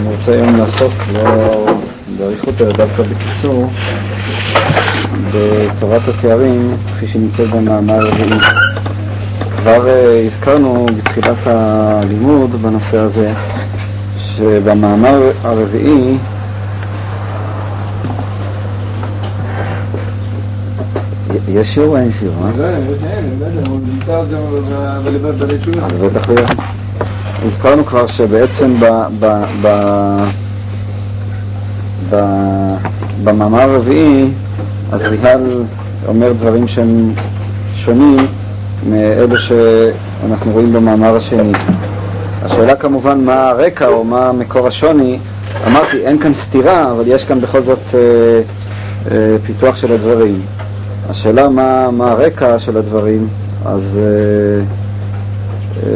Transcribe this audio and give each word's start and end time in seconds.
אני 0.00 0.14
רוצה 0.14 0.32
היום 0.32 0.56
לעסוק 0.56 0.92
לא 1.12 1.66
באריכות 2.18 2.60
אלא 2.60 2.72
דווקא 2.72 3.02
בקיצור 3.02 3.70
בתורת 5.32 6.08
התארים 6.08 6.76
כפי 6.94 7.06
שנמצאת 7.06 7.50
במאמר 7.50 7.94
הרביעי. 7.94 8.38
כבר 9.56 9.88
אה, 9.88 10.22
הזכרנו 10.26 10.86
בתחילת 10.98 11.46
הלימוד 11.46 12.62
בנושא 12.62 12.98
הזה 12.98 13.32
שבמאמר 14.16 15.30
הרביעי 15.42 16.16
יש 21.48 21.74
שיעור 21.74 21.88
או 21.88 21.96
אין 21.96 22.10
שיעור? 22.18 22.46
אז 22.46 22.60
בטח 26.02 26.28
יהיה. 26.28 26.46
הזכרנו 27.46 27.86
כבר 27.86 28.06
שבעצם 28.06 28.80
ב, 28.80 28.84
ב, 29.20 29.44
ב, 29.62 29.68
ב, 32.10 32.16
במאמר 33.24 33.60
הרביעי 33.60 34.28
הזריהל 34.92 35.62
אומר 36.08 36.32
דברים 36.32 36.68
שהם 36.68 37.12
שונים 37.76 38.16
מאלה 38.90 39.36
שאנחנו 39.36 40.52
רואים 40.52 40.72
במאמר 40.72 41.16
השני. 41.16 41.52
השאלה 42.44 42.76
כמובן 42.76 43.24
מה 43.24 43.48
הרקע 43.48 43.86
או 43.88 44.04
מה 44.04 44.32
מקור 44.32 44.66
השוני. 44.66 45.18
אמרתי, 45.66 45.96
אין 45.96 46.18
כאן 46.18 46.34
סתירה, 46.34 46.92
אבל 46.92 47.04
יש 47.06 47.24
כאן 47.24 47.40
בכל 47.40 47.62
זאת 47.62 47.94
אה, 47.94 48.00
אה, 49.10 49.36
פיתוח 49.46 49.76
של 49.76 49.92
הדברים. 49.92 50.40
השאלה 51.10 51.48
מה, 51.48 51.90
מה 51.90 52.10
הרקע 52.10 52.58
של 52.58 52.76
הדברים, 52.76 53.28
אז 53.66 53.98
אה, 53.98 54.62
אה, 55.86 55.90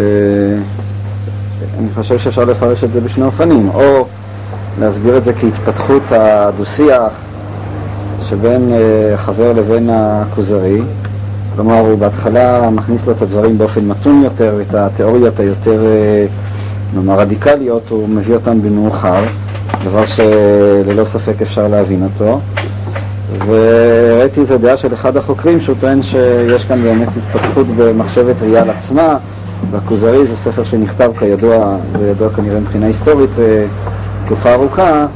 אני 1.79 1.89
חושב 1.95 2.19
שאפשר 2.19 2.45
לפרש 2.45 2.85
את 2.85 2.93
זה 2.93 3.01
בשני 3.01 3.25
אופנים, 3.25 3.71
או 3.75 4.07
להסביר 4.81 5.17
את 5.17 5.25
זה 5.25 5.33
כהתפתחות 5.33 6.03
הדו-שיח 6.11 7.13
שבין 8.29 8.73
אה, 8.73 9.17
חבר 9.17 9.53
לבין 9.53 9.91
הכוזרי, 9.93 10.83
כלומר 11.55 11.79
הוא 11.79 11.99
בהתחלה 11.99 12.71
מכניס 12.71 13.07
לו 13.07 13.13
את 13.13 13.23
הדברים 13.23 13.59
באופן 13.59 13.85
מתון 13.85 14.23
יותר, 14.25 14.61
את 14.69 14.75
התיאוריות 14.75 15.41
היותר 15.41 15.87
אה, 15.87 16.27
נאמר 16.95 17.19
רדיקליות 17.19 17.83
הוא 17.89 18.09
מביא 18.09 18.35
אותן 18.35 18.63
במאוחר, 18.63 19.25
דבר 19.85 20.07
שללא 20.07 21.05
ספק 21.05 21.43
אפשר 21.43 21.69
להבין 21.69 22.03
אותו. 22.03 22.41
וראיתי 23.47 24.41
איזו 24.41 24.59
דעה 24.59 24.77
של 24.77 24.95
אחד 24.95 25.17
החוקרים 25.17 25.61
שהוא 25.61 25.77
טוען 25.81 26.03
שיש 26.03 26.65
כאן 26.65 26.83
באמת 26.83 27.09
התפתחות 27.17 27.67
במחשבת 27.77 28.37
ריאל 28.43 28.71
עצמה 28.71 29.17
והכוזרי 29.71 30.27
זה 30.27 30.37
ספר 30.37 30.65
שנכתב 30.65 31.13
כידוע, 31.19 31.77
זה 31.99 32.11
ידוע 32.11 32.31
כנראה 32.31 32.61
מבחינה 32.61 32.87
היסטורית 32.87 33.31
אה, 33.39 33.67
תקופה 34.27 34.53
ארוכה 34.53 35.07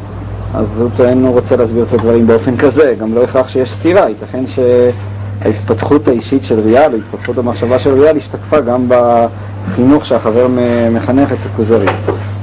אז 0.55 0.67
הוא 0.81 0.91
טוען, 0.97 1.25
הוא 1.25 1.35
רוצה 1.35 1.57
להסביר 1.57 1.85
את 1.89 1.93
הדברים 1.93 2.27
באופן 2.27 2.57
כזה, 2.57 2.95
גם 3.01 3.15
לא 3.15 3.25
הכרח 3.25 3.49
שיש 3.49 3.73
סתירה, 3.73 4.09
ייתכן 4.09 4.45
שההתפתחות 4.47 6.09
האישית 6.09 6.45
של 6.45 6.61
ריאל, 6.61 6.93
ההתפתחות 6.93 7.39
המחשבה 7.39 7.79
של 7.79 8.01
ריאל 8.01 8.17
השתקפה 8.17 8.61
גם 8.61 8.89
בחינוך 8.89 10.07
שהחבר 10.07 10.47
מחנך 10.93 11.33
את 11.33 11.39
הכוזרי. 11.53 11.87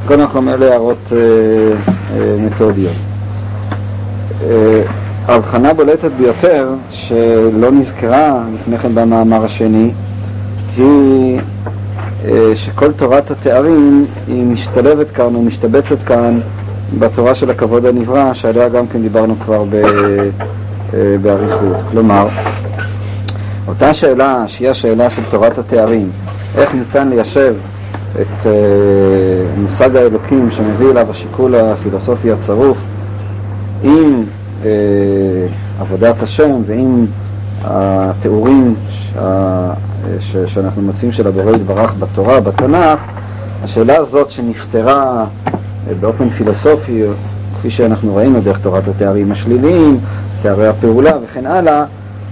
קודם 0.08 0.28
כל 0.28 0.50
אלה 0.50 0.72
הערות 0.72 0.98
אה, 1.12 1.18
אה, 2.18 2.36
מתודיות. 2.40 2.94
אה, 4.44 4.82
ההבחנה 5.28 5.74
בולטת 5.74 6.12
ביותר, 6.18 6.74
שלא 6.92 7.72
נזכרה 7.72 8.44
לפני 8.54 8.78
כן 8.78 8.96
במאמר 8.96 9.46
השני, 9.46 9.92
היא 10.78 11.40
שכל 12.56 12.92
תורת 12.92 13.32
התארים 13.32 14.06
היא 14.28 14.44
משתלבת 14.46 15.12
כאן 15.12 15.36
ומשתבצת 15.36 15.98
כאן 16.06 16.40
בתורה 17.00 17.36
של 17.36 17.50
הכבוד 17.50 17.86
הנברא, 17.86 18.34
שעליה 18.34 18.70
גם 18.70 18.88
כן 18.88 19.02
דיברנו 19.02 19.36
כבר 19.46 19.64
ב, 19.70 19.76
אה, 20.94 21.16
באריכות. 21.22 21.78
כלומר, 21.92 22.28
אותה 23.68 23.94
שאלה, 23.94 24.44
שהיא 24.48 24.70
השאלה 24.70 25.10
של 25.10 25.22
תורת 25.32 25.58
התארים, 25.58 26.10
איך 26.58 26.74
ניתן 26.74 27.10
ליישב 27.10 27.56
את 28.22 28.46
אה, 28.46 28.52
מושג 29.58 29.96
האלוקים 29.96 30.52
שמביא 30.52 30.92
אליו 30.92 31.12
השיקול 31.12 31.56
הפילוסופי 31.56 32.32
הצרוף 32.32 32.78
עם 33.84 34.24
אה, 34.66 34.70
עבודת 35.80 36.24
השם 36.24 36.52
ועם 36.66 37.06
התיאורים 37.64 38.76
ש, 40.20 40.38
שאנחנו 40.54 40.82
מוצאים 40.82 41.12
של 41.12 41.28
הבורא 41.28 41.52
יתברך 41.52 41.94
בתורה, 42.00 42.40
בתנ"ך, 42.40 43.00
השאלה 43.64 43.98
הזאת 43.98 44.32
שנפתרה 44.32 45.26
באופן 46.00 46.30
פילוסופי, 46.30 47.04
כפי 47.60 47.72
שאנחנו 47.72 48.16
ראינו 48.16 48.42
דרך 48.42 48.60
תורת 48.60 48.88
התארים 48.88 49.32
השליליים, 49.32 50.00
תארי 50.42 50.68
הפעולה 50.68 51.12
וכן 51.24 51.46
הלאה, 51.46 51.86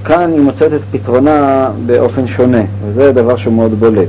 כאן 0.06 0.32
היא 0.32 0.42
מוצאת 0.42 0.74
את 0.74 0.82
פתרונה 0.92 1.70
באופן 1.86 2.28
שונה, 2.28 2.62
וזה 2.86 3.12
דבר 3.12 3.38
שהוא 3.38 3.54
מאוד 3.54 3.80
בולט. 3.80 4.08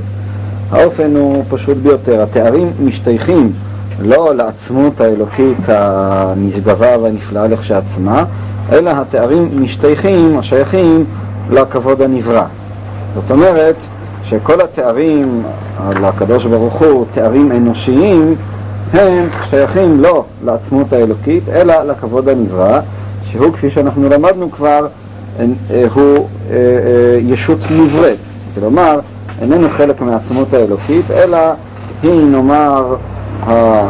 האופן 0.70 1.16
הוא 1.16 1.44
פשוט 1.48 1.76
ביותר, 1.76 2.22
התארים 2.22 2.72
משתייכים 2.84 3.52
לא 4.00 4.34
לעצמות 4.34 5.00
האלוקית 5.00 5.58
הנשגבה 5.68 6.98
והנפלאה 6.98 7.48
לכשעצמה, 7.48 8.24
אלא 8.72 8.90
התארים 8.90 9.62
משתייכים, 9.62 10.38
השייכים, 10.38 11.04
לכבוד 11.50 12.02
הנברא. 12.02 12.44
זאת 13.14 13.30
אומרת 13.30 13.74
שכל 14.24 14.60
התארים 14.60 15.42
על 15.78 16.04
הקדוש 16.04 16.44
ברוך 16.44 16.74
הוא, 16.74 17.04
תארים 17.14 17.52
אנושיים, 17.52 18.34
הם 18.92 19.28
שייכים 19.50 20.00
לא 20.00 20.24
לעצמות 20.44 20.92
האלוקית, 20.92 21.48
אלא 21.48 21.82
לכבוד 21.82 22.28
הנברא, 22.28 22.80
שהוא, 23.30 23.52
כפי 23.52 23.70
שאנחנו 23.70 24.08
למדנו 24.08 24.50
כבר, 24.50 24.86
אה, 25.40 25.44
הוא 25.94 26.28
אה, 26.50 26.56
אה, 26.56 27.18
ישות 27.20 27.58
נבראת. 27.70 28.16
כלומר, 28.54 29.00
איננו 29.42 29.68
חלק 29.76 30.00
מהעצמות 30.00 30.54
האלוקית, 30.54 31.10
אלא 31.10 31.38
היא, 32.02 32.24
נאמר, 32.24 32.96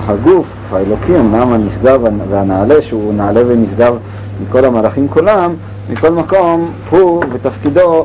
הגוף 0.06 0.46
האלוקי, 0.72 1.18
אמנם 1.18 1.52
הנשגב 1.52 2.00
והנעלה, 2.30 2.82
שהוא 2.82 3.14
נעלה 3.14 3.40
ונשגב 3.46 3.96
מכל 4.42 4.64
המלאכים 4.64 5.08
כולם, 5.08 5.54
מכל 5.90 6.10
מקום 6.10 6.70
הוא 6.90 7.24
ותפקידו 7.32 8.04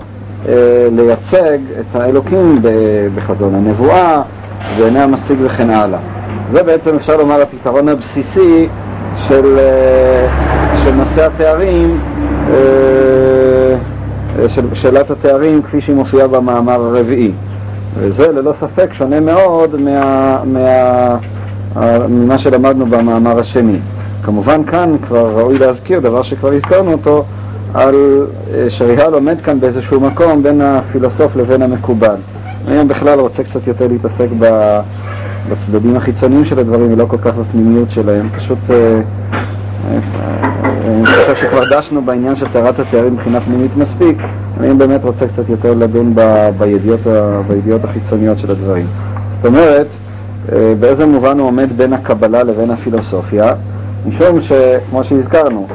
לייצג 0.92 1.58
את 1.80 1.96
האלוקים 1.96 2.62
בחזון 3.16 3.56
הנבואה, 3.56 4.22
בעיני 4.78 5.00
המשיג 5.00 5.38
וכן 5.42 5.70
הלאה. 5.70 6.00
זה 6.52 6.64
בעצם 6.64 6.96
אפשר 6.96 7.18
לומר 7.18 7.42
הפתרון 7.42 7.90
הבסיסי 7.90 8.68
של, 9.28 9.58
אה, 9.60 10.28
של 10.84 10.92
נושא 10.92 11.26
התארים, 11.26 12.00
אה, 12.50 12.56
של 14.48 14.66
שאלת 14.74 15.12
התארים 15.12 15.62
כפי 15.62 15.82
שהיא 15.82 15.96
מופיעה 15.96 16.28
במאמר 16.28 16.74
הרביעי. 16.74 17.32
וזה 18.00 18.32
ללא 18.32 18.54
ספק 18.54 18.94
שונה 18.94 19.20
מאוד 19.20 19.76
מה, 19.82 20.40
מה, 20.46 21.18
ממה 22.10 22.38
שלמדנו 22.38 22.86
במאמר 22.86 23.40
השני. 23.40 23.80
כמובן 24.24 24.64
כאן 24.64 24.96
כבר 25.08 25.32
ראוי 25.40 25.60
להזכיר 25.60 26.00
דבר 26.00 26.24
שכבר 26.24 26.54
הזכרנו 26.54 26.92
אותו, 26.92 27.24
על 27.74 28.26
אה, 28.54 28.70
שריהל 28.70 29.14
עומד 29.14 29.42
כאן 29.44 29.60
באיזשהו 29.60 30.00
מקום 30.00 30.44
בין 30.44 30.62
הפילוסוף 30.62 31.36
לבין 31.36 31.62
המקובל. 31.62 32.16
היום 32.68 32.88
בכלל 32.88 33.20
רוצה 33.20 33.44
קצת 33.44 33.68
יותר 33.68 33.88
להתעסק 33.88 34.28
בצדדים 35.50 35.96
החיצוניים 35.96 36.46
של 36.46 36.60
הדברים 36.60 36.94
ולא 36.94 37.06
כל 37.06 37.18
כך 37.18 37.34
בפנימיות 37.36 37.92
שלהם. 37.92 38.30
פשוט 38.38 38.58
אה, 38.70 38.76
אה, 39.92 40.00
אני 40.88 41.06
חושב 41.06 41.36
שכבר 41.36 41.64
דשנו 41.78 42.02
בעניין 42.02 42.36
של 42.36 42.46
טהרת 42.54 42.80
התארים 42.80 43.14
מבחינה 43.14 43.42
פנימית 43.42 43.78
מספיק, 43.78 44.18
אני 44.60 44.74
באמת 44.74 45.04
רוצה 45.04 45.28
קצת 45.28 45.50
יותר 45.50 45.74
לדון 45.74 46.14
בידיעות, 46.58 47.00
בידיעות 47.48 47.84
החיצוניות 47.84 48.40
של 48.40 48.52
הדברים. 48.52 48.86
זאת 49.32 49.46
אומרת, 49.46 49.88
באיזה 50.80 51.06
מובן 51.06 51.40
הוא 51.40 51.48
עומד 51.48 51.78
בין 51.78 51.94
הקבלה 51.94 52.44
לבין 52.44 52.72
הפילוסופיה, 52.72 53.54
משום 54.08 54.42
שכמו 54.42 55.04
שהזכרנו, 55.04 55.68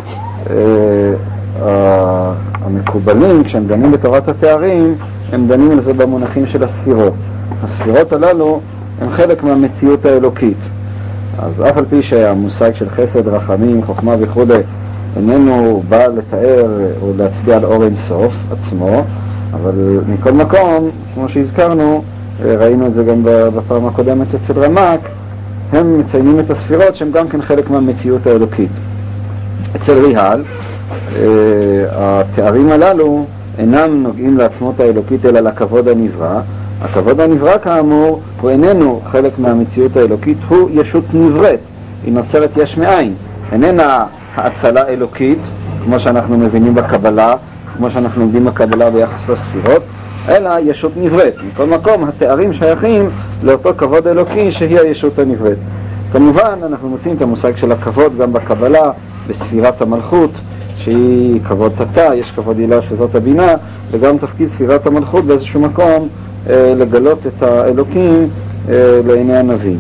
המקובלים, 1.63 3.45
כשהם 3.45 3.67
דנים 3.67 3.93
בתורת 3.93 4.29
התארים, 4.29 4.95
הם 5.33 5.49
דנים 5.49 5.71
על 5.71 5.81
זה 5.81 5.93
במונחים 5.93 6.47
של 6.47 6.65
הספירות. 6.65 7.15
הספירות 7.65 8.13
הללו 8.13 8.61
הן 9.01 9.11
חלק 9.11 9.43
מהמציאות 9.43 10.07
האלוקית. 10.07 10.57
אז 11.39 11.63
אף 11.63 11.77
על 11.77 11.85
פי 11.91 12.03
שהמושג 12.03 12.71
של 12.75 12.91
חסד, 12.91 13.29
רחמים, 13.29 13.85
חוכמה 13.85 14.15
וכו' 14.21 14.45
איננו 15.17 15.83
בא 15.89 16.07
לתאר 16.07 16.67
או 17.03 17.13
להצביע 17.17 17.57
על 17.57 17.65
אור 17.65 17.85
אינסוף 17.85 18.33
עצמו, 18.53 19.03
אבל 19.55 20.01
מכל 20.09 20.33
מקום, 20.33 20.91
כמו 21.15 21.29
שהזכרנו, 21.29 22.03
ראינו 22.43 22.87
את 22.87 22.95
זה 22.95 23.05
גם 23.05 23.21
בפעם 23.57 23.87
הקודמת 23.87 24.27
אצל 24.35 24.65
רמ"ק, 24.65 25.01
הם 25.73 25.99
מציינים 25.99 26.41
את 26.41 26.51
הספירות 26.51 26.97
שהן 26.97 27.11
גם 27.13 27.29
כן 27.29 27.43
חלק 27.43 27.71
מהמציאות 27.71 28.27
האלוקית. 28.27 28.71
אצל 29.77 30.07
ריהל, 30.07 30.41
אה, 30.41 30.64
התארים 31.93 32.71
הללו 32.71 33.25
אינם 33.59 34.03
נוגעים 34.03 34.39
לעצמות 34.39 34.81
האלוקית 34.81 35.27
אלא 35.27 35.41
לכבוד 35.41 35.89
הנברא. 35.89 36.41
הכבוד 36.83 37.21
הנברא 37.21 37.59
כאמור 37.59 38.21
הוא 38.41 38.51
איננו 38.51 39.01
חלק 39.11 39.39
מהמציאות 39.39 39.97
האלוקית, 39.97 40.39
הוא 40.49 40.71
ישות 40.73 41.05
נבראת. 41.15 41.59
היא 42.05 42.13
נוצרת 42.13 42.51
יש 42.57 42.77
מאין. 42.77 43.15
איננה 43.53 44.05
האצלה 44.35 44.89
אלוקית, 44.89 45.39
כמו 45.85 46.01
שאנחנו 46.01 46.39
מבינים 46.39 46.75
בקבלה, 46.75 47.35
כמו 47.77 47.91
שאנחנו 47.91 48.21
לומדים 48.21 48.45
בקבלה 48.45 48.91
ביחס 48.91 49.29
לספירות, 49.29 49.83
אלא 50.29 50.51
ישות 50.65 50.93
נבראת. 50.97 51.35
מכל 51.53 51.67
מקום, 51.67 52.05
התארים 52.05 52.53
שייכים 52.53 53.11
לאותו 53.43 53.71
כבוד 53.77 54.07
אלוקי 54.07 54.53
שהיא 54.53 54.79
הישות 54.79 55.19
הנבראת. 55.19 55.57
כמובן, 56.13 56.59
אנחנו 56.67 56.89
מוצאים 56.89 57.17
את 57.17 57.23
המושג 57.23 57.57
של 57.57 57.73
הכבוד 57.73 58.19
גם 58.19 58.33
בקבלה, 58.33 58.91
בספירת 59.29 59.83
המלכות, 59.83 60.31
שהיא 60.85 61.41
כבוד 61.49 61.73
תתה, 61.77 62.15
יש 62.15 62.31
כבוד 62.31 62.59
הילה 62.59 62.83
שזאת 62.83 63.15
הבינה, 63.15 63.55
וגם 63.91 64.19
תפקיד 64.19 64.49
ספירת 64.49 64.87
המלכות 64.87 65.25
באיזשהו 65.25 65.61
מקום 65.61 66.09
אה, 66.51 66.73
לגלות 66.77 67.19
את 67.27 67.43
האלוקים 67.43 68.29
אה, 68.69 69.01
לעיני 69.07 69.37
הנביא. 69.37 69.77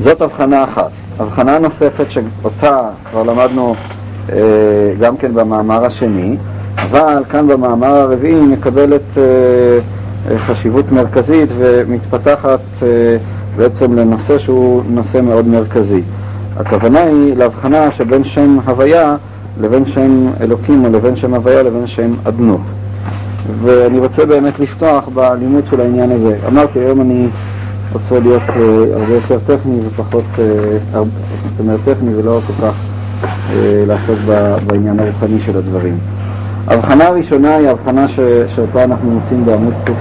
זאת 0.00 0.20
הבחנה 0.20 0.64
אחת. 0.64 0.90
הבחנה 1.18 1.58
נוספת 1.58 2.10
שאותה 2.10 2.80
כבר 3.10 3.22
למדנו 3.22 3.74
אה, 4.32 4.38
גם 5.00 5.16
כן 5.16 5.34
במאמר 5.34 5.84
השני, 5.84 6.36
אבל 6.76 7.22
כאן 7.30 7.46
במאמר 7.46 7.94
הרביעי 7.96 8.40
מקבלת 8.40 9.18
חשיבות 10.36 10.92
מרכזית 10.92 11.48
ומתפתחת 11.58 12.60
בעצם 13.56 13.98
לנושא 13.98 14.38
שהוא 14.38 14.82
נושא 14.90 15.20
מאוד 15.20 15.48
מרכזי. 15.48 16.02
הכוונה 16.66 17.00
היא 17.00 17.36
להבחנה 17.36 17.90
שבין 17.90 18.24
שם 18.24 18.58
הוויה 18.66 19.16
לבין 19.60 19.84
שם 19.84 20.26
אלוקים 20.40 20.84
או 20.84 20.90
לבין 20.90 21.16
שם 21.16 21.34
הוויה 21.34 21.62
לבין 21.62 21.86
שם 21.86 22.14
אדנות. 22.24 22.60
ואני 23.62 23.98
רוצה 23.98 24.26
באמת 24.26 24.60
לפתוח 24.60 25.08
בלימוד 25.14 25.64
של 25.70 25.80
העניין 25.80 26.10
הזה. 26.10 26.36
אמרתי, 26.48 26.78
היום 26.78 27.00
אני 27.00 27.28
רוצה 27.92 28.20
להיות 28.20 28.42
uh, 28.48 28.52
הרבה 28.92 29.14
יותר 29.14 29.38
טכני 29.46 29.78
ופחות, 29.86 30.24
uh, 30.34 30.40
הרבה, 30.92 31.10
זאת 31.50 31.60
אומרת 31.60 31.80
טכני 31.84 32.14
ולא 32.14 32.40
כל 32.46 32.66
כך 32.66 32.74
uh, 33.22 33.54
לעסוק 33.86 34.18
בעניין 34.66 35.00
הרוחני 35.00 35.40
של 35.46 35.58
הדברים. 35.58 35.98
ההבחנה 36.68 37.06
הראשונה 37.06 37.54
היא 37.56 37.68
ההבחנה 37.68 38.06
שאותה 38.54 38.84
אנחנו 38.84 39.10
מוצאים 39.10 39.44
בעמוד 39.44 39.74
ק, 39.84 39.88
uh, 39.88 39.92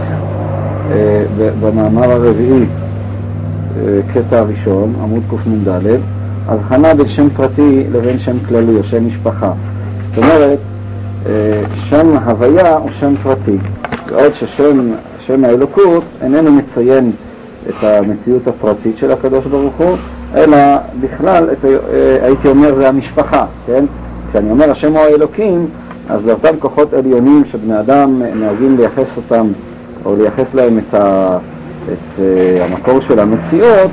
במאמר 1.62 2.12
הרביעי, 2.12 2.64
uh, 2.64 3.78
קטע 4.14 4.40
הראשון, 4.40 4.94
עמוד 5.04 5.24
קנ"ד, 5.30 5.98
הבחנה 6.48 6.94
בין 6.94 7.10
שם 7.10 7.28
פרטי 7.30 7.84
לבין 7.92 8.20
שם 8.20 8.38
כללי 8.48 8.78
או 8.78 8.84
שם 8.84 9.08
משפחה. 9.08 9.52
זאת 10.10 10.18
אומרת, 10.18 10.60
אה, 11.26 11.32
שם 11.90 12.18
הוויה 12.26 12.78
הוא 12.78 12.90
שם 13.00 13.14
פרטי, 13.24 13.58
בעוד 14.10 14.32
ששם 14.36 14.92
שם 15.20 15.46
האלוקות 15.46 16.04
איננו 16.22 16.52
מציין 16.52 17.12
את 17.70 17.84
המציאות 17.84 18.48
הפרטית 18.48 18.98
של 18.98 19.12
הקדוש 19.12 19.46
ברוך 19.46 19.76
הוא, 19.78 19.98
אלא 20.36 20.58
בכלל, 21.02 21.50
את, 21.52 21.66
אה, 21.66 22.26
הייתי 22.26 22.48
אומר, 22.48 22.76
זה 22.76 22.90
המשפחה, 22.90 23.46
כן? 23.68 23.86
כשאני 24.30 24.52
אומר 24.52 24.72
השם 24.72 24.92
הוא 24.92 25.00
האלוקים, 25.00 25.68
אז 26.10 26.26
לאותם 26.26 26.56
כוחות 26.60 26.94
עליונים 26.94 27.44
שבני 27.52 27.80
אדם 27.80 28.22
נוהגים 28.36 28.78
לייחס 28.78 29.08
אותם, 29.18 29.48
או 30.06 30.16
לייחס 30.16 30.54
להם 30.54 30.80
את, 30.80 30.94
ה, 30.94 31.38
את 31.86 32.20
uh, 32.20 32.22
המקור 32.64 33.02
של 33.02 33.20
המציאות, 33.20 33.92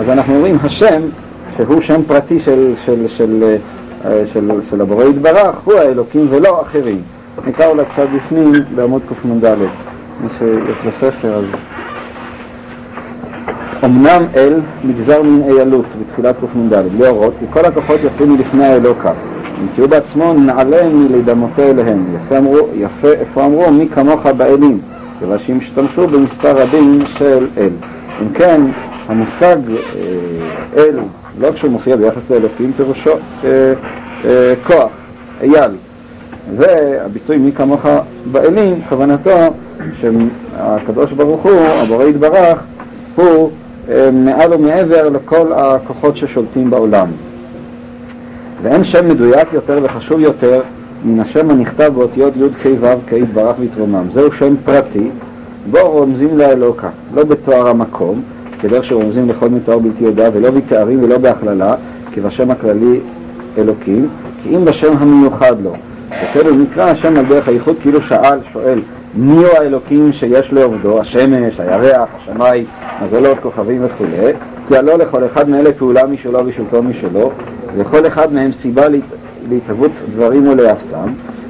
אז 0.00 0.08
אנחנו 0.08 0.34
אומרים 0.34 0.58
השם, 0.62 1.02
שהוא 1.58 1.80
שם 1.80 2.00
פרטי 2.06 2.40
של, 2.40 2.74
של, 2.84 3.06
של, 3.08 3.16
של, 3.16 3.56
אה, 4.04 4.22
של, 4.32 4.50
של 4.70 4.80
הבורא 4.80 5.04
יתברך, 5.04 5.56
הוא 5.64 5.74
האלוקים 5.74 6.26
ולא 6.30 6.62
אחרים. 6.62 7.00
נקרא 7.46 7.66
אולי 7.66 7.82
קצת 7.92 8.06
בפנים 8.16 8.52
בעמוד 8.74 9.02
קנ"ד, 9.22 9.56
מי 10.20 10.28
שיש 10.38 10.76
לו 10.84 10.90
ספר 11.00 11.34
אז... 11.34 11.44
אמנם 13.84 14.24
אל 14.36 14.60
נגזר 14.84 15.22
מן 15.22 15.42
איילות 15.42 15.84
בתחילת 16.00 16.36
קנ"ד, 16.52 16.74
בלי 16.92 17.08
אורות, 17.08 17.34
כי 17.40 17.44
כל 17.50 17.64
הכוחות 17.64 18.00
יוצאים 18.02 18.32
מלפני 18.32 18.66
האלוקה. 18.66 19.12
אם 19.60 19.66
כי 19.74 19.80
הוא 19.80 19.90
בעצמו 19.90 20.32
נעלה 20.32 20.88
מלדמותו 20.88 21.62
אליהם. 21.62 22.04
יפה 22.14 22.38
אמרו, 22.38 22.58
יפה, 22.74 23.08
איפה 23.08 23.44
אמרו, 23.44 23.70
מי 23.70 23.88
כמוך 23.88 24.26
באלים, 24.26 24.78
כיוון 25.18 25.38
שהם 25.38 25.58
השתמשו 25.62 26.08
במספר 26.08 26.62
רבים 26.62 27.04
של 27.18 27.46
אל. 27.56 27.70
אם 28.22 28.28
כן, 28.34 28.60
המושג 29.08 29.56
אה, 29.70 29.82
אל 30.76 30.98
לא 31.40 31.52
כשהוא 31.52 31.70
מופיע 31.70 31.96
ביחס 31.96 32.30
לאלוקים, 32.30 32.72
פירושו 32.76 33.10
אה, 33.44 33.72
אה, 34.24 34.54
כוח, 34.66 34.92
אייל. 35.40 35.70
והביטוי 36.56 37.36
מי 37.36 37.52
כמוך 37.52 37.86
באלים, 38.32 38.80
כוונתו 38.88 39.30
שהקדוש 40.00 41.12
ברוך 41.12 41.42
הוא, 41.42 41.60
הבורא 41.60 42.04
יתברך, 42.04 42.62
הוא 43.14 43.50
אה, 43.90 44.10
מעל 44.12 44.54
ומעבר 44.54 45.08
לכל 45.08 45.52
הכוחות 45.52 46.16
ששולטים 46.16 46.70
בעולם. 46.70 47.06
ואין 48.62 48.84
שם 48.84 49.08
מדויק 49.08 49.48
יותר 49.52 49.78
וחשוב 49.82 50.20
יותר 50.20 50.62
מן 51.04 51.20
השם 51.20 51.50
הנכתב 51.50 51.92
באותיות 51.94 52.36
י' 52.36 52.62
כ' 52.62 52.66
ו' 52.80 52.86
כ' 53.06 53.12
יתברך 53.12 53.56
ויתרומם. 53.58 54.04
זהו 54.12 54.32
שם 54.32 54.54
פרטי, 54.64 55.10
בו 55.70 55.78
רומזים 55.90 56.38
לאלוקה, 56.38 56.88
לא 57.14 57.24
בתואר 57.24 57.68
המקום, 57.68 58.22
כדרך 58.60 58.84
שרומזים 58.84 59.28
לכל 59.28 59.48
מתואר 59.48 59.78
בלתי 59.78 60.04
יודע, 60.04 60.30
ולא 60.32 60.50
בתארים 60.50 61.02
ולא 61.02 61.18
בהכללה, 61.18 61.74
כי 62.12 62.20
בשם 62.20 62.50
הכללי 62.50 63.00
אלוקים, 63.58 64.08
כי 64.42 64.56
אם 64.56 64.64
בשם 64.64 64.96
המיוחד 64.96 65.54
לו. 65.62 65.72
וכאילו 66.08 66.54
נקרא 66.54 66.90
השם 66.90 67.16
על 67.16 67.24
דרך 67.24 67.48
הייחוד, 67.48 67.76
כאילו 67.80 68.02
שאל, 68.02 68.38
שואל, 68.52 68.78
מי 69.14 69.36
הוא 69.36 69.46
האלוקים 69.46 70.12
שיש 70.12 70.52
לעובדו, 70.52 71.00
השמש, 71.00 71.60
הירח, 71.60 72.08
השמיים, 72.16 72.64
מזלות, 73.04 73.38
כוכבים 73.38 73.84
וכו', 73.84 74.04
כי 74.68 74.76
הלא 74.76 74.98
לכל 74.98 75.26
אחד 75.26 75.48
מאלה 75.48 75.72
פעולה 75.72 76.06
משלו 76.06 76.46
ושלטון 76.46 76.86
משלו, 76.86 77.30
ולכל 77.76 78.06
אחד 78.06 78.32
מהם 78.32 78.52
סיבה 78.52 78.84
להתהוות 79.48 79.90
דברים 80.14 80.48
ולאפסם, 80.48 81.08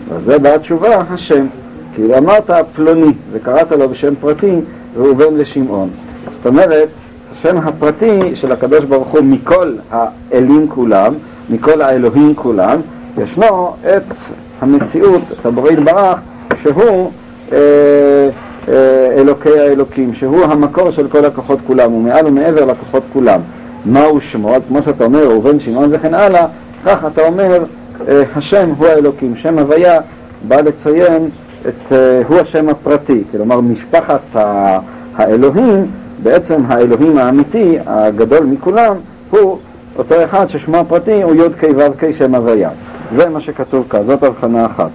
וזה 0.09 0.39
באה 0.39 0.59
תשובה, 0.59 1.03
השם. 1.11 1.47
כאילו 1.95 2.19
אמרת 2.19 2.51
פלוני, 2.77 3.13
וקראת 3.33 3.73
לו 3.73 3.89
בשם 3.89 4.15
פרטי, 4.21 4.55
ראובן 4.97 5.35
לשמעון. 5.37 5.91
זאת 6.39 6.47
אומרת, 6.47 6.89
השם 7.33 7.59
הפרטי 7.59 8.37
של 8.37 8.53
הקדוש 8.53 8.85
ברוך 8.85 9.09
הוא 9.09 9.21
מכל 9.21 9.73
האלים 9.91 10.69
כולם, 10.69 11.15
מכל 11.51 11.83
האלוהים 11.83 12.35
כולם, 12.35 12.81
ישנו 13.19 13.75
את 13.97 14.03
המציאות, 14.61 15.23
את 15.41 15.47
הבורא 15.47 15.71
יתברך, 15.71 16.19
שהוא 16.63 17.11
אה, 17.53 17.59
אה, 18.69 19.13
אלוקי 19.17 19.59
האלוקים, 19.59 20.15
שהוא 20.15 20.45
המקור 20.45 20.91
של 20.91 21.09
כל 21.09 21.25
הכוחות 21.25 21.59
כולם, 21.67 21.93
הוא 21.93 22.03
מעל 22.03 22.27
ומעבר 22.27 22.65
לכוחות 22.65 23.03
כולם. 23.13 23.41
מהו 23.85 24.21
שמו? 24.21 24.55
אז 24.55 24.63
כמו 24.69 24.83
שאתה 24.83 25.05
אומר, 25.05 25.29
ראובן, 25.29 25.61
שמעון 25.61 25.89
וכן 25.93 26.15
הלאה, 26.15 26.47
כך 26.85 27.05
אתה 27.13 27.27
אומר, 27.27 27.65
אה, 28.09 28.23
השם 28.37 28.71
הוא 28.79 28.87
האלוקים, 28.87 29.37
שם 29.37 29.59
הוויה 29.59 30.01
בא 30.49 30.61
לציין 30.61 31.29
את, 31.69 31.93
אה, 31.93 32.23
הוא 32.29 32.39
השם 32.39 32.69
הפרטי, 32.69 33.23
כלומר 33.33 33.61
משפחת 33.61 34.37
האלוהים 35.17 35.87
בעצם 36.23 36.63
האלוהים 36.67 37.19
האמיתי, 37.19 37.79
הגדול 37.87 38.45
מכולם, 38.45 38.97
הוא 39.31 39.59
אותו 39.97 40.25
אחד 40.25 40.51
ששמו 40.51 40.77
הפרטי 40.77 41.23
הוא 41.23 41.35
י"ק 41.35 41.65
ו"ק 41.77 42.05
שם 42.19 42.35
הוויה. 42.35 42.71
זה 43.15 43.29
מה 43.29 43.41
שכתוב 43.41 43.87
כאן, 43.91 44.05
זאת 44.07 44.23
הבחנה 44.23 44.67
אחת. 44.67 44.91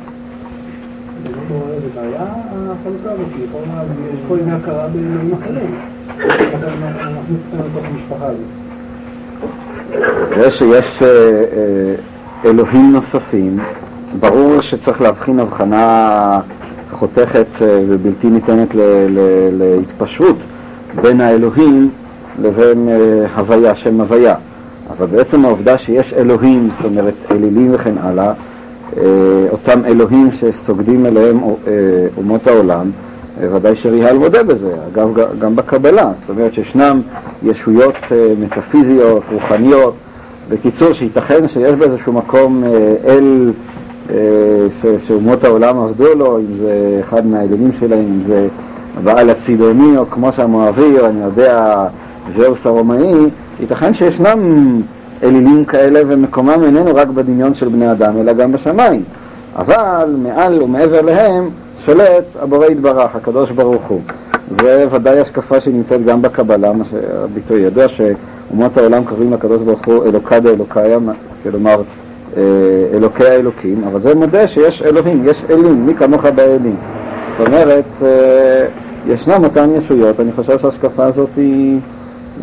זה 10.35 10.51
שיש 10.51 11.01
אה, 11.01 11.07
אה, 11.07 11.95
אלוהים 12.45 12.91
נוספים, 12.91 13.59
ברור 14.19 14.61
שצריך 14.61 15.01
להבחין 15.01 15.39
הבחנה 15.39 16.39
חותכת 16.91 17.47
אה, 17.61 17.83
ובלתי 17.87 18.27
ניתנת 18.27 18.75
להתפשרות 19.51 20.37
בין 21.01 21.21
האלוהים 21.21 21.89
לבין 22.41 22.89
אה, 22.89 23.25
הוויה, 23.35 23.75
שם 23.75 24.01
הוויה. 24.01 24.35
אבל 24.97 25.05
בעצם 25.05 25.45
העובדה 25.45 25.77
שיש 25.77 26.13
אלוהים, 26.13 26.69
זאת 26.77 26.85
אומרת 26.85 27.13
אלילים 27.31 27.71
וכן 27.73 27.93
הלאה, 28.01 28.33
אה, 28.97 29.03
אותם 29.51 29.85
אלוהים 29.85 30.29
שסוגדים 30.31 31.05
אליהם 31.05 31.39
אה, 31.43 31.71
אומות 32.17 32.47
העולם, 32.47 32.91
ודאי 33.51 33.75
שריהל 33.75 34.17
מודה 34.17 34.43
בזה, 34.43 34.73
אגב 34.93 35.09
גם 35.39 35.55
בקבלה, 35.55 36.11
זאת 36.19 36.29
אומרת 36.29 36.53
שישנם 36.53 37.01
ישויות 37.43 37.95
מטאפיזיות, 38.39 39.23
רוחניות, 39.31 39.93
בקיצור 40.49 40.93
שייתכן 40.93 41.47
שיש 41.47 41.75
באיזשהו 41.75 42.13
מקום 42.13 42.63
אל 43.05 43.51
שאומות 45.07 45.43
העולם 45.43 45.79
עבדו 45.79 46.15
לו, 46.15 46.39
אם 46.39 46.57
זה 46.57 46.99
אחד 46.99 47.27
מהאלילים 47.27 47.71
שלהם, 47.79 47.99
אם 47.99 48.23
זה 48.23 48.47
הבעל 48.97 49.29
הצידוני, 49.29 49.97
או 49.97 50.05
כמו 50.09 50.31
שהמואבי, 50.31 50.99
או 50.99 51.05
אני 51.05 51.23
יודע, 51.23 51.85
זהוס 52.31 52.65
הרומאי, 52.65 53.13
ייתכן 53.59 53.93
שישנם 53.93 54.39
אלילים 55.23 55.65
כאלה 55.65 55.99
ומקומם 56.07 56.63
איננו 56.63 56.95
רק 56.95 57.07
בדמיון 57.07 57.55
של 57.55 57.67
בני 57.67 57.91
אדם, 57.91 58.13
אלא 58.21 58.33
גם 58.33 58.51
בשמיים. 58.51 59.03
אבל 59.55 60.15
מעל 60.23 60.63
ומעבר 60.63 61.01
להם 61.01 61.49
שולט 61.85 62.23
הבורא 62.41 62.65
יתברך, 62.65 63.15
הקדוש 63.15 63.51
ברוך 63.51 63.83
הוא. 63.83 64.01
זה 64.49 64.85
ודאי 64.91 65.19
השקפה 65.19 65.59
שנמצאת 65.59 66.05
גם 66.05 66.21
בקבלה, 66.21 66.73
מה 66.73 66.83
שהביטוי 66.91 67.61
ידוע, 67.61 67.87
שהוא 67.87 68.09
אומות 68.51 68.77
העולם 68.77 69.03
קוראים 69.05 69.33
לקדוש 69.33 69.61
ברוך 69.61 69.85
הוא 69.85 70.05
אלוקא 70.05 70.39
דאלוקאיה, 70.39 70.97
כלומר 71.43 71.81
אה, 72.37 72.41
אלוקי 72.93 73.25
האלוקים, 73.25 73.83
אבל 73.91 74.01
זה 74.01 74.15
מודה 74.15 74.47
שיש 74.47 74.81
אלוהים, 74.81 75.23
יש 75.25 75.43
אלים, 75.49 75.85
מי 75.85 75.95
כמוך 75.95 76.25
באלים. 76.25 76.75
זאת 77.37 77.47
אומרת, 77.47 78.01
אה, 79.07 79.13
ישנם 79.13 79.43
אותן 79.43 79.69
ישויות, 79.77 80.19
אני 80.19 80.31
חושב 80.31 80.59
שההשקפה 80.59 81.05
הזאת 81.05 81.29
היא, 81.37 81.79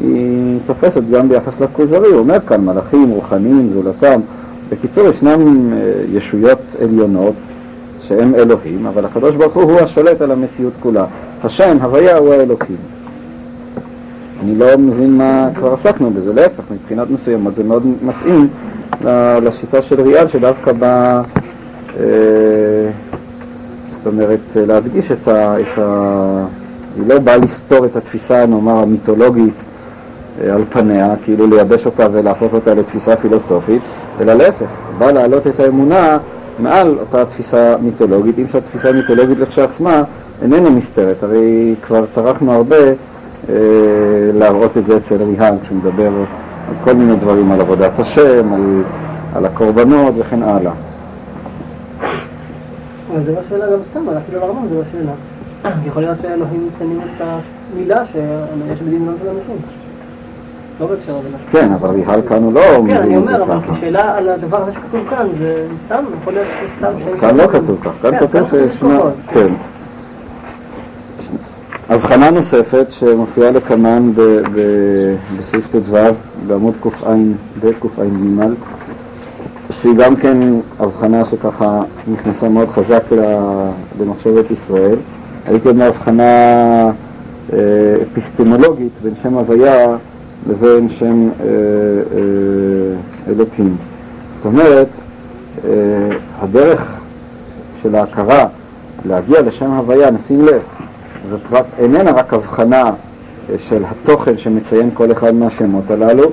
היא 0.02 0.58
תופסת 0.66 1.02
גם 1.12 1.28
ביחס 1.28 1.60
לכוזרי, 1.60 2.08
הוא 2.08 2.18
אומר 2.18 2.40
כאן 2.40 2.64
מלאכים, 2.64 3.10
רוחניים, 3.10 3.70
זולתם. 3.72 4.20
בקיצור, 4.72 5.08
ישנם 5.08 5.72
ישויות 6.12 6.76
עליונות 6.82 7.34
שהם 8.02 8.34
אלוהים, 8.34 8.86
אבל 8.86 9.04
הקדוש 9.04 9.36
ברוך 9.36 9.54
הוא 9.54 9.62
הוא 9.62 9.80
השולט 9.80 10.20
על 10.20 10.30
המציאות 10.30 10.72
כולה. 10.80 11.04
השם, 11.44 11.76
הוויה, 11.82 12.18
הוא 12.18 12.34
האלוקים. 12.34 12.76
אני 14.44 14.58
לא 14.58 14.78
מבין 14.78 15.18
מה 15.18 15.48
כבר 15.54 15.72
עסקנו 15.72 16.10
בזה, 16.10 16.32
להפך, 16.32 16.62
מבחינת 16.70 17.10
מסוימות 17.10 17.56
זה 17.56 17.64
מאוד 17.64 17.82
מתאים 18.02 18.48
לשיטה 19.42 19.82
של 19.82 20.00
ריאל 20.00 20.26
שדווקא 20.26 20.72
בא, 20.72 21.22
אה, 21.98 22.04
זאת 24.04 24.12
אומרת, 24.12 24.38
להדגיש 24.54 25.12
את 25.12 25.28
ה... 25.28 25.60
את 25.60 25.78
ה 25.78 26.44
היא 26.96 27.04
לא 27.06 27.18
באה 27.18 27.36
לסתור 27.36 27.84
את 27.86 27.96
התפיסה, 27.96 28.46
נאמר, 28.46 28.72
המיתולוגית 28.72 29.54
אה, 30.40 30.54
על 30.54 30.62
פניה, 30.72 31.14
כאילו 31.24 31.46
לייבש 31.46 31.86
אותה 31.86 32.06
ולהפוך 32.12 32.54
אותה 32.54 32.74
לתפיסה 32.74 33.16
פילוסופית, 33.16 33.82
אלא 34.20 34.34
להפך, 34.34 34.66
באה 34.98 35.12
להעלות 35.12 35.46
את 35.46 35.60
האמונה 35.60 36.18
מעל 36.58 36.96
אותה 37.00 37.24
תפיסה 37.24 37.74
מיתולוגית, 37.82 38.38
אם 38.38 38.44
שהתפיסה 38.52 38.88
המיתולוגית 38.88 39.38
לכשעצמה 39.38 40.02
איננה 40.42 40.70
נסתרת, 40.70 41.22
הרי 41.22 41.74
כבר 41.82 42.04
טרחנו 42.14 42.52
הרבה 42.52 42.76
אה, 43.48 43.54
להראות 44.34 44.78
את 44.78 44.86
זה 44.86 44.96
אצל 44.96 45.22
ריהן, 45.22 45.54
כשהוא 45.62 45.78
מדבר 45.78 46.06
על 46.06 46.74
כל 46.84 46.92
מיני 46.94 47.16
דברים, 47.16 47.52
על 47.52 47.60
עבודת 47.60 47.98
השם, 47.98 48.52
על, 48.52 48.82
על 49.34 49.46
הקורבנות 49.46 50.14
וכן 50.18 50.42
הלאה. 50.42 50.72
אבל 53.12 53.22
זה 53.22 53.32
לא 53.32 53.42
שאלה 53.42 53.66
גם 53.66 53.78
סתם, 53.90 54.00
אפילו 54.08 54.40
לרמב"ם 54.40 54.68
זה 54.68 54.74
לא 54.74 54.82
שאלה. 54.92 55.12
יכול 55.86 56.02
להיות 56.02 56.18
שאלוהים 56.22 56.66
מציינים 56.66 57.00
את 57.00 57.22
המילה 57.74 58.06
שיש 58.06 58.80
בדמיון 58.80 59.16
של 59.22 59.28
אנשים. 59.28 59.56
לא 60.80 60.86
בהקשר 60.86 61.16
הזה. 61.16 61.28
כן, 61.50 61.72
אבל 61.72 61.90
ריהל 61.90 62.22
כאן 62.28 62.42
הוא 62.42 62.52
לא 62.52 62.60
כן, 62.86 62.96
אני 62.96 63.16
אומר, 63.16 63.42
אבל 63.42 63.56
כשאלה 63.72 64.18
על 64.18 64.28
הדבר 64.28 64.62
הזה 64.62 64.72
שכתוב 64.72 65.00
כאן, 65.10 65.26
זה 65.38 65.66
סתם, 65.86 66.04
יכול 66.20 66.32
להיות 66.32 66.48
שזה 66.58 66.68
סתם 66.68 66.92
שם... 66.98 67.18
כאן 67.18 67.36
לא 67.36 67.46
כתוב 67.46 67.78
כך, 67.84 67.92
כאן 68.02 68.10
כן, 68.10 68.26
כתוב 68.26 68.50
שישנה... 68.50 69.00
כן. 69.28 69.52
הבחנה 71.88 72.30
נוספת 72.30 72.86
שמופיעה 72.90 73.50
לקמן 73.50 74.12
בסעיף 75.38 75.66
ט"ו 75.72 75.96
בעמוד 76.46 76.74
קע"ב, 76.82 77.72
קע"ג, 77.80 78.50
שהיא 79.70 79.94
גם 79.96 80.16
כן 80.16 80.38
הבחנה 80.80 81.24
שככה 81.24 81.82
נכנסה 82.12 82.48
מאוד 82.48 82.68
חזק 82.68 83.02
למחשבת 84.00 84.50
ישראל. 84.50 84.96
הייתי 85.46 85.68
אומר 85.68 85.86
הבחנה 85.86 86.22
אה, 87.52 87.58
אפיסטמולוגית 88.02 88.92
בין 89.02 89.12
שם 89.22 89.34
הוויה 89.34 89.96
לבין 90.50 90.88
שם 90.98 91.28
אה, 91.40 91.46
אה, 91.46 93.32
אלוקים. 93.32 93.76
זאת 94.36 94.44
אומרת, 94.44 94.88
הדרך 96.40 96.82
של 97.82 97.94
ההכרה 97.94 98.46
להגיע 99.04 99.42
לשם 99.42 99.70
הוויה, 99.70 100.10
נשים 100.10 100.44
לב, 100.44 100.62
זאת 101.28 101.40
רק, 101.52 101.64
איננה 101.78 102.10
רק 102.10 102.34
הבחנה 102.34 102.92
של 103.58 103.82
התוכן 103.84 104.38
שמציין 104.38 104.90
כל 104.94 105.12
אחד 105.12 105.34
מהשמות 105.34 105.90
הללו, 105.90 106.24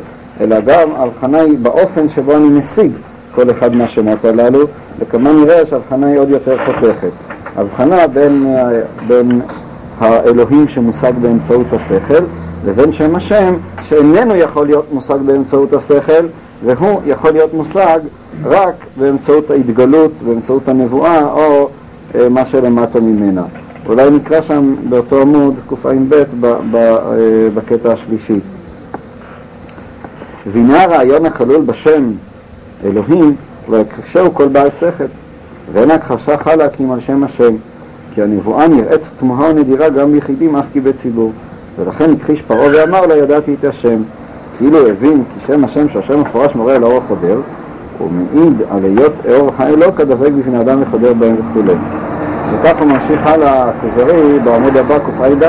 אלא 0.42 0.60
גם 0.62 0.92
ההבחנה 0.96 1.40
היא 1.40 1.58
באופן 1.62 2.10
שבו 2.10 2.36
אני 2.36 2.48
משיג 2.48 2.92
כל 3.38 3.52
אחד 3.52 3.76
מהשמות 3.76 4.26
הללו, 4.26 4.68
וכמה 5.00 5.34
נראה 5.34 5.66
שההבחנה 5.66 6.08
היא 6.08 6.20
עוד 6.20 6.30
יותר 6.30 6.58
חותכת. 6.66 7.10
הבחנה 7.56 8.08
בין, 8.08 8.56
בין 9.08 9.42
האלוהים 10.00 10.68
שמושג 10.68 11.12
באמצעות 11.22 11.74
השכל 11.74 12.24
לבין 12.66 12.92
שם 12.92 13.16
השם 13.16 13.54
שאיננו 13.84 14.36
יכול 14.36 14.66
להיות 14.66 14.86
מושג 14.94 15.18
באמצעות 15.26 15.74
השכל 15.74 16.26
והוא 16.66 17.02
יכול 17.06 17.32
להיות 17.32 17.54
מושג 17.54 18.00
רק 18.46 18.76
באמצעות 18.98 19.52
ההתגלות, 19.52 20.12
באמצעות 20.26 20.68
הנבואה 20.68 21.26
או 21.26 21.70
אה, 22.16 22.30
מה 22.30 22.46
שלמטה 22.46 23.00
ממנה. 23.00 23.44
אולי 23.86 24.10
נקרא 24.10 24.42
שם 24.42 24.76
באותו 24.90 25.22
עמוד, 25.22 25.56
קע"ב, 25.70 26.14
אה, 26.14 26.88
בקטע 27.54 27.94
השלישי. 27.94 28.40
והנה 30.52 30.84
הרעיון 30.84 31.26
הכלול 31.26 31.62
בשם 31.62 32.12
אלוהים, 32.86 33.36
ויקשהו 33.70 34.34
כל 34.34 34.48
בעל 34.48 34.70
שכל, 34.72 35.04
ואין 35.74 35.92
הכחשה 35.92 36.38
חלה 36.38 36.70
כי 36.70 36.84
אם 36.84 36.92
על 36.92 37.00
שם 37.00 37.24
השם, 37.24 37.56
כי 38.14 38.22
הנבואה 38.22 38.68
נראית 38.68 39.02
תמוהה 39.20 39.50
ונדירה 39.50 39.90
גם 39.90 40.12
ביחידים 40.12 40.56
אף 40.56 40.66
כי 40.74 40.80
בציבור. 40.80 41.32
ולכן 41.80 42.12
הכחיש 42.12 42.42
פרעה 42.42 42.68
ואמר 42.74 43.06
לה 43.06 43.18
ידעתי 43.18 43.56
את 43.60 43.66
השם. 43.66 43.98
כאילו 44.58 44.88
הבין 44.88 45.24
כי 45.34 45.48
שם 45.48 45.64
השם 45.64 45.90
שהשם 45.90 46.22
מפורש 46.22 46.56
מורה 46.56 46.76
על 46.76 46.84
אור 46.84 46.98
החודר, 46.98 47.40
הוא 47.98 48.10
מעיד 48.12 48.62
על 48.72 48.84
היות 48.84 49.14
אור 49.30 49.52
האלוק 49.58 50.02
הדבק 50.02 50.32
בפני 50.40 50.62
אדם 50.62 50.82
וחודר 50.82 51.14
בהם 51.14 51.36
וכו'. 51.36 51.74
וכך 52.54 52.80
הוא 52.80 52.88
ממשיך 52.88 53.28
הלאה 53.28 53.70
הכוזרי 53.70 54.40
בעמוד 54.44 54.78
הבא 54.78 55.00
קע"ד 55.00 55.44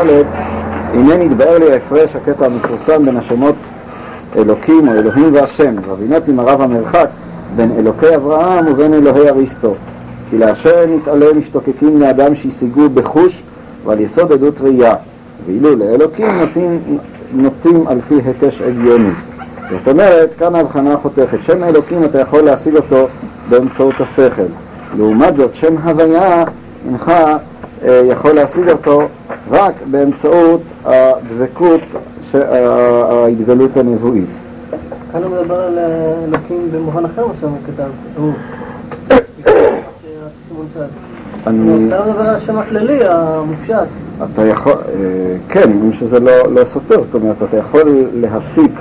הנה 0.95 1.17
נתבהר 1.17 1.59
לי 1.59 1.73
ההפרש 1.73 2.17
הקטע 2.17 2.47
המפורסם 2.47 3.05
בין 3.05 3.17
השמות 3.17 3.55
אלוקים 4.37 4.89
או 4.89 4.93
אלוהים 4.93 5.35
והשם 5.35 5.75
והבינותי 5.89 6.33
מרב 6.33 6.61
המרחק 6.61 7.09
בין 7.57 7.73
אלוקי 7.79 8.15
אברהם 8.17 8.67
ובין 8.73 8.95
אלוהי 8.95 9.29
אריסטו. 9.29 9.75
כי 10.31 10.39
לאשר 10.39 10.87
נתעלה 10.89 11.27
משתוקקים 11.33 12.01
לאדם 12.01 12.35
שהשיגו 12.35 12.89
בחוש 12.89 13.43
ועל 13.85 14.01
יסוד 14.01 14.33
עדות 14.33 14.61
ראייה 14.61 14.95
ואילו 15.47 15.77
לאלוקים 15.77 16.27
נוטים, 16.41 16.81
נוטים 17.35 17.87
על 17.87 18.01
פי 18.09 18.15
היקש 18.25 18.63
עליוני. 18.63 19.11
זאת 19.71 19.89
אומרת, 19.89 20.31
כאן 20.39 20.55
ההבחנה 20.55 20.93
החותכת 20.93 21.39
שם 21.43 21.65
אלוקים 21.65 22.05
אתה 22.05 22.21
יכול 22.21 22.41
להשיג 22.41 22.77
אותו 22.77 23.07
באמצעות 23.49 24.01
השכל. 24.01 24.43
לעומת 24.97 25.37
זאת, 25.37 25.55
שם 25.55 25.77
הוויה 25.77 26.45
אינך 26.87 27.13
אה, 27.85 28.03
יכול 28.11 28.33
להשיג 28.33 28.69
אותו 28.69 29.03
רק 29.51 29.75
באמצעות 29.91 30.61
הדבקות, 30.85 31.81
ההתגלות 32.35 33.77
הנבואית. 33.77 34.29
כאן 35.13 35.23
הוא 35.23 35.33
מדבר 35.37 35.61
על 35.61 35.79
אלוקים 36.25 36.69
במובן 36.73 37.05
אחר 37.05 37.27
מה 37.27 37.35
שהוא 37.41 37.51
כתב. 37.67 37.89
אני... 41.47 41.89
אתה 41.89 42.07
מדבר 42.07 42.21
על 42.21 42.35
השם 42.35 42.59
הכללי, 42.59 42.99
המופשט. 43.05 43.87
אתה 44.33 44.47
יכול, 44.47 44.73
אה, 44.73 45.37
כן, 45.49 45.71
אם 45.71 45.93
שזה 45.93 46.21
לא, 46.21 46.53
לא 46.53 46.65
סותר, 46.65 47.03
זאת 47.03 47.15
אומרת, 47.15 47.37
אתה 47.43 47.57
יכול 47.57 48.07
להסיק 48.15 48.73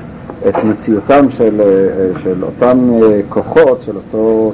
את 0.47 0.63
מציאותם 0.63 1.29
של, 1.29 1.61
אה, 1.61 2.19
של 2.23 2.43
אותם 2.43 2.77
כוחות, 3.29 3.81
של, 3.85 3.95
אותו, 3.95 4.51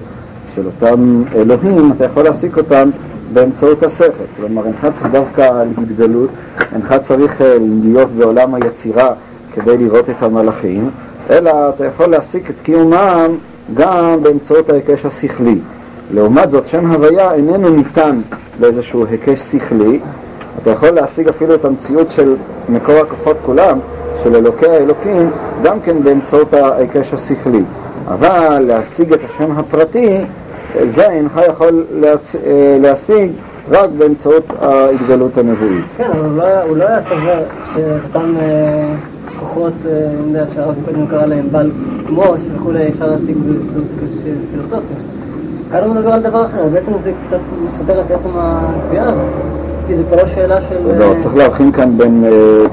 של 0.55 0.65
אותם 0.65 1.23
אלוהים, 1.35 1.91
אתה 1.91 2.05
יכול 2.05 2.23
להסיק 2.23 2.57
אותם 2.57 2.89
באמצעות 3.33 3.83
השכל. 3.83 4.23
כלומר, 4.37 4.65
אינך 4.65 4.87
צריך 4.93 5.07
דווקא 5.11 5.63
להתגלות, 5.77 6.29
אינך 6.73 6.95
צריך 7.03 7.41
אה, 7.41 7.57
להיות 7.83 8.11
בעולם 8.11 8.55
היצירה 8.55 9.13
כדי 9.53 9.77
לראות 9.77 10.09
את 10.09 10.23
המלאכים, 10.23 10.89
אלא 11.29 11.69
אתה 11.69 11.85
יכול 11.85 12.05
להסיק 12.05 12.49
את 12.49 12.55
קיומם 12.63 13.35
גם 13.73 14.23
באמצעות 14.23 14.69
ההיקש 14.69 15.05
השכלי. 15.05 15.57
לעומת 16.13 16.51
זאת, 16.51 16.67
שם 16.67 16.91
הוויה 16.91 17.33
איננו 17.33 17.69
ניתן 17.69 18.21
לאיזשהו 18.59 19.05
היקש 19.05 19.39
שכלי, 19.39 19.99
אתה 20.61 20.69
יכול 20.69 20.89
להשיג 20.89 21.27
אפילו 21.27 21.55
את 21.55 21.65
המציאות 21.65 22.11
של 22.11 22.35
מקור 22.69 22.95
הכוחות 22.95 23.37
כולם, 23.45 23.79
של 24.23 24.35
אלוקי 24.35 24.67
האלוקים, 24.67 25.29
גם 25.63 25.79
כן 25.79 26.03
באמצעות 26.03 26.53
ההיקש 26.53 27.13
השכלי. 27.13 27.63
אבל 28.07 28.59
להשיג 28.59 29.13
את 29.13 29.19
השם 29.23 29.51
הפרטי 29.51 30.17
זה 30.95 31.09
אינך 31.09 31.39
יכול 31.49 31.83
להצ... 31.99 32.35
אה, 32.35 32.77
להשיג 32.81 33.31
רק 33.69 33.89
באמצעות 33.97 34.45
ההתגלות 34.61 35.37
הנבואית. 35.37 35.85
כן, 35.97 36.09
אבל 36.11 36.25
הוא 36.69 36.77
לא 36.77 36.83
היה 36.83 36.97
לא 36.97 37.01
סבר 37.01 37.43
שאותם 37.73 38.33
אה, 38.39 38.93
כוחות, 39.39 39.73
אה, 39.85 39.91
אני 39.91 40.27
יודע 40.27 40.45
שהרב 40.55 40.75
קודם 40.85 41.07
קרא 41.07 41.25
להם 41.25 41.45
בעל 41.51 41.71
כמו 42.07 42.23
וכולי, 42.55 42.87
אפשר 42.87 43.07
להשיג 43.07 43.37
פילוסופיה. 44.51 44.97
כאן 45.71 45.83
הוא 45.83 45.95
מדבר 45.95 46.13
על 46.13 46.21
דבר 46.21 46.45
אחר, 46.45 46.67
בעצם 46.67 46.91
זה 47.03 47.11
קצת 47.27 47.39
סותר 47.77 48.01
את 48.01 48.11
עצם 48.11 48.29
הקביעה 48.35 49.09
הזאת. 49.09 49.25
כי 49.87 49.95
זה 49.95 50.03
כבר 50.03 50.15
לא 50.15 50.27
שאלה 50.27 50.61
של... 50.61 50.97
לא, 50.97 51.13
צריך 51.23 51.35
להבחין 51.35 51.71
כאן 51.71 51.97
בין, 51.97 52.23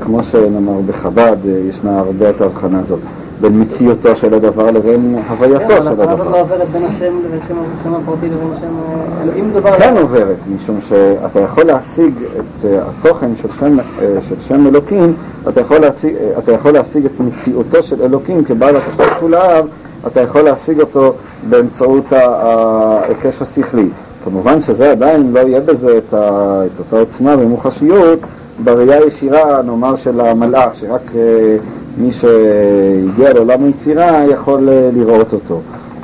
כמו 0.00 0.22
שנאמר 0.22 0.80
בחב"ד, 0.86 1.36
ישנה 1.68 1.98
הרבה 1.98 2.30
את 2.30 2.40
ההבחנה 2.40 2.80
הזאת. 2.80 3.00
בין 3.40 3.60
מציאותו 3.60 4.16
של 4.16 4.34
הדבר 4.34 4.70
לבין 4.70 5.16
הווייתו 5.28 5.68
כן, 5.68 5.82
של 5.82 5.88
אבל 5.88 6.00
ההבחנה 6.00 6.12
הזאת 6.12 6.26
לא 6.26 6.30
הדבר. 6.30 6.38
עוברת 6.40 6.68
בין 6.68 6.82
השם 6.84 7.12
לבין 7.24 7.40
שם 7.84 7.94
הפרטי 7.94 8.26
לבין 8.26 8.50
שם 8.60 8.66
אה, 8.66 9.22
אלוהים 9.22 9.48
מדובר 9.48 9.78
כן 9.78 9.96
עוברת, 9.96 10.36
משום 10.56 10.78
שאתה 10.88 11.40
יכול 11.40 11.64
להשיג 11.64 12.14
את 12.38 12.64
אה, 12.64 12.78
התוכן 12.88 13.30
של 13.42 13.48
שם, 13.60 13.78
אה, 13.80 13.84
של 14.28 14.34
שם 14.48 14.66
אלוקים, 14.66 15.14
אתה 15.48 15.60
יכול, 15.60 15.78
להציג, 15.78 16.16
אה, 16.16 16.38
אתה 16.38 16.52
יכול 16.52 16.70
להשיג 16.72 17.04
את 17.04 17.20
מציאותו 17.20 17.82
של 17.82 18.02
אלוקים 18.02 18.44
כבעל 18.44 18.76
הכוחות 18.76 19.08
כולאב, 19.20 19.66
אתה 20.06 20.20
יכול 20.20 20.42
להשיג 20.42 20.80
אותו 20.80 21.14
באמצעות 21.48 22.12
ההיקש 22.12 23.42
השכלי. 23.42 23.88
כמובן 24.24 24.60
שזה 24.60 24.90
עדיין 24.90 25.32
לא 25.32 25.40
יהיה 25.40 25.60
בזה 25.60 25.98
את, 25.98 26.14
ה, 26.14 26.62
את 26.66 26.78
אותה 26.78 26.98
עוצמה 26.98 27.34
ומוחשיות 27.38 28.18
בראייה 28.64 28.98
הישירה, 28.98 29.62
נאמר, 29.62 29.96
של 29.96 30.20
המלאך, 30.20 30.74
שרק 30.74 31.10
אה, 31.14 31.56
מי 31.98 32.12
שהגיע 32.12 33.32
לעולם 33.32 33.64
היצירה 33.64 34.24
יכול 34.24 34.68
אה, 34.68 34.90
לראות 34.94 35.32
אותו, 35.32 35.60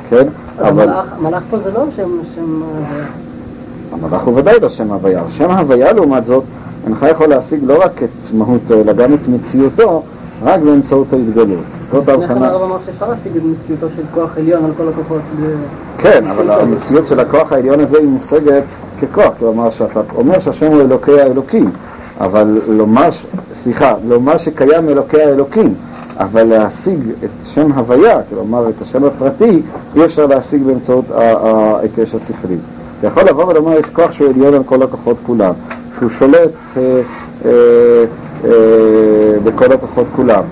כן? 0.09 0.27
אז 0.57 0.75
המלאך 0.77 1.43
פה 1.49 1.59
זה 1.59 1.71
לא 1.71 1.85
שם 1.95 2.09
שם 2.35 2.61
אה, 2.63 3.05
המלאך 3.91 4.21
הוא 4.21 4.37
ודאי 4.37 4.59
לא 4.59 4.69
שם 4.69 4.91
הוויה. 4.91 5.23
שם 5.29 5.51
הוויה 5.51 5.93
לעומת 5.93 6.25
זאת, 6.25 6.43
אינך 6.87 7.05
יכול 7.11 7.27
להשיג 7.27 7.59
לא 7.63 7.83
רק 7.83 8.03
את 8.03 8.33
מהותו, 8.33 8.73
אלא 8.73 8.93
גם 8.93 9.13
את 9.13 9.27
מציאותו, 9.27 10.03
רק 10.43 10.59
באמצעות 10.59 11.13
ההתגלות. 11.13 11.63
זאת 11.91 12.09
ההבחנה. 12.09 12.47
הרב 12.47 12.61
אמר 12.61 12.77
שאפשר 12.85 13.09
להשיג 13.09 13.37
את 13.37 13.41
מציאותו 13.43 13.87
של 13.95 14.01
כוח 14.13 14.37
עליון 14.37 14.65
על 14.65 14.71
כל 14.77 14.89
הכוחות. 14.89 15.21
כן, 15.97 16.25
אבל 16.27 16.51
המציאות 16.51 17.07
של 17.07 17.19
הכוח 17.19 17.51
העליון 17.51 17.79
הזה 17.79 17.97
היא 17.97 18.07
מושגת 18.07 18.63
ככוח. 19.01 19.33
כלומר, 19.39 19.71
שאתה 19.71 20.01
אומר 20.15 20.39
שהשם 20.39 20.71
הוא 20.71 20.81
אלוקי 20.81 21.21
האלוקים, 21.21 21.71
אבל 22.21 22.61
לומר, 22.67 23.11
ש- 23.11 23.25
סליחה, 23.55 23.93
לומר 24.07 24.37
שקיים 24.37 24.89
אלוקי 24.89 25.21
האלוקים, 25.21 25.73
אבל 26.19 26.43
להשיג 26.43 26.99
את 27.23 27.29
שם 27.53 27.71
הוויה, 27.71 28.19
כלומר 28.29 28.69
את 28.69 28.81
השם 28.81 29.03
הפרטי, 29.03 29.61
אי 29.95 30.05
אפשר 30.05 30.25
להשיג 30.25 30.63
באמצעות 30.63 31.05
ההיקש 31.11 32.15
השכלי. 32.15 32.55
אתה 32.99 33.07
יכול 33.07 33.23
לבוא 33.23 33.45
ולומר, 33.45 33.79
יש 33.79 33.85
כוח 33.93 34.11
שהוא 34.11 34.29
עליון 34.29 34.53
על 34.53 34.63
כל 34.65 34.83
הכוחות 34.83 35.17
כולם, 35.25 35.53
שהוא 35.99 36.09
שולט 36.09 36.49
אה, 36.77 36.81
אה, 37.45 37.51
אה, 38.45 38.49
בכל 39.43 39.71
הכוחות 39.71 40.05
כולם. 40.15 40.43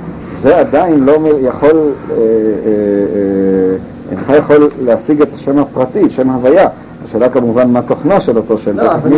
זה 0.41 0.57
עדיין 0.57 1.03
לא 1.05 1.11
יכול, 1.41 1.69
אה, 1.69 2.15
אה, 2.15 2.15
אה, 2.15 3.77
אינך 4.11 4.29
יכול 4.37 4.69
להשיג 4.83 5.21
את 5.21 5.27
השם 5.35 5.59
הפרטי, 5.59 6.09
שם 6.09 6.29
הוויה. 6.29 6.67
השאלה 7.15 7.29
כמובן 7.29 7.71
מה 7.71 7.81
תוכנו 7.81 8.21
של 8.21 8.37
אותו 8.37 8.57
שם. 8.57 8.77
לא? 8.77 8.97
זה 8.99 9.09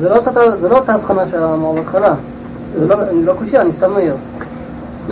זה 0.00 0.08
לא 0.08 0.16
אותה- 0.16 0.56
זה 0.60 0.68
לא 0.68 0.78
אותה 0.78 0.94
הבחנה 0.94 1.22
שאמר 1.30 1.72
בהתחלה. 1.72 2.14
זה 2.78 2.86
לא, 2.86 2.94
אני 3.10 3.24
לא 3.24 3.32
קושייה, 3.38 3.62
אני 3.62 3.72
סתם 3.72 3.90
מעיר. 3.92 4.14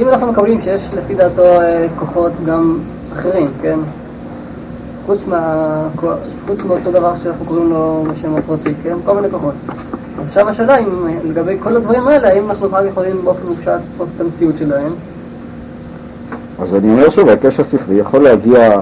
אם 0.00 0.08
אנחנו 0.08 0.26
מקבלים 0.26 0.60
שיש 0.60 0.82
לפי 0.98 1.14
דעתו 1.14 1.42
אה, 1.42 1.86
כוחות 1.98 2.32
גם 2.46 2.78
אחרים, 3.12 3.48
כן? 3.62 3.78
חוץ 5.06 5.20
מה... 5.28 5.82
חוץ 6.46 6.60
מאותו 6.66 6.90
דבר 6.90 7.12
שאנחנו 7.22 7.44
קוראים 7.46 7.70
לו 7.70 8.04
בשם 8.12 8.34
הפרטי, 8.36 8.74
כן? 8.82 8.94
כל 9.04 9.14
מיני 9.14 9.30
כוחות. 9.30 9.54
אז 10.20 10.32
שם 10.32 10.48
השאלה 10.48 10.78
אם 10.78 11.06
לגבי 11.24 11.56
כל 11.62 11.76
הדברים 11.76 12.08
האלה, 12.08 12.28
האם 12.28 12.50
אנחנו 12.50 12.68
בכלל 12.68 12.86
יכולים 12.86 13.16
באופן 13.24 13.46
מופשט 13.48 13.68
לתפוס 13.92 14.08
את 14.16 14.20
המציאות 14.20 14.58
שלהם? 14.58 14.92
אז 16.62 16.74
אני 16.74 16.88
אומר 16.92 17.10
שוב, 17.10 17.28
ההיקש 17.28 17.60
השכלי 17.60 17.94
יכול 17.94 18.22
להגיע 18.22 18.80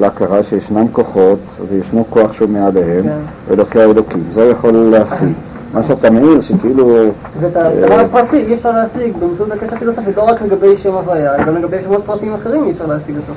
להכרה 0.00 0.42
שישנם 0.42 0.86
כוחות 0.92 1.38
וישנו 1.68 2.04
כוח 2.10 2.32
שהוא 2.32 2.48
מעליהם, 2.48 3.02
כן. 3.02 3.18
אלוקי 3.50 3.80
האלוקים. 3.80 4.22
זה 4.32 4.42
יכול 4.44 4.72
להשיג. 4.72 5.28
מה 5.74 5.82
שאתה 5.82 6.10
מעיר 6.10 6.40
שכאילו, 6.40 7.04
ואת 7.40 7.56
הדבר 7.56 8.00
הפרטי 8.00 8.36
אי 8.36 8.54
אפשר 8.54 8.70
להשיג 8.72 9.16
באמצעות 9.16 9.50
הקשר 9.52 9.76
הפילוסופית 9.76 10.16
לא 10.16 10.22
רק 10.22 10.42
לגבי 10.42 10.76
שם 10.76 10.92
הוויה, 10.92 11.44
גם 11.46 11.56
לגבי 11.56 11.76
שמות 11.84 12.02
פרטיים 12.06 12.34
אחרים 12.34 12.64
אי 12.64 12.70
אפשר 12.70 12.86
להשיג 12.86 13.16
אותו. 13.16 13.32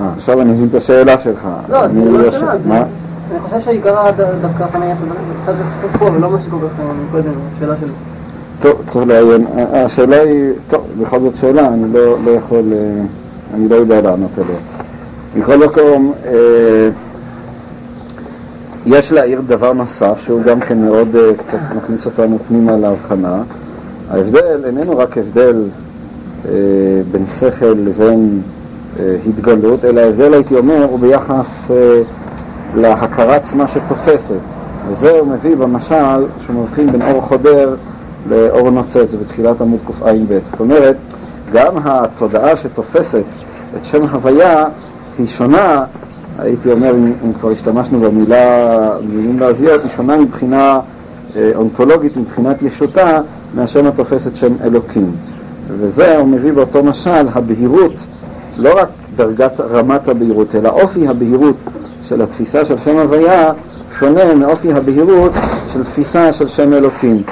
אה, 0.00 0.10
עכשיו 0.16 0.40
אני 0.40 0.50
מבין 0.50 0.66
את 0.70 0.74
השאלה 0.74 1.18
שלך. 1.18 1.48
לא, 1.68 1.88
זה 1.88 2.00
לא 2.04 2.18
יודע 2.18 2.28
השאלה, 2.28 2.58
ש- 2.58 2.62
זה... 2.62 2.68
מה? 2.68 2.82
אני 3.30 3.40
חושב 3.40 3.60
שעיקר 3.60 4.10
ד- 4.10 4.42
דווקא 4.42 4.64
אצל 4.64 5.04
קצת 5.42 5.52
זה 5.58 5.62
כתוב 5.78 5.98
פה, 5.98 6.16
ולא 6.16 6.30
מה 6.30 6.38
אה, 6.80 6.84
קודם, 7.12 7.30
השאלה 7.56 7.74
שלי. 7.80 7.90
טוב, 8.60 8.82
צריך 8.86 9.06
לעיין. 9.08 9.46
אה, 9.58 9.84
השאלה 9.84 10.20
היא, 10.22 10.50
טוב, 10.70 10.86
בכל 11.02 11.20
זאת 11.20 11.36
שאלה, 11.36 11.68
אני 11.68 11.92
לא, 11.92 12.16
לא 12.24 12.30
יכול, 12.30 12.72
אה, 12.72 13.02
אני 13.54 13.68
לא 13.68 13.74
יודע 13.74 14.00
לענות 14.00 14.30
עליה. 14.38 14.56
מכל 15.36 15.56
מקום, 15.56 16.12
אה, 16.26 16.88
יש 18.86 19.12
להעיר 19.12 19.40
דבר 19.46 19.72
נוסף, 19.72 20.20
שהוא 20.24 20.42
גם 20.42 20.60
כן 20.60 20.78
מאוד 20.78 21.16
אה, 21.16 21.30
קצת 21.36 21.58
מכניס 21.76 22.06
אותנו 22.06 22.38
פנימה 22.48 22.76
להבחנה. 22.76 23.42
ההבדל 24.10 24.64
איננו 24.64 24.98
רק 24.98 25.18
הבדל 25.18 25.64
אה, 26.48 26.52
בין 27.12 27.26
שכל 27.26 27.74
לבין 27.84 28.40
התגלות, 29.28 29.84
אלא 29.84 30.00
ההבדל, 30.00 30.34
הייתי 30.34 30.54
אומר, 30.54 30.84
הוא 30.84 30.98
ביחס 30.98 31.70
להכרה 32.76 33.36
עצמה 33.36 33.68
שתופסת. 33.68 34.34
וזה 34.88 35.10
הוא 35.10 35.28
מביא 35.28 35.56
במשל, 35.56 36.24
שהוא 36.44 36.62
מבחין 36.62 36.92
בין 36.92 37.02
אור 37.02 37.20
חודר 37.20 37.74
לאור 38.28 38.70
נוצץ, 38.70 39.14
בתחילת 39.22 39.60
עמוד 39.60 39.80
קע"ב. 39.86 40.38
זאת 40.50 40.60
אומרת, 40.60 40.96
גם 41.52 41.72
התודעה 41.84 42.56
שתופסת 42.56 43.24
את 43.76 43.84
שם 43.84 44.06
הוויה 44.06 44.66
היא 45.18 45.26
שונה, 45.26 45.84
הייתי 46.38 46.72
אומר, 46.72 46.94
אם, 46.94 47.32
כבר 47.32 47.50
השתמשנו 47.50 48.00
במילה, 48.00 48.90
במילים 48.98 49.40
לעזיות, 49.40 49.82
היא 49.82 49.90
שונה 49.96 50.16
מבחינה 50.16 50.80
אה, 51.36 51.50
אונתולוגית, 51.54 52.16
מבחינת 52.16 52.62
ישותה, 52.62 53.20
מהשם 53.54 53.86
התופס 53.86 54.26
את 54.26 54.36
שם 54.36 54.52
אלוקים. 54.64 55.10
וזה 55.68 56.16
הוא 56.16 56.28
מביא 56.28 56.52
באותו 56.52 56.82
משל, 56.82 57.28
הבהירות, 57.32 57.92
לא 58.58 58.80
רק 58.80 58.88
דרגת 59.16 59.60
רמת 59.60 60.08
הבהירות, 60.08 60.54
אלא 60.54 60.68
אופי 60.68 61.08
הבהירות 61.08 61.56
של 62.08 62.22
התפיסה 62.22 62.64
של 62.64 62.78
שם 62.84 62.96
הוויה 62.98 63.52
שונה 63.98 64.34
מאופי 64.34 64.72
הבהירות 64.72 65.32
של 65.72 65.84
תפיסה 65.84 66.32
של 66.32 66.48
שם 66.48 66.72
אלוקים. 66.72 67.22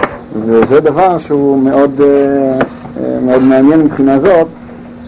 וזה 0.47 0.81
דבר 0.81 1.19
שהוא 1.19 1.63
מאוד, 1.63 2.01
אה, 2.01 2.07
אה, 2.07 3.19
מאוד 3.23 3.43
מעניין 3.43 3.81
מבחינה 3.81 4.19
זאת. 4.19 4.47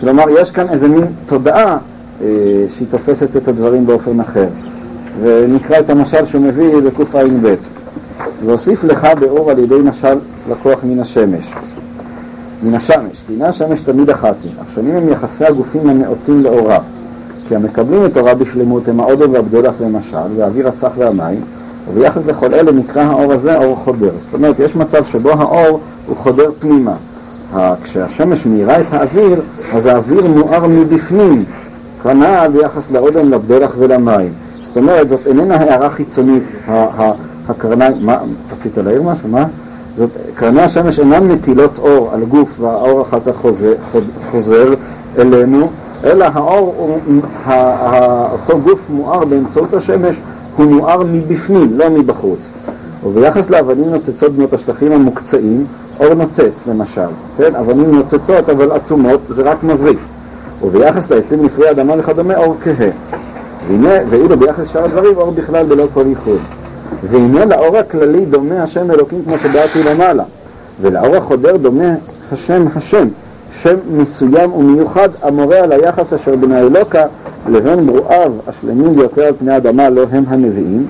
כלומר, 0.00 0.24
יש 0.40 0.50
כאן 0.50 0.68
איזה 0.68 0.88
מין 0.88 1.04
תודעה 1.26 1.78
שהיא 2.18 2.88
תופסת 2.90 3.37
את 3.37 3.48
הדברים 3.48 3.87
באופן 3.87 4.20
אחר. 4.20 4.46
ונקרא 5.22 5.78
את 5.78 5.90
המשל 5.90 6.26
שהוא 6.26 6.42
מביא 6.42 6.74
בקע"ב. 6.76 7.54
והוסיף 8.46 8.85
לך 8.85 9.09
באור 9.20 9.50
על 9.50 9.59
ידי 9.59 9.78
משל 9.85 10.18
לקוח 10.50 10.78
מן 10.85 11.00
השמש. 11.00 11.54
מן 12.62 12.74
השמש, 12.74 13.22
כי 13.26 13.35
הנה 13.35 13.48
השמש 13.48 13.81
תמיד 13.81 14.11
אחת 14.11 14.35
היא. 14.44 14.52
השונים 14.59 14.96
הם 14.96 15.09
יחסי 15.09 15.44
הגופים 15.44 15.88
הנאותים 15.88 16.42
לאורה. 16.42 16.78
כי 17.48 17.57
המקבלים 17.57 18.04
את 18.07 18.16
אורה 18.16 18.35
בשלמות 18.35 18.88
הם 18.88 19.00
האודם 19.00 19.33
והבדולח 19.33 19.74
למשל, 19.81 20.16
והאוויר 20.37 20.68
הצח 20.68 20.90
והמים, 20.96 21.40
וביחס 21.90 22.22
לכל 22.26 22.54
אלה 22.54 22.72
נקרא 22.72 23.02
האור 23.02 23.33
הזה 23.33 23.57
אור 23.57 23.76
חודר. 23.76 24.11
זאת 24.24 24.35
אומרת, 24.35 24.61
יש 24.61 24.76
מצב 24.76 25.04
שבו 25.12 25.31
האור 25.31 25.81
הוא 26.07 26.16
חודר 26.16 26.50
פנימה. 26.59 26.94
כשהשמש 27.83 28.46
מאירה 28.46 28.81
את 28.81 28.92
האוויר, 28.92 29.40
אז 29.72 29.87
האוויר 29.87 30.26
מואר 30.26 30.66
מבפנים, 30.66 31.44
כנ"ל 32.02 32.48
ביחס 32.52 32.90
לאודם, 32.90 33.30
לבדולח 33.30 33.74
ולמים. 33.78 34.32
זאת 34.64 34.76
אומרת, 34.76 35.08
זאת 35.08 35.26
איננה 35.26 35.56
הערה 35.56 35.90
חיצונית, 35.90 36.42
הקרניים, 37.48 37.92
מה, 38.00 38.18
רצית 38.52 38.78
להעיר 38.78 39.02
משהו? 39.02 39.28
מה? 39.28 39.44
זאת, 39.96 40.11
קרני 40.34 40.62
השמש 40.62 40.98
אינן 40.98 41.28
מטילות 41.28 41.78
אור 41.78 42.11
על 42.12 42.24
גוף 42.24 42.61
והאור 42.61 43.02
אחר 43.02 43.18
כך 43.26 43.37
חוזר, 43.37 43.72
חוזר 44.30 44.74
אלינו, 45.18 45.68
אלא 46.04 46.24
האור, 46.34 46.74
הוא, 46.78 47.22
ה, 47.44 47.52
ה, 47.52 48.28
אותו 48.32 48.61
גוף 48.61 48.80
מואר 48.90 49.24
באמצעות 49.24 49.74
השמש, 49.74 50.16
הוא 50.56 50.66
מואר 50.66 51.02
מבפנים, 51.12 51.78
לא 51.78 51.90
מבחוץ. 51.90 52.50
וביחס 53.04 53.50
לאבנים 53.50 53.90
נוצצות 53.90 54.32
בנות 54.32 54.52
השטחים 54.52 54.92
המוקצעים, 54.92 55.64
אור 56.00 56.14
נוצץ 56.14 56.66
למשל, 56.66 57.08
כן? 57.37 57.54
אבנים 57.54 57.94
נוצצות 57.94 58.48
אבל 58.48 58.76
אטומות, 58.76 59.20
זה 59.28 59.42
רק 59.42 59.64
מבריק. 59.64 59.98
וביחס 60.62 61.11
לעצים 61.11 61.44
לפרי 61.44 61.71
אדמה 61.71 61.94
וכדומה, 61.99 62.37
אור 62.37 62.57
כהה. 62.62 62.90
ואילו 64.11 64.37
ביחס 64.38 64.64
לשאר 64.64 64.85
הדברים, 64.85 65.16
אור 65.16 65.31
בכלל 65.31 65.66
בלא 65.66 65.85
כל 65.94 66.05
ייחוד. 66.07 66.38
והנה 67.03 67.44
לאור 67.44 67.77
הכללי 67.77 68.25
דומה 68.25 68.62
השם 68.62 68.90
אלוקים 68.90 69.23
כמו 69.25 69.38
שדעתי 69.38 69.83
למעלה, 69.83 70.25
ולאור 70.81 71.16
החודר 71.16 71.57
דומה 71.57 71.94
השם 72.33 72.64
השם, 72.77 73.09
שם 73.62 73.75
מסוים 73.90 74.53
ומיוחד 74.53 75.09
המורה 75.23 75.59
על 75.59 75.73
היחס 75.73 76.12
אשר 76.12 76.37
בין 76.37 76.53
האלוקה 76.53 77.07
לבין 77.49 77.87
ברואיו 77.87 78.33
השלמים 78.47 78.94
ביותר 78.94 79.23
על 79.23 79.35
פני 79.38 79.53
האדמה 79.53 79.90
לא 79.90 80.05
הם 80.11 80.25
הנביאים, 80.29 80.87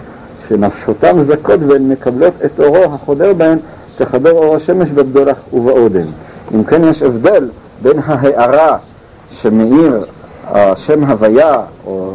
שנפשותם 0.49 1.23
זכות 1.23 1.61
והן 1.67 1.89
מקבלות 1.89 2.33
את 2.45 2.61
אורו 2.61 2.85
החודר 2.85 3.33
בהן 3.33 3.59
כחדר 3.99 4.31
אור 4.31 4.57
השמש 4.57 4.91
בבדולח 4.91 5.37
ובאודם. 5.53 6.07
אם 6.55 6.65
כן 6.65 6.85
יש 6.85 7.03
הבדל 7.03 7.49
בין 7.83 7.99
ההארה 8.07 8.77
שמאיר 9.42 10.05
השם 10.46 11.05
הוויה 11.05 11.53
או 11.87 12.12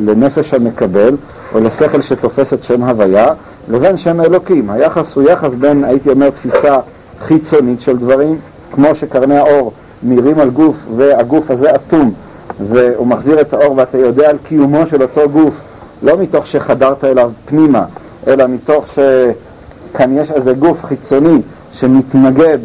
לנפש 0.00 0.54
המקבל 0.54 1.16
או 1.54 1.60
לשכל 1.60 2.00
שתופס 2.00 2.52
את 2.52 2.64
שם 2.64 2.82
הוויה 2.82 3.26
לבין 3.68 3.96
שם 3.96 4.20
אלוקים. 4.20 4.70
היחס 4.70 5.14
הוא 5.14 5.30
יחס 5.30 5.54
בין, 5.54 5.84
הייתי 5.84 6.10
אומר, 6.10 6.30
תפיסה 6.30 6.78
חיצונית 7.20 7.80
של 7.80 7.96
דברים, 7.96 8.38
כמו 8.72 8.94
שקרני 8.94 9.38
האור 9.38 9.72
מאירים 10.02 10.40
על 10.40 10.50
גוף 10.50 10.76
והגוף 10.96 11.50
הזה 11.50 11.74
אטום 11.74 12.12
והוא 12.60 13.06
מחזיר 13.06 13.40
את 13.40 13.54
האור 13.54 13.76
ואתה 13.76 13.98
יודע 13.98 14.30
על 14.30 14.36
קיומו 14.42 14.86
של 14.86 15.02
אותו 15.02 15.28
גוף, 15.32 15.54
לא 16.02 16.18
מתוך 16.18 16.46
שחדרת 16.46 17.04
אליו 17.04 17.30
פנימה, 17.46 17.84
אלא 18.26 18.46
מתוך 18.46 18.86
שכאן 18.86 20.18
יש 20.18 20.30
איזה 20.30 20.52
גוף 20.52 20.84
חיצוני 20.84 21.40
שמתנגד 21.78 22.58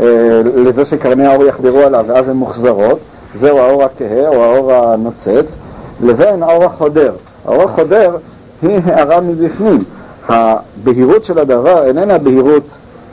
אה, 0.00 0.06
לזה 0.44 0.84
שקרני 0.84 1.26
האור 1.26 1.44
יחדרו 1.44 1.80
עליו 1.80 2.04
ואז 2.08 2.28
הן 2.28 2.36
מוחזרות, 2.36 2.98
זהו 3.34 3.58
האור 3.58 3.84
הכהה 3.84 4.28
או 4.28 4.44
האור 4.44 4.72
הנוצץ, 4.72 5.54
לבין 6.02 6.42
האור 6.42 6.64
החודר. 6.64 7.12
האור 7.44 7.62
החודר 7.62 8.16
היא 8.62 8.78
הערה 8.84 9.20
מבפנים. 9.20 9.84
הבהירות 10.28 11.24
של 11.24 11.38
הדבר 11.38 11.84
איננה 11.84 12.18
בהירות 12.18 12.68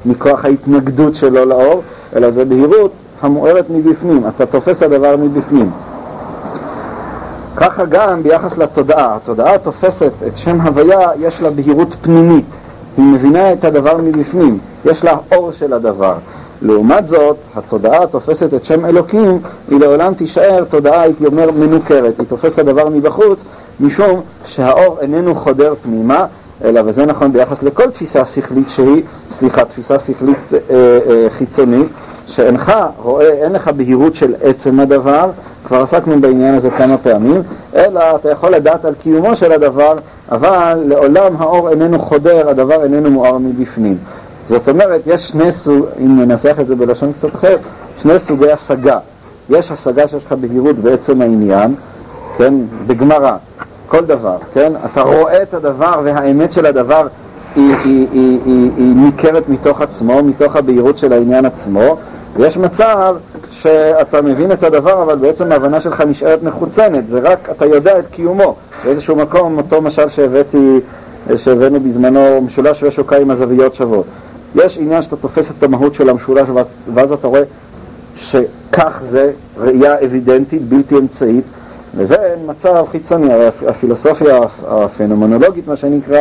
מכוח 0.06 0.46
ההתנגדות 0.46 1.16
שלו 1.16 1.46
לאור, 1.46 1.82
אלא 2.16 2.32
זו 2.32 2.42
בהירות 2.48 2.92
המוארת 3.22 3.66
מבפנים. 3.70 4.24
אתה 4.28 4.46
תופס 4.46 4.84
הדבר 4.84 5.16
מבפנים. 5.18 5.72
ככה 7.56 7.86
גם 7.86 8.24
ביחס 8.24 8.58
לתודעה. 8.58 9.16
התודעה 9.16 9.58
תופסת 9.58 10.12
את 10.28 10.38
שם 10.38 10.62
הוויה, 10.62 11.10
יש 11.20 11.42
לה 11.42 11.50
בהירות 11.50 11.96
פנימית. 12.02 12.46
היא 12.98 13.06
מבינה 13.06 13.54
את 13.54 13.64
הדבר 13.64 13.98
מבפנים, 13.98 14.58
יש 14.86 15.04
לה 15.04 15.18
אור 15.32 15.52
של 15.52 15.74
הדבר. 15.74 16.14
לעומת 16.62 17.08
זאת, 17.08 17.38
התודעה 17.56 18.08
תופסת 18.08 18.54
את 18.54 18.66
שם 18.66 18.86
אלוקים, 18.86 19.40
היא 19.70 19.80
לעולם 19.80 20.14
תישאר 20.14 20.64
תודעה, 20.70 21.02
הייתי 21.02 21.26
אומר, 21.26 21.52
מנוכרת. 21.52 22.20
היא 22.20 22.28
תופסת 22.28 22.54
את 22.54 22.60
הדבר 22.60 22.90
מבחוץ, 22.90 23.44
משום 23.80 24.22
שהאור 24.46 24.98
איננו 25.02 25.36
חודר 25.36 25.74
פנימה, 25.84 26.26
אלא, 26.64 26.82
וזה 26.86 27.06
נכון 27.06 27.34
ביחס 27.34 27.64
לכל 27.64 27.90
תפיסה 27.90 28.26
שכלית 28.26 28.70
שהיא, 28.70 29.04
סליחה, 29.32 29.66
תפיסה 29.66 30.00
שכלית 30.00 30.38
אה, 30.54 30.60
אה, 30.70 31.28
חיצונית, 31.38 31.88
שאינך 32.28 32.74
רואה, 32.98 33.30
אין 33.30 33.52
לך 33.52 33.68
בהירות 33.68 34.16
של 34.16 34.34
עצם 34.42 34.80
הדבר, 34.80 35.30
כבר 35.72 35.82
עסקנו 35.82 36.22
בעניין 36.22 36.56
הזה 36.56 36.70
כמה 36.70 36.98
פעמים, 36.98 37.42
אלא 37.76 38.16
אתה 38.16 38.32
יכול 38.32 38.50
לדעת 38.50 38.86
על 38.86 38.94
קיומו 38.94 39.36
של 39.36 39.52
הדבר, 39.52 39.96
אבל 40.32 40.84
לעולם 40.86 41.34
האור 41.38 41.70
איננו 41.70 42.00
חודר, 42.00 42.50
הדבר 42.50 42.84
איננו 42.84 43.12
מואר 43.12 43.38
מבפנים. 43.38 43.98
זאת 44.50 44.70
אומרת, 44.70 45.02
יש 45.06 45.28
שני 45.30 45.52
סוג, 45.52 45.86
אם 46.00 46.22
ננסח 46.22 46.56
את 46.62 46.68
זה 46.68 46.76
בלשון 46.76 47.12
קצת 47.14 47.36
אחר, 47.36 47.58
שני 48.02 48.20
סוגי 48.20 48.52
השגה. 48.52 48.98
יש 49.50 49.72
השגה 49.72 50.08
שיש 50.08 50.26
לך 50.26 50.34
בהירות 50.34 50.76
בעצם 50.76 51.22
העניין, 51.22 51.76
כן, 52.38 52.54
בגמרא, 52.88 53.36
כל 53.88 54.06
דבר, 54.06 54.38
כן? 54.54 54.74
אתה 54.86 55.02
רואה 55.02 55.44
את 55.44 55.54
הדבר 55.54 56.02
והאמת 56.04 56.54
של 56.54 56.66
הדבר 56.66 57.08
היא, 57.56 57.76
היא, 57.86 58.08
היא, 58.12 58.40
היא, 58.46 58.72
היא 58.78 58.96
ניכרת 58.96 59.50
מתוך 59.50 59.82
עצמו, 59.82 60.24
מתוך 60.24 60.56
הבהירות 60.56 60.98
של 60.98 61.14
העניין 61.14 61.46
עצמו, 61.46 61.98
ויש 62.38 62.58
מצב 62.58 63.16
שאתה 63.52 64.22
מבין 64.22 64.52
את 64.52 64.64
הדבר, 64.64 65.04
אבל 65.04 65.16
בעצם 65.16 65.52
ההבנה 65.52 65.82
שלך 65.82 66.02
נשארת 66.02 66.44
מחוצנת, 66.44 67.08
זה 67.08 67.20
רק 67.20 67.50
אתה 67.52 67.66
יודע 67.66 68.00
את 68.00 68.06
קיומו. 68.12 68.56
באיזשהו 68.86 69.16
מקום, 69.16 69.58
אותו 69.58 69.82
משל 69.82 70.10
שהבאתי, 70.10 70.80
שהבאנו 71.36 71.80
בזמנו, 71.80 72.42
משולש 72.42 72.84
ושוקה 72.84 73.18
עם 73.18 73.32
הזוויות 73.32 73.76
שוות. 73.76 74.06
יש 74.56 74.78
עניין 74.78 75.02
שאתה 75.02 75.16
תופס 75.16 75.52
את 75.52 75.64
המהות 75.64 75.94
של 75.94 76.10
המשולש, 76.10 76.50
ואז 76.94 77.12
אתה 77.12 77.28
רואה 77.28 77.44
שכך 78.16 79.00
זה 79.02 79.32
ראייה 79.58 79.96
אבידנטית, 80.06 80.62
בלתי 80.62 80.98
אמצעית, 80.98 81.44
לבין 81.98 82.40
מצב 82.46 82.86
חיצוני. 82.92 83.34
הפילוסופיה 83.68 84.40
הפנומנולוגית, 84.68 85.68
מה 85.68 85.76
שנקרא, 85.76 86.20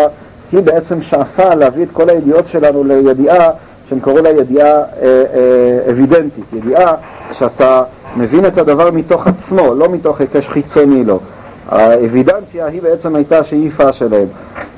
היא 0.52 0.60
בעצם 0.60 1.02
שאפה 1.02 1.54
להביא 1.54 1.82
את 1.82 1.90
כל 1.92 2.10
הידיעות 2.10 2.48
שלנו 2.48 2.84
לידיעה 2.84 3.50
שהם 3.88 4.00
קראו 4.00 4.18
לה 4.18 4.30
ידיעה 4.30 4.68
אה, 4.68 4.82
אה, 5.02 5.90
אבידנטית, 5.90 6.44
ידיעה 6.52 6.94
שאתה 7.32 7.82
מבין 8.16 8.46
את 8.46 8.58
הדבר 8.58 8.90
מתוך 8.90 9.26
עצמו, 9.26 9.74
לא 9.74 9.88
מתוך 9.88 10.20
היקש 10.20 10.48
חיצוני 10.48 11.04
לו. 11.04 11.18
האבידנציה 11.68 12.66
היא 12.66 12.82
בעצם 12.82 13.14
הייתה 13.14 13.38
השאיפה 13.38 13.92
שלהם, 13.92 14.26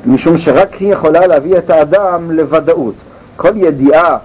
משום 0.07 0.39
שרק 0.39 0.75
היא 0.75 0.93
יכולה 0.93 1.27
להביא 1.27 1.59
את 1.59 1.71
האדם 1.71 2.31
לוודאות. 2.31 2.95
כל 3.37 3.53
ידיעה 3.55 4.17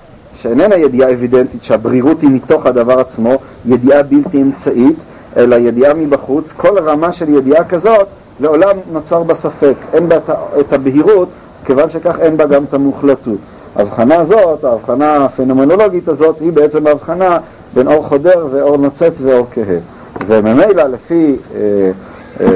שאיננה 0.42 0.76
ידיעה 0.76 1.12
אבידנטית, 1.12 1.64
שהברירות 1.64 2.22
היא 2.22 2.30
מתוך 2.30 2.66
הדבר 2.66 3.00
עצמו, 3.00 3.36
ידיעה 3.66 4.04
בלתי 4.04 4.42
אמצעית, 4.42 4.96
אלא 5.38 5.56
ידיעה 5.56 5.94
מבחוץ, 5.94 6.52
כל 6.52 6.80
רמה 6.80 7.12
של 7.12 7.30
ידיעה 7.30 7.64
כזאת 7.64 8.08
לעולם 8.40 8.78
נוצר 8.92 9.24
בה 9.24 9.34
ספק, 9.34 9.74
אין 9.94 10.10
בה 10.10 10.16
את 10.60 10.74
הבהירות, 10.74 11.30
כיוון 11.66 11.90
שכך 11.90 12.20
אין 12.20 12.38
בה 12.38 12.46
גם 12.46 12.64
את 12.64 12.74
המוחלטות. 12.74 13.38
ההבחנה 13.76 14.16
הזאת, 14.16 14.64
ההבחנה 14.64 15.26
הפנומנולוגית 15.26 16.08
הזאת, 16.08 16.40
היא 16.40 16.52
בעצם 16.52 16.88
ההבחנה 16.88 17.38
בין 17.78 17.88
אור 17.88 18.04
חודר 18.08 18.48
ואור 18.52 18.78
נוצץ 18.78 19.22
ואור 19.22 19.46
כהה. 19.52 19.78
וממילא 20.28 20.84
לפי, 20.84 21.36
אה, 21.56 21.92
אה, 22.42 22.48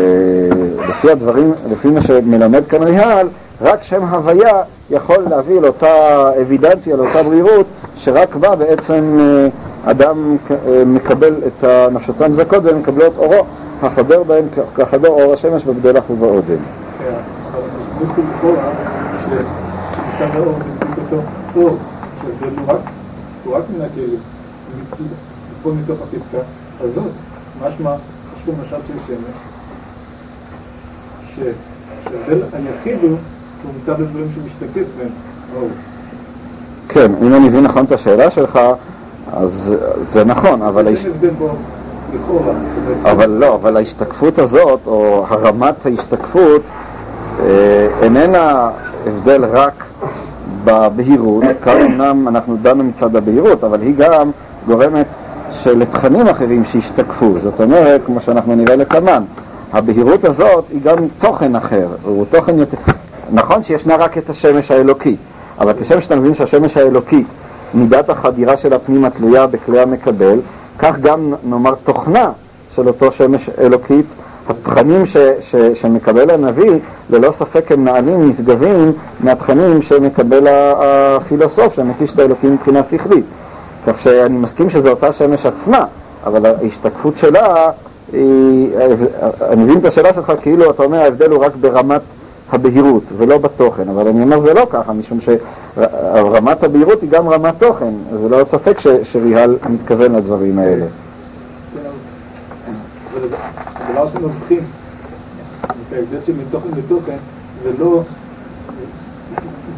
לפי 0.89 1.11
הדברים, 1.11 1.53
לפי 1.71 1.87
מה 1.87 2.01
שמלמד 2.01 2.65
כאן 2.65 2.83
ריהל, 2.83 3.27
רק 3.61 3.83
שם 3.83 4.03
הוויה 4.03 4.61
יכול 4.89 5.17
להביא 5.29 5.61
לאותה 5.61 6.29
אבידנציה, 6.41 6.95
לאותה 6.95 7.23
ברירות, 7.23 7.65
שרק 7.97 8.35
בה 8.35 8.55
בעצם 8.55 9.17
אה, 9.19 9.91
אדם 9.91 10.37
אה, 10.51 10.83
מקבל 10.85 11.33
את 11.47 11.63
נפשותיו 11.91 12.35
זכות 12.35 12.63
והן 12.63 12.75
מקבלות 12.75 13.13
אורו 13.17 13.45
החודר 13.81 14.23
בהן 14.23 14.45
כחדר 14.75 15.09
אור 15.09 15.33
השמש 15.33 15.63
בבדלח 15.63 16.03
ובאודם. 16.09 16.55
הוא 23.43 23.55
רק 23.55 23.63
מן 23.75 23.85
הכלב, 23.85 24.30
לפעול 25.57 25.75
מתוך 25.83 25.99
הפסקה 26.01 26.37
הזאת, 26.79 27.11
משמע, 27.61 27.95
פה 28.45 28.51
משל 28.63 28.75
של 28.87 28.93
שמש, 29.07 29.35
שההבדל 31.35 32.41
היחיד 32.53 32.97
הוא 33.01 33.17
שהוא 33.61 33.71
מצד 33.81 34.01
הדברים 34.01 34.27
שמשתקף 34.35 34.85
בהם. 34.97 35.09
כן, 36.89 37.11
אם 37.21 37.33
אני 37.35 37.47
מבין 37.47 37.63
נכון 37.63 37.85
את 37.85 37.91
השאלה 37.91 38.31
שלך, 38.31 38.59
אז 39.33 39.75
זה 40.01 40.23
נכון, 40.23 40.61
אבל... 40.61 40.87
יש 40.87 41.05
הבדל 41.05 41.29
לכאורה. 42.13 42.53
אבל 43.11 43.29
לא, 43.29 43.55
אבל 43.55 43.77
ההשתקפות 43.77 44.39
הזאת, 44.39 44.79
או 44.85 45.25
הרמת 45.29 45.85
ההשתקפות, 45.85 46.61
אה, 47.39 47.87
איננה 48.01 48.69
הבדל 49.07 49.45
רק 49.45 49.83
בבהירות, 50.63 51.43
כאן 51.63 51.81
אמנם 51.81 52.27
אנחנו 52.27 52.57
דנו 52.61 52.83
מצד 52.83 53.15
הבהירות, 53.15 53.63
אבל 53.63 53.81
היא 53.81 53.95
גם 53.97 54.31
גורמת 54.67 55.05
שלתכנים 55.63 56.27
אחרים 56.27 56.65
שישתקפו, 56.65 57.33
זאת 57.39 57.61
אומרת, 57.61 58.01
כמו 58.05 58.19
שאנחנו 58.19 58.55
נראה 58.55 58.75
לקמן, 58.75 59.23
הבהירות 59.73 60.25
הזאת 60.25 60.65
היא 60.71 60.81
גם 60.83 60.95
תוכן 61.19 61.55
אחר, 61.55 61.87
הוא 62.03 62.25
תוכן 62.29 62.59
יותר... 62.59 62.77
נכון 63.33 63.63
שישנה 63.63 63.95
רק 63.95 64.17
את 64.17 64.29
השמש 64.29 64.71
האלוקי, 64.71 65.15
אבל 65.59 65.73
כשם 65.81 66.01
שאתה 66.01 66.15
מבין 66.15 66.35
שהשמש 66.35 66.77
האלוקי, 66.77 67.23
מידת 67.73 68.09
החדירה 68.09 68.57
של 68.57 68.73
הפנימה 68.73 69.09
תלויה 69.09 69.47
בכלי 69.47 69.79
המקבל, 69.79 70.39
כך 70.79 70.99
גם 70.99 71.33
נאמר 71.43 71.73
תוכנה 71.83 72.31
של 72.75 72.87
אותו 72.87 73.11
שמש 73.11 73.49
אלוקית 73.59 74.05
התכנים 74.49 75.05
ש, 75.05 75.17
ש, 75.41 75.55
שמקבל 75.55 76.29
הנביא, 76.29 76.71
ללא 77.09 77.31
ספק 77.31 77.71
הם 77.71 77.83
נעלים, 77.83 78.29
נשגבים, 78.29 78.91
מהתכנים 79.19 79.81
שמקבל 79.81 80.47
הפילוסוף, 80.49 81.75
שמקיש 81.75 82.13
את 82.13 82.19
האלוקים 82.19 82.53
מבחינה 82.53 82.83
שכלית. 82.83 83.25
כך 83.87 83.99
שאני 83.99 84.37
מסכים 84.37 84.69
שזו 84.69 84.89
אותה 84.89 85.13
שמש 85.13 85.45
עצמה, 85.45 85.85
אבל 86.25 86.45
ההשתקפות 86.45 87.17
שלה, 87.17 87.71
היא, 88.13 88.69
אני 89.41 89.63
מבין 89.63 89.77
את 89.77 89.85
השאלה 89.85 90.13
שלך 90.13 90.33
כאילו 90.41 90.71
אתה 90.71 90.83
אומר 90.83 91.01
ההבדל 91.01 91.31
הוא 91.31 91.45
רק 91.45 91.55
ברמת 91.55 92.01
הבהירות 92.51 93.03
ולא 93.17 93.37
בתוכן, 93.37 93.89
אבל 93.89 94.07
אני 94.07 94.23
אומר 94.23 94.39
זה 94.39 94.53
לא 94.53 94.67
ככה, 94.69 94.93
משום 94.93 95.19
שרמת 95.21 96.63
הבהירות 96.63 97.01
היא 97.01 97.09
גם 97.09 97.29
רמת 97.29 97.53
תוכן, 97.59 97.93
זה 98.21 98.29
לא 98.29 98.43
ספק 98.43 98.77
שריהל 99.03 99.57
מתכוון 99.69 100.15
לדברים 100.15 100.59
האלה. 100.59 100.85
הדבר 103.75 104.07
שמבחין 104.13 104.63
את 105.65 105.93
ההבדל 105.93 106.17
של 106.25 106.33
מתוכן 106.47 106.69
לתוכן 106.77 107.17
זה 107.63 107.69
לא, 107.79 108.01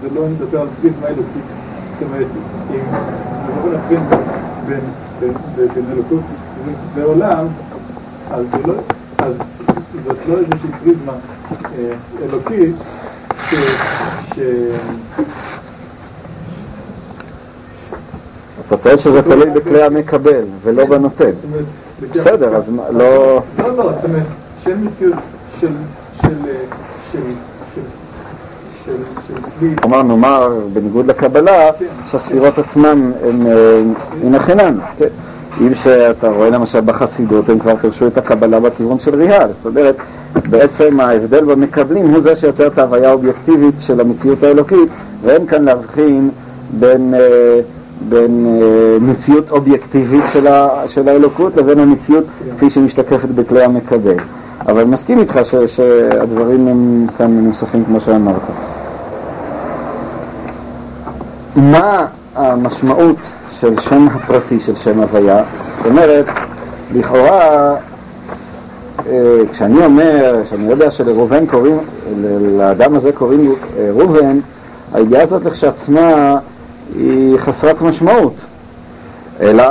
זה 0.02 0.08
לא 0.16 0.28
נדבר 0.28 0.62
על 0.62 0.68
פריזמה 0.82 1.08
אלוקית. 1.08 1.63
זאת 1.94 2.08
אומרת, 2.10 2.28
אם 2.72 2.80
נבוא 3.50 3.70
ונבחין 3.70 4.00
בין 5.76 5.86
אלוקות 5.92 6.22
ועולם, 6.96 7.48
אז 8.30 8.46
זאת 10.06 10.18
לא 10.28 10.38
איזושהי 10.38 10.70
פריזמה 10.84 11.14
אלוקית 12.24 12.76
ש... 14.36 14.40
אתה 18.68 18.78
טוען 18.78 18.98
שזה 18.98 19.22
תלוי 19.22 19.50
בכלי 19.50 19.84
המקבל 19.84 20.44
ולא 20.62 20.86
בנותן. 20.86 21.32
בסדר, 22.12 22.56
אז 22.56 22.70
לא... 22.70 23.42
לא, 23.58 23.78
לא, 23.78 23.92
זאת 23.92 24.04
אומרת, 24.04 24.24
שאין 24.64 24.88
מציאות 24.88 25.20
של... 25.60 25.72
כלומר, 29.82 30.04
נאמר, 30.04 30.60
בניגוד 30.74 31.08
לקבלה, 31.08 31.70
שהספירות 32.12 32.58
עצמן 32.60 33.12
הן 34.24 34.40
חינן. 34.40 34.78
אם 35.62 35.76
שאתה 35.76 36.30
רואה 36.30 36.50
למשל 36.50 36.82
בחסידות, 36.82 37.50
הם 37.50 37.60
כבר 37.60 37.76
פירשו 37.76 38.08
את 38.08 38.18
הקבלה 38.18 38.60
בכיוון 38.60 39.00
של 39.00 39.16
ריאל. 39.16 39.48
זאת 39.48 39.66
אומרת, 39.66 39.96
בעצם 40.50 41.00
ההבדל 41.00 41.46
במקבלים 41.46 42.08
הוא 42.08 42.22
זה 42.22 42.36
שיוצר 42.36 42.68
את 42.68 42.78
ההוויה 42.78 43.10
האובייקטיבית 43.10 43.76
של 43.80 44.02
המציאות 44.02 44.44
האלוקית, 44.44 44.90
ואין 45.24 45.46
כאן 45.46 45.64
להבחין 45.64 46.30
בין, 46.80 47.14
אה, 47.14 47.60
בין 48.10 48.60
אה, 48.62 48.98
מציאות 49.02 49.52
אובייקטיבית 49.52 50.24
של, 50.34 50.48
ה, 50.48 50.70
של 50.88 51.10
האלוקות 51.10 51.58
לבין 51.58 51.80
המציאות 51.80 52.24
כפי 52.56 52.70
שמשתקפת 52.70 53.30
בכלי 53.30 53.64
המקבל. 53.64 54.18
אבל 54.68 54.84
מסכים 54.84 55.20
איתך 55.20 55.40
ש, 55.44 55.56
שהדברים 55.56 56.68
הם 56.68 57.06
כאן 57.18 57.32
מנוסחים 57.32 57.86
כמו 57.86 58.02
שאמרת. 58.02 58.42
מה 61.56 62.06
המשמעות 62.36 63.18
של 63.60 63.80
שם 63.80 64.08
הפרטי 64.08 64.60
של 64.60 64.76
שם 64.76 65.00
הוויה? 65.00 65.44
זאת 65.78 65.86
אומרת, 65.86 66.26
לכאורה, 66.94 67.76
אה, 69.10 69.42
כשאני 69.52 69.86
אומר, 69.86 70.42
כשאני 70.46 70.72
יודע 70.72 70.92
שלראובן 70.92 71.46
קוראים, 71.46 71.78
לאדם 72.58 72.96
הזה 72.96 73.12
קוראים 73.12 73.54
אה, 73.78 73.90
ראובן, 73.96 74.40
הידיעה 74.94 75.24
הזאת 75.24 75.46
לכשעצמה 75.46 76.38
היא 76.96 77.38
חסרת 77.38 77.82
משמעות, 77.82 78.34
אלא 79.42 79.64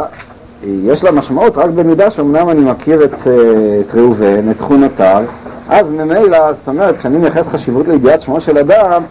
יש 0.65 1.05
לה 1.05 1.11
משמעות 1.11 1.59
רק 1.59 1.71
במידה 1.71 2.11
שאומנם 2.11 2.51
אני 2.51 2.61
מכיר 2.61 3.05
את, 3.05 3.27
אה, 3.27 3.33
את 3.81 3.95
ראובן, 3.95 4.51
את 4.51 4.59
תכונותיו, 4.59 5.25
אז 5.69 5.91
ממילא, 5.91 6.53
זאת 6.53 6.69
אומרת, 6.69 6.97
כשאני 6.97 7.19
מייחס 7.19 7.47
חשיבות 7.47 7.89
לידיעת 7.89 8.23
שמו 8.23 8.41
של 8.41 8.59
אדם, 8.59 9.03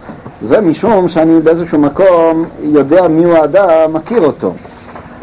זה 0.44 0.62
משום 0.62 1.10
שאני 1.10 1.40
באיזשהו 1.40 1.80
מקום 1.80 2.46
יודע 2.64 3.08
מיהו 3.08 3.36
האדם, 3.36 3.94
מכיר 3.94 4.26
אותו. 4.26 4.54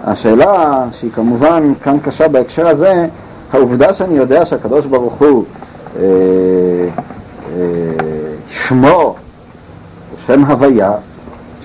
השאלה, 0.05 0.85
שהיא 0.93 1.11
כמובן 1.11 1.73
כאן 1.83 1.97
קשה 2.05 2.29
בהקשר 2.29 2.69
הזה, 2.69 3.07
העובדה 3.53 3.93
שאני 3.93 4.17
יודע 4.17 4.45
שהקדוש 4.45 4.87
ברוך 4.87 5.15
הוא 5.15 5.45
אה, 5.97 6.03
אה, 7.57 7.63
שמו, 8.51 9.15
שם 10.27 10.45
הוויה, 10.45 10.93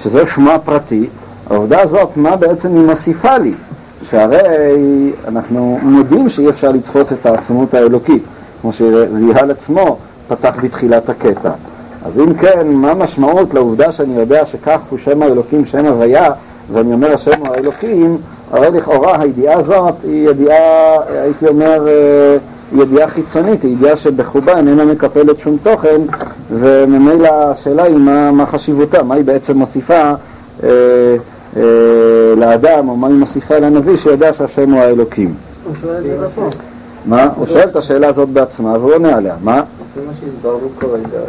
שזה 0.04 0.28
שמו 0.28 0.52
הפרטי, 0.52 1.08
העובדה 1.50 1.82
הזאת, 1.82 2.18
מה 2.18 2.36
בעצם 2.36 2.76
היא 2.76 2.86
מוסיפה 2.86 3.38
לי? 3.38 3.54
שהרי 4.10 5.12
אנחנו 5.28 5.80
מודים 5.82 6.30
שאי 6.30 6.50
אפשר 6.50 6.72
לתפוס 6.72 7.13
את 7.13 7.26
העצמות 7.26 7.74
האלוקית, 7.74 8.24
כמו 8.62 8.74
שריהל 8.74 9.52
עצמו 9.52 9.98
פתח 10.28 10.56
בתחילת 10.62 11.10
הקטע. 11.10 11.52
אז 12.06 12.20
אם 12.20 12.34
כן, 12.34 12.68
מה 12.68 12.92
המשמעות 12.92 13.54
לעובדה 13.54 13.92
שאני 13.92 14.20
יודע 14.20 14.46
שכך 14.46 14.80
הוא 14.89 15.00
שם 15.00 15.22
האלוקים, 15.22 15.66
שם 15.66 15.86
הוויה, 15.86 16.30
ואני 16.74 16.94
אומר 16.94 17.13
השם 17.13 17.39
הוא 17.39 17.48
האלוקים, 17.56 18.18
הרי 18.52 18.78
לכאורה 18.78 19.22
הידיעה 19.22 19.60
הזאת 19.60 19.94
היא 20.04 20.30
ידיעה, 20.30 21.00
הייתי 21.08 21.48
אומר, 21.48 21.88
אה, 21.88 22.38
ידיעה 22.74 23.08
חיצונית, 23.08 23.63
היא 23.63 23.72
ידיעה 23.72 23.96
שבחובה 23.96 24.58
איננה 24.58 24.86
מקפלת 24.86 25.39
שום 25.39 25.58
תוכן, 25.63 26.02
וממילא 26.52 27.28
השאלה 27.28 27.84
היא 27.84 27.98
מה, 27.98 28.32
מה 28.32 28.46
חשיבותה, 28.46 29.04
מה 29.04 29.16
היא 29.16 29.24
בעצם 29.24 29.58
מוסיפה 29.58 29.94
אה, 30.63 30.70
אה, 31.58 31.62
לאדם, 32.38 32.89
או 32.89 32.96
מה 32.96 33.08
היא 33.08 33.16
מוסיפה 33.16 33.60
לנביא 33.60 33.98
שיודע 33.98 34.34
שהשם 34.34 34.72
הוא 34.72 34.82
האלוקים. 34.82 35.34
הוא 35.63 35.76
שואל 35.82 35.98
את 35.98 36.04
זה 36.04 36.18
בעצמו. 36.18 36.50
מה? 37.06 37.30
הוא 37.36 37.46
שואל 37.46 37.70
את 37.70 37.76
השאלה 37.76 38.08
הזאת 38.08 38.30
בעצמה 38.30 38.78
והוא 38.78 38.94
עונה 38.94 39.16
עליה. 39.16 39.36
מה? 39.44 39.63
זה 39.96 40.02
מה 40.08 40.12
שהסברנו 40.20 40.70
כרגע, 40.80 41.20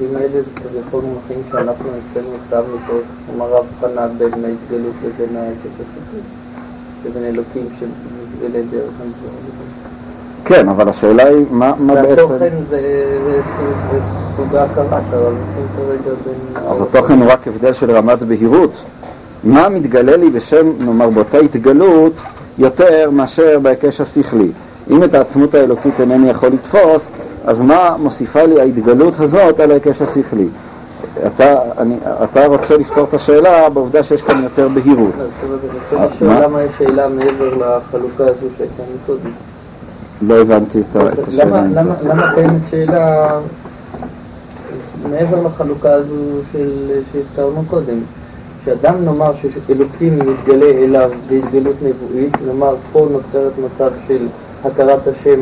המונחים 0.00 0.16
האלה 0.16 0.42
זה 0.42 0.50
כביכול 0.54 1.02
מונחים 1.04 1.42
שאנחנו 1.52 1.88
אצלנו 1.88 2.28
כתבנו 2.46 2.76
פה, 2.86 2.92
כלומר 3.26 3.56
הבחנה 3.56 4.06
בין 4.18 4.44
ההתגלות 4.44 4.94
לבין 5.04 5.36
ההיקף 5.36 5.80
השכלי, 5.80 6.20
לבין 7.04 7.24
אלוקים 7.24 7.66
שמתגלה 7.78 8.62
דרך 8.70 8.92
הנזור. 9.00 9.30
כן, 10.44 10.68
אבל 10.68 10.88
השאלה 10.88 11.28
היא 11.28 11.46
מה, 11.50 11.74
מה 11.78 11.94
בעצם... 11.94 12.08
והתוכן 12.08 12.54
זה 12.68 12.80
סוג 14.36 14.56
ההכרה 14.56 15.00
שהמונחים 15.10 15.66
כרגע 15.76 16.14
בין... 16.24 16.64
אז 16.70 16.82
התוכן 16.82 17.18
הוא 17.20 17.32
רק 17.32 17.48
הבדל 17.48 17.72
של 17.72 17.90
רמת 17.90 18.22
בהירות. 18.22 18.72
מה 19.44 19.68
מתגלה 19.68 20.16
לי 20.16 20.30
בשם, 20.30 20.72
נאמר, 20.78 21.10
באותה 21.10 21.38
התגלות, 21.38 22.12
יותר 22.58 23.10
מאשר 23.10 23.58
בהיקש 23.62 24.00
השכלי. 24.00 24.48
אם 24.90 25.04
את 25.04 25.14
העצמות 25.14 25.54
האלוקית 25.54 26.00
אינני 26.00 26.30
יכול 26.30 26.48
לתפוס, 26.48 27.06
אז 27.44 27.60
מה 27.60 27.96
מוסיפה 27.98 28.42
לי 28.42 28.60
ההתגלות 28.60 29.20
הזאת 29.20 29.60
על 29.60 29.70
ההיקש 29.70 30.02
השכלי? 30.02 30.46
אתה, 31.26 31.56
אני, 31.78 31.96
אתה 32.24 32.46
רוצה 32.46 32.76
לפתור 32.76 33.04
את 33.04 33.14
השאלה 33.14 33.68
בעובדה 33.68 34.02
שיש 34.02 34.22
כאן 34.22 34.42
יותר 34.42 34.68
בהירות. 34.68 35.14
אז 35.14 35.28
אני 35.44 35.52
רוצה 35.52 36.14
לשאול 36.14 36.30
מה? 36.30 36.40
למה 36.40 36.62
יש 36.62 36.72
שאלה 36.78 37.08
מעבר 37.08 37.54
לחלוקה 37.54 38.24
הזו 38.24 38.46
שהייתה 38.56 38.82
מקודם. 39.02 39.30
לא 40.22 40.40
הבנתי 40.40 40.80
את 40.80 40.96
את 41.12 41.28
השאלה. 41.28 41.62
למה, 41.74 42.34
קיימת 42.34 42.62
שאלה 42.70 43.28
מעבר 45.10 45.42
לחלוקה 45.46 45.92
הזו 45.92 46.14
שהזכרנו 47.12 47.62
קודם? 47.70 47.98
שאדם 48.64 49.04
נאמר 49.04 49.32
שאלוקים 49.42 50.18
מתגלה 50.18 50.70
אליו 50.70 51.10
בהתגלות 51.28 51.76
נבואית, 51.82 52.36
נאמר 52.46 52.74
פה 52.92 53.08
נוצרת 53.10 53.52
מצב 53.58 53.90
של 54.08 54.26
הכרת 54.64 55.06
השם 55.06 55.40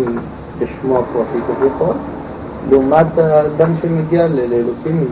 בשמו 0.63 0.99
הפרטי 0.99 1.39
כביכול, 1.47 1.95
לעומת 2.71 3.19
האדם 3.19 3.71
שמגיע 3.83 4.27
לאלוקים 4.29 5.05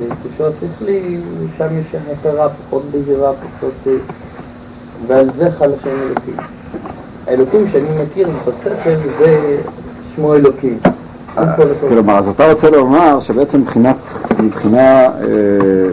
בהקשו 0.00 0.44
השכלי, 0.46 1.18
שם 1.58 1.66
יש 1.80 1.94
הכרה 2.12 2.48
פחות 2.48 2.82
בהירה, 2.92 3.32
פחות... 3.32 3.72
אה, 3.86 3.92
ועל 5.06 5.30
זה 5.36 5.50
חל 5.58 5.70
השם 5.80 5.90
אלוקים. 6.06 6.34
האלוקים 7.26 7.60
שאני 7.72 8.02
מכיר 8.02 8.28
בספר 8.46 8.96
זה 9.18 9.56
שמו 10.16 10.34
אלוקים. 10.34 10.78
לכל- 11.38 11.62
כלומר, 11.88 12.18
אז 12.18 12.28
אתה 12.28 12.50
רוצה 12.50 12.70
לומר 12.70 13.20
שבעצם 13.20 13.60
מבחינת, 13.60 13.96
מבחינה, 14.42 15.02
אה, 15.04 15.10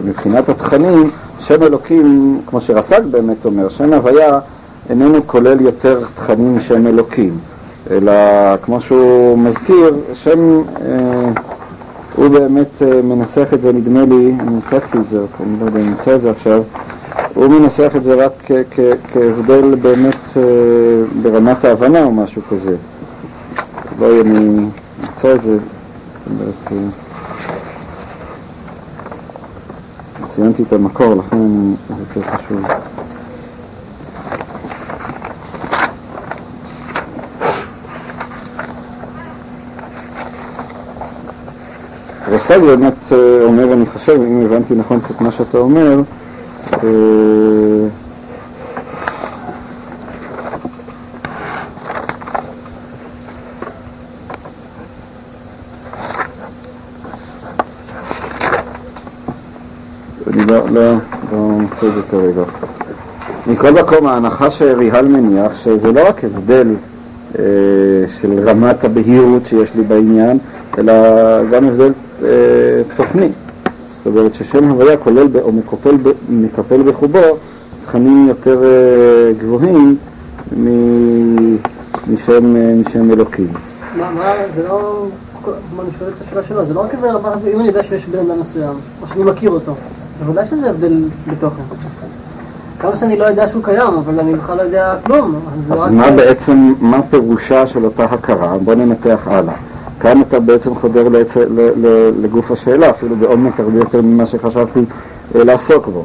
מבחינת 0.04 0.48
התכנים, 0.48 1.10
שם 1.40 1.62
אלוקים, 1.62 2.40
כמו 2.46 2.60
שרס"ג 2.60 3.00
באמת 3.10 3.44
אומר, 3.44 3.68
שם 3.68 3.92
הוויה 3.92 4.38
איננו 4.90 5.26
כולל 5.26 5.60
יותר 5.60 6.00
תכנים 6.14 6.56
משם 6.56 6.86
אלוקים, 6.86 7.38
אלא 7.90 8.12
כמו 8.62 8.80
שהוא 8.80 9.38
מזכיר, 9.38 9.96
שם, 10.14 10.62
אה, 10.82 11.30
הוא 12.16 12.28
באמת 12.28 12.82
אה, 12.82 13.02
מנסח 13.02 13.46
את 13.54 13.60
זה, 13.60 13.72
נדמה 13.72 14.04
לי, 14.04 14.34
אני 14.40 14.58
הצגתי 14.66 14.98
את 14.98 15.08
זה, 15.08 15.18
אני 15.40 15.60
לא 15.60 15.64
יודע 15.64 15.80
אם 15.80 15.86
נמצא 15.86 16.14
את 16.14 16.20
זה 16.20 16.30
עכשיו, 16.30 16.62
הוא 17.34 17.48
מנסח 17.48 17.92
את 17.96 18.04
זה 18.04 18.14
רק 18.14 18.32
כהבדל 19.12 19.74
באמת 19.74 20.16
אה, 20.36 20.42
ברמת 21.22 21.64
ההבנה 21.64 22.04
או 22.04 22.12
משהו 22.12 22.42
כזה. 22.50 22.76
בואי 23.98 24.20
אני 24.20 24.66
אמצא 25.00 25.34
את 25.34 25.42
זה. 25.42 25.56
אה, 26.40 26.76
ציינתי 30.34 30.62
את 30.62 30.72
המקור, 30.72 31.14
לכן 31.14 31.36
זה 31.88 31.94
יותר 32.14 32.30
חשוב. 32.30 32.60
רס"ג 42.36 42.58
באמת 42.58 42.92
אה, 43.12 43.42
אומר, 43.42 43.72
אני 43.72 43.86
חושב, 43.86 44.12
אם 44.12 44.42
הבנתי 44.44 44.74
נכון 44.74 44.98
את 45.10 45.20
מה 45.20 45.30
שאתה 45.30 45.58
אומר, 45.58 46.00
אה, 46.72 46.78
אני 60.26 60.46
לא, 60.48 60.68
לא, 60.70 60.92
לא 61.32 61.38
מוצא 61.38 61.86
את 61.86 61.92
זה 61.94 62.00
כרגע. 62.10 62.42
מכל 63.46 63.70
מקום, 63.70 64.06
ההנחה 64.06 64.50
שריהל 64.50 65.08
מניח, 65.08 65.56
שזה 65.64 65.92
לא 65.92 66.08
רק 66.08 66.24
הבדל 66.24 66.68
אה, 67.38 67.44
של 68.20 68.48
רמת 68.48 68.84
הבהירות 68.84 69.46
שיש 69.46 69.74
לי 69.74 69.82
בעניין, 69.82 70.38
אלא 70.78 70.92
גם 71.50 71.68
הבדל 71.68 71.92
תוכני. 72.96 73.28
זאת 74.06 74.16
אומרת 74.16 74.34
ששם 74.34 74.68
הוויה 74.68 74.96
כולל 74.96 75.26
ב, 75.26 75.36
או 75.36 75.52
מקפל, 75.52 75.96
ב, 75.96 76.10
מקפל 76.28 76.82
בחובו 76.82 77.18
תכנים 77.84 78.28
יותר 78.28 78.64
אה, 78.64 79.32
גבוהים 79.38 79.96
מ- 80.56 81.56
משם, 82.14 82.56
אה, 82.56 82.74
משם 82.88 83.10
אלוקים. 83.12 83.48
מה, 83.96 84.10
מה, 84.10 84.32
זה 84.54 84.62
לא... 84.68 85.06
אני 85.80 85.90
שואל 85.98 86.10
את 86.10 86.26
השאלה 86.26 86.42
שלו, 86.42 86.64
זה 86.64 86.74
לא 86.74 86.80
רק 86.80 86.94
רמה, 87.02 87.34
אם 87.54 87.60
אני 87.60 87.68
יודע 87.68 87.82
שיש 87.82 88.06
בן 88.06 88.18
אדם 88.18 88.40
מסוים, 88.40 88.74
או 89.02 89.06
שאני 89.06 89.24
מכיר 89.24 89.50
אותו, 89.50 89.74
אז 90.16 90.28
ודאי 90.28 90.46
שזה 90.46 90.70
הבדל 90.70 91.04
בתוכן. 91.32 91.62
כמה 92.78 92.96
שאני 92.96 93.16
לא 93.18 93.24
יודע 93.24 93.48
שהוא 93.48 93.62
קיים, 93.64 93.94
אבל 93.98 94.20
אני 94.20 94.34
בכלל 94.34 94.56
לא 94.56 94.62
יודע 94.62 94.94
כלום. 95.06 95.34
זה 95.66 95.74
אז 95.74 95.90
מה 95.90 96.10
בעצם, 96.10 96.72
מה 96.80 97.02
פירושה 97.10 97.66
של 97.66 97.84
אותה 97.84 98.04
הכרה? 98.04 98.58
בוא 98.58 98.74
ננתח 98.74 99.20
הלאה. 99.26 99.54
כאן 100.06 100.22
אתה 100.22 100.40
בעצם 100.40 100.74
חודר 100.74 101.08
לעצ... 101.08 101.36
לגוף 102.22 102.50
השאלה, 102.50 102.90
אפילו 102.90 103.16
בעומק 103.16 103.60
הרבה 103.60 103.78
יותר 103.78 104.02
ממה 104.02 104.26
שחשבתי 104.26 104.80
אה, 105.34 105.44
לעסוק 105.44 105.86
בו. 105.86 106.04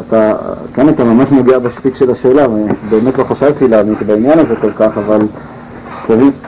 אתה 0.00 0.32
אתה, 0.32 0.34
כאן 0.74 0.88
אתה 0.88 1.04
ממש 1.04 1.30
נוגע 1.30 1.58
בשפיץ 1.58 1.98
של 1.98 2.10
השאלה, 2.10 2.46
ובאמת 2.50 3.18
לא 3.18 3.24
חשבתי 3.24 3.68
להעמיק 3.68 4.02
בעניין 4.02 4.38
הזה 4.38 4.56
כל 4.56 4.70
כך, 4.70 4.98
אבל 4.98 5.20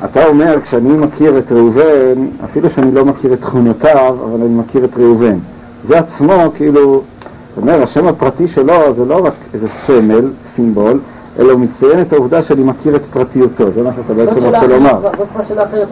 אתה 0.04 0.26
אומר, 0.26 0.58
כשאני 0.62 0.96
מכיר 0.96 1.38
את 1.38 1.52
ראובן, 1.52 2.26
אפילו 2.44 2.70
שאני 2.70 2.92
לא 2.92 3.04
מכיר 3.04 3.32
את 3.32 3.40
תכונותיו, 3.40 4.16
אבל 4.24 4.40
אני 4.44 4.54
מכיר 4.54 4.84
את 4.84 4.96
ראובן. 4.96 5.36
זה 5.84 5.98
עצמו, 5.98 6.32
כאילו, 6.54 7.02
זאת 7.48 7.62
אומרת, 7.62 7.82
השם 7.82 8.06
הפרטי 8.06 8.48
שלו 8.48 8.92
זה 8.92 9.04
לא 9.04 9.26
רק 9.26 9.34
איזה 9.54 9.68
סמל, 9.68 10.30
סימבול, 10.46 10.98
אלא 11.38 11.52
הוא 11.52 11.60
מציין 11.60 12.00
את 12.00 12.12
העובדה 12.12 12.42
שאני 12.42 12.62
מכיר 12.62 12.96
את 12.96 13.00
פרטיותו, 13.12 13.70
זה 13.70 13.82
מה 13.82 13.90
שאתה 13.96 14.14
בעצם 14.14 14.46
רוצה 14.46 14.66
לומר. 14.66 15.00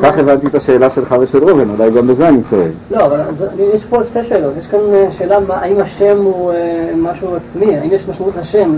כך 0.02 0.18
הבנתי 0.18 0.46
את 0.46 0.54
השאלה 0.54 0.90
שלך 0.90 1.14
ושל 1.20 1.44
ראובן, 1.44 1.70
אולי 1.78 1.90
גם 1.90 2.06
בזה 2.06 2.28
אני 2.28 2.40
טועה. 2.50 2.62
לא, 2.90 3.06
אבל 3.06 3.20
יש 3.74 3.84
פה 3.84 3.96
עוד 3.96 4.06
שתי 4.06 4.24
שאלות. 4.24 4.52
יש 4.60 4.66
כאן 4.66 4.78
אה, 4.94 5.08
שאלה 5.18 5.38
האם 5.48 5.80
השם 5.80 6.16
הוא 6.18 6.52
אה, 6.52 6.56
משהו 6.96 7.36
עצמי, 7.36 7.76
האם 7.78 7.88
יש 7.92 8.08
משמעות 8.08 8.34
לשם? 8.40 8.72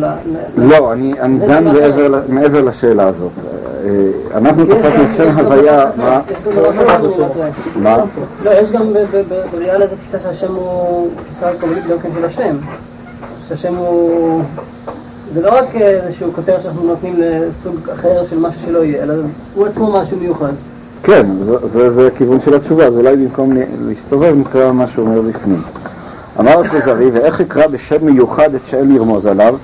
לא, 0.57 0.93
אני 0.93 1.15
דן 1.47 1.65
מעבר 2.29 2.63
לשאלה 2.63 3.07
הזאת. 3.09 3.31
אה, 3.85 3.91
אנחנו 4.35 4.65
תפסנו 4.65 4.81
גם- 4.83 5.11
את 5.11 5.17
שם 5.17 5.39
הוויה, 5.39 5.87
מה? 5.97 6.21
יש 6.31 6.55
גם 6.57 6.63
לא. 6.63 7.27
מה? 7.77 7.97
לא, 8.45 8.51
יש 8.51 8.71
גם 8.73 8.93
ב- 8.93 8.99
ב- 8.99 9.23
ב- 9.29 9.43
בראייה 9.53 9.79
לזה 9.79 9.97
תפיסה 9.97 10.19
שהשם 10.23 10.55
הוא 10.55 11.09
תפיסה 11.25 11.47
קבלית 11.61 11.87
גם 11.87 11.99
כן 11.99 12.09
של 12.19 12.25
השם. 12.25 12.57
שהשם 13.49 13.75
הוא... 13.75 14.43
זה 15.35 15.43
לא 15.43 15.59
רק 15.59 15.65
אה, 15.77 15.81
איזשהו 15.91 16.33
כותרת 16.33 16.62
שאנחנו 16.62 16.83
נותנים 16.87 17.15
לסוג 17.19 17.77
אחר 17.95 18.23
של 18.31 18.39
משהו 18.39 18.61
שלא 18.67 18.85
יהיה, 18.85 19.03
אלא 19.03 19.15
הוא 19.55 19.67
עצמו 19.67 19.93
משהו 19.93 20.17
מיוחד. 20.21 20.53
כן, 21.03 21.27
זה- 21.43 21.69
זה 21.69 21.91
זה 21.91 22.07
הכיוון 22.07 22.41
של 22.41 22.55
התשובה, 22.55 22.87
אז 22.87 22.95
אולי 22.97 23.17
במקום 23.17 23.53
להסתובב 23.89 24.35
נקרא 24.39 24.73
מה 24.73 24.87
שהוא 24.89 25.07
אומר 25.09 25.21
בפנים. 25.21 25.62
אמר 26.41 26.61
הכוזרי, 26.61 27.11
ואיך 27.11 27.41
אקרא 27.41 27.67
בשם 27.67 28.05
מיוחד 28.07 28.55
את 28.55 28.61
שאין 28.67 28.95
לרמוז 28.95 29.27
עליו, 29.27 29.55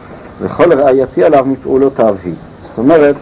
וכל 0.42 0.72
ראייתי 0.72 1.24
עליו 1.24 1.44
מפעולותיו 1.48 2.16
היא. 2.24 2.34
זאת 2.68 2.78
אומרת, 2.78 3.14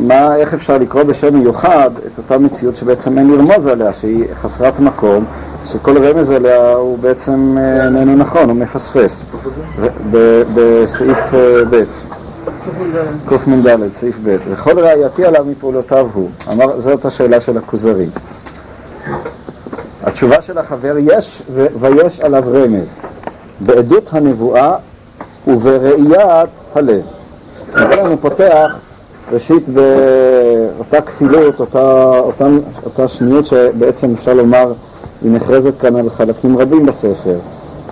מה, 0.00 0.36
איך 0.36 0.54
אפשר 0.54 0.78
לקרוא 0.78 1.02
בשם 1.02 1.36
מיוחד 1.36 1.90
את 2.06 2.18
אותה 2.18 2.38
מציאות 2.38 2.76
שבעצם 2.76 3.18
אין 3.18 3.30
לרמוז 3.30 3.66
עליה, 3.66 3.90
שהיא 4.00 4.24
חסרת 4.42 4.80
מקום, 4.80 5.24
שכל 5.72 6.04
רמז 6.04 6.30
עליה 6.30 6.72
הוא 6.72 6.98
בעצם 6.98 7.56
אה, 7.58 7.84
איננו 7.84 8.16
נכון, 8.16 8.50
הוא 8.50 8.56
מפספס. 8.56 9.20
בסעיף 10.54 11.34
אה, 11.34 11.64
ב'. 11.70 11.84
קמ"ד, 13.28 13.78
סעיף 14.00 14.16
ב', 14.24 14.36
וכל 14.50 14.78
ראייתי 14.78 15.24
עליו 15.24 15.44
מפעולותיו 15.44 16.08
הוא. 16.12 16.30
אמר, 16.52 16.80
זאת 16.80 17.04
השאלה 17.04 17.40
של 17.40 17.58
הכוזרי. 17.58 18.06
התשובה 20.04 20.42
של 20.42 20.58
החבר, 20.58 20.94
יש 20.98 21.42
ויש 21.80 22.20
עליו 22.20 22.44
רמז, 22.46 22.88
בעדות 23.60 24.10
הנבואה 24.12 24.76
ובראיית 25.46 26.50
הלב. 26.74 27.02
לכן 27.74 28.06
הוא 28.06 28.16
פותח 28.20 28.76
ראשית 29.32 29.68
באותה 29.68 31.00
כפילות, 31.00 31.60
אותה, 31.60 32.18
אותה, 32.18 32.46
אותה 32.84 33.08
שניות 33.08 33.46
שבעצם 33.46 34.14
אפשר 34.18 34.34
לומר 34.34 34.72
היא 35.22 35.32
נחרזת 35.32 35.80
כאן 35.80 35.96
על 35.96 36.10
חלקים 36.10 36.58
רבים 36.58 36.86
בספר. 36.86 37.36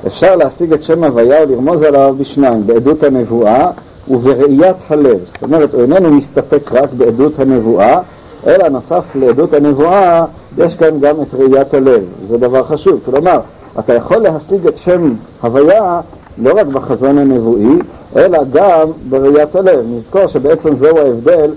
אפשר 0.06 0.36
להשיג 0.36 0.72
את 0.72 0.82
שם 0.82 1.04
הוויה 1.04 1.42
ולרמוז 1.42 1.82
עליו 1.82 2.14
בשניים, 2.18 2.66
בעדות 2.66 3.02
הנבואה 3.02 3.70
ובראיית 4.08 4.76
הלב. 4.88 5.18
זאת 5.32 5.42
אומרת, 5.42 5.74
הוא 5.74 5.82
איננו 5.82 6.10
מסתפק 6.10 6.72
רק 6.72 6.92
בעדות 6.92 7.38
הנבואה, 7.38 8.00
אלא 8.46 8.68
נוסף 8.68 9.04
לעדות 9.14 9.52
הנבואה, 9.52 10.24
יש 10.58 10.74
כאן 10.74 11.00
גם 11.00 11.16
את 11.22 11.34
ראיית 11.34 11.74
הלב. 11.74 12.04
זה 12.26 12.38
דבר 12.38 12.62
חשוב. 12.62 13.00
כלומר, 13.04 13.40
אתה 13.78 13.94
יכול 13.94 14.18
להשיג 14.18 14.66
את 14.66 14.78
שם 14.78 15.14
הוויה 15.40 16.00
לא 16.38 16.52
רק 16.60 16.66
בחזון 16.66 17.18
הנבואי, 17.18 17.78
אלא 18.16 18.38
גם 18.52 18.88
בראיית 19.08 19.56
הלב. 19.56 19.84
נזכור 19.96 20.26
שבעצם 20.26 20.76
זהו 20.76 20.98
ההבדל 20.98 21.50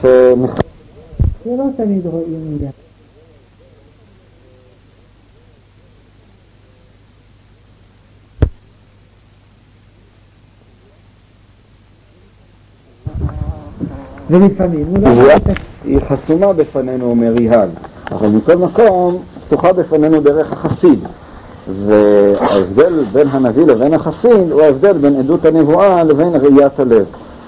שמח... 0.00 0.54
זה 1.44 1.50
לא 1.58 1.64
תמיד 1.76 2.06
רואים 2.06 2.58
מיד. 2.60 2.79
ולפעמים 14.30 14.86
הוא 14.90 14.98
לא 15.22 15.32
היא 15.84 16.00
חסומה 16.00 16.52
בפנינו, 16.52 17.04
אומר 17.04 17.32
ריהל, 17.38 17.68
אבל 18.12 18.28
מכל 18.28 18.54
מקום 18.56 19.18
פתוחה 19.46 19.72
בפנינו 19.72 20.20
דרך 20.20 20.52
החסיד. 20.52 20.98
וההבדל 21.86 23.04
בין 23.12 23.28
הנביא 23.30 23.66
לבין 23.66 23.94
החסיד 23.94 24.50
הוא 24.52 24.62
ההבדל 24.62 24.92
בין 24.92 25.16
עדות 25.18 25.44
הנבואה 25.44 26.04
לבין 26.04 26.28
ראיית 26.40 26.80
הלב. 26.80 27.04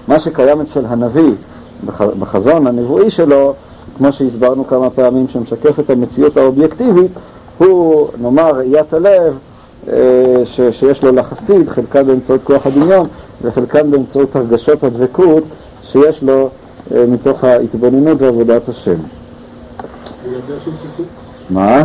מה 0.09 0.21
שקיים 0.21 0.61
אצל 0.61 0.85
הנביא 0.89 1.33
בח- 1.87 2.03
בחזון 2.19 2.67
הנבואי 2.67 3.11
שלו, 3.11 3.55
כמו 3.99 4.13
שהסברנו 4.13 4.67
כמה 4.67 4.91
פעמים, 4.91 5.27
שמשקף 5.29 5.81
את 5.81 5.91
המציאות 5.91 6.37
האובייקטיבית, 6.37 7.11
הוא, 7.59 8.09
נאמר, 8.23 8.51
ראיית 8.57 8.95
הלב 8.95 9.39
אה, 9.89 9.95
ש, 10.45 10.61
שיש 10.71 11.03
לו 11.05 11.13
לחסיד, 11.13 11.69
חלקה 11.69 12.03
באמצעות 12.03 12.41
כוח 12.45 12.67
הדמיון 12.67 13.07
וחלקם 13.43 13.91
באמצעות 13.91 14.37
הרגשות 14.37 14.85
הדבקות 14.85 15.43
שיש 15.83 16.23
לו 16.23 16.49
מתוך 17.09 17.45
ההתבוננות 17.45 18.23
ועבודת 18.23 18.69
השם. 18.69 18.97
מה? 21.51 21.85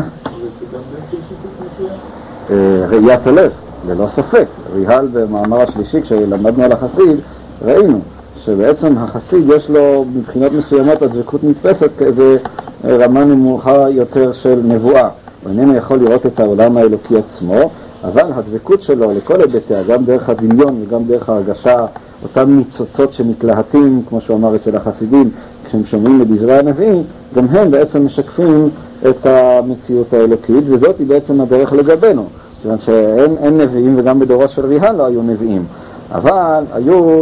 אה, 2.50 2.86
ראיית 2.90 3.28
הלב, 3.28 3.52
ללא 3.88 4.08
ספק. 4.08 4.46
ריהל 4.74 5.08
במאמר 5.14 5.62
השלישי, 5.62 6.02
כשלמדנו 6.02 6.64
על 6.64 6.72
החסיד, 6.72 7.18
ראינו 7.66 8.00
שבעצם 8.46 8.98
החסיד 8.98 9.50
יש 9.56 9.70
לו 9.70 10.06
מבחינות 10.14 10.52
מסוימות 10.52 11.02
הדבקות 11.02 11.44
נתפסת 11.44 11.90
כאיזה 11.98 12.38
אה, 12.86 12.98
רמה 12.98 13.26
נמוכה 13.26 13.90
יותר 13.90 14.34
של 14.34 14.62
נבואה. 14.64 15.10
הוא 15.44 15.52
איננו 15.52 15.76
יכול 15.76 16.00
לראות 16.00 16.26
את 16.26 16.40
העולם 16.40 16.78
האלוקי 16.78 17.18
עצמו, 17.18 17.70
אבל 18.04 18.32
הדבקות 18.36 18.82
שלו 18.82 19.12
לכל 19.12 19.42
היבטיה, 19.42 19.84
גם 19.84 20.06
דרך 20.06 20.30
הדמיון 20.30 20.82
וגם 20.82 21.04
דרך 21.04 21.30
ההרגשה, 21.30 21.86
אותם 22.28 22.58
ניצוצות 22.58 23.14
שמתלהטים, 23.14 24.02
כמו 24.10 24.22
שהוא 24.22 24.38
אמר 24.38 24.56
אצל 24.56 24.76
החסידים, 24.76 25.30
כשהם 25.66 25.86
שומעים 25.86 26.22
את 26.22 26.28
דברי 26.28 26.60
הנביא, 26.60 27.02
גם 27.36 27.46
הם 27.48 27.72
בעצם 27.72 28.06
משקפים 28.06 28.70
את 29.10 29.26
המציאות 29.26 30.14
האלוקית, 30.14 30.64
וזאת 30.70 31.00
היא 31.00 31.08
בעצם 31.08 31.42
הדרך 31.42 31.74
לגבינו. 31.74 32.26
כיוון 32.62 32.80
שאין 32.80 33.36
אין 33.38 33.58
נביאים, 33.58 34.00
וגם 34.00 34.20
בדורו 34.20 34.48
של 34.48 34.66
ריהן 34.66 34.96
לא 34.96 35.06
היו 35.06 35.22
נביאים, 35.22 35.66
אבל 36.12 36.64
היו 36.74 37.22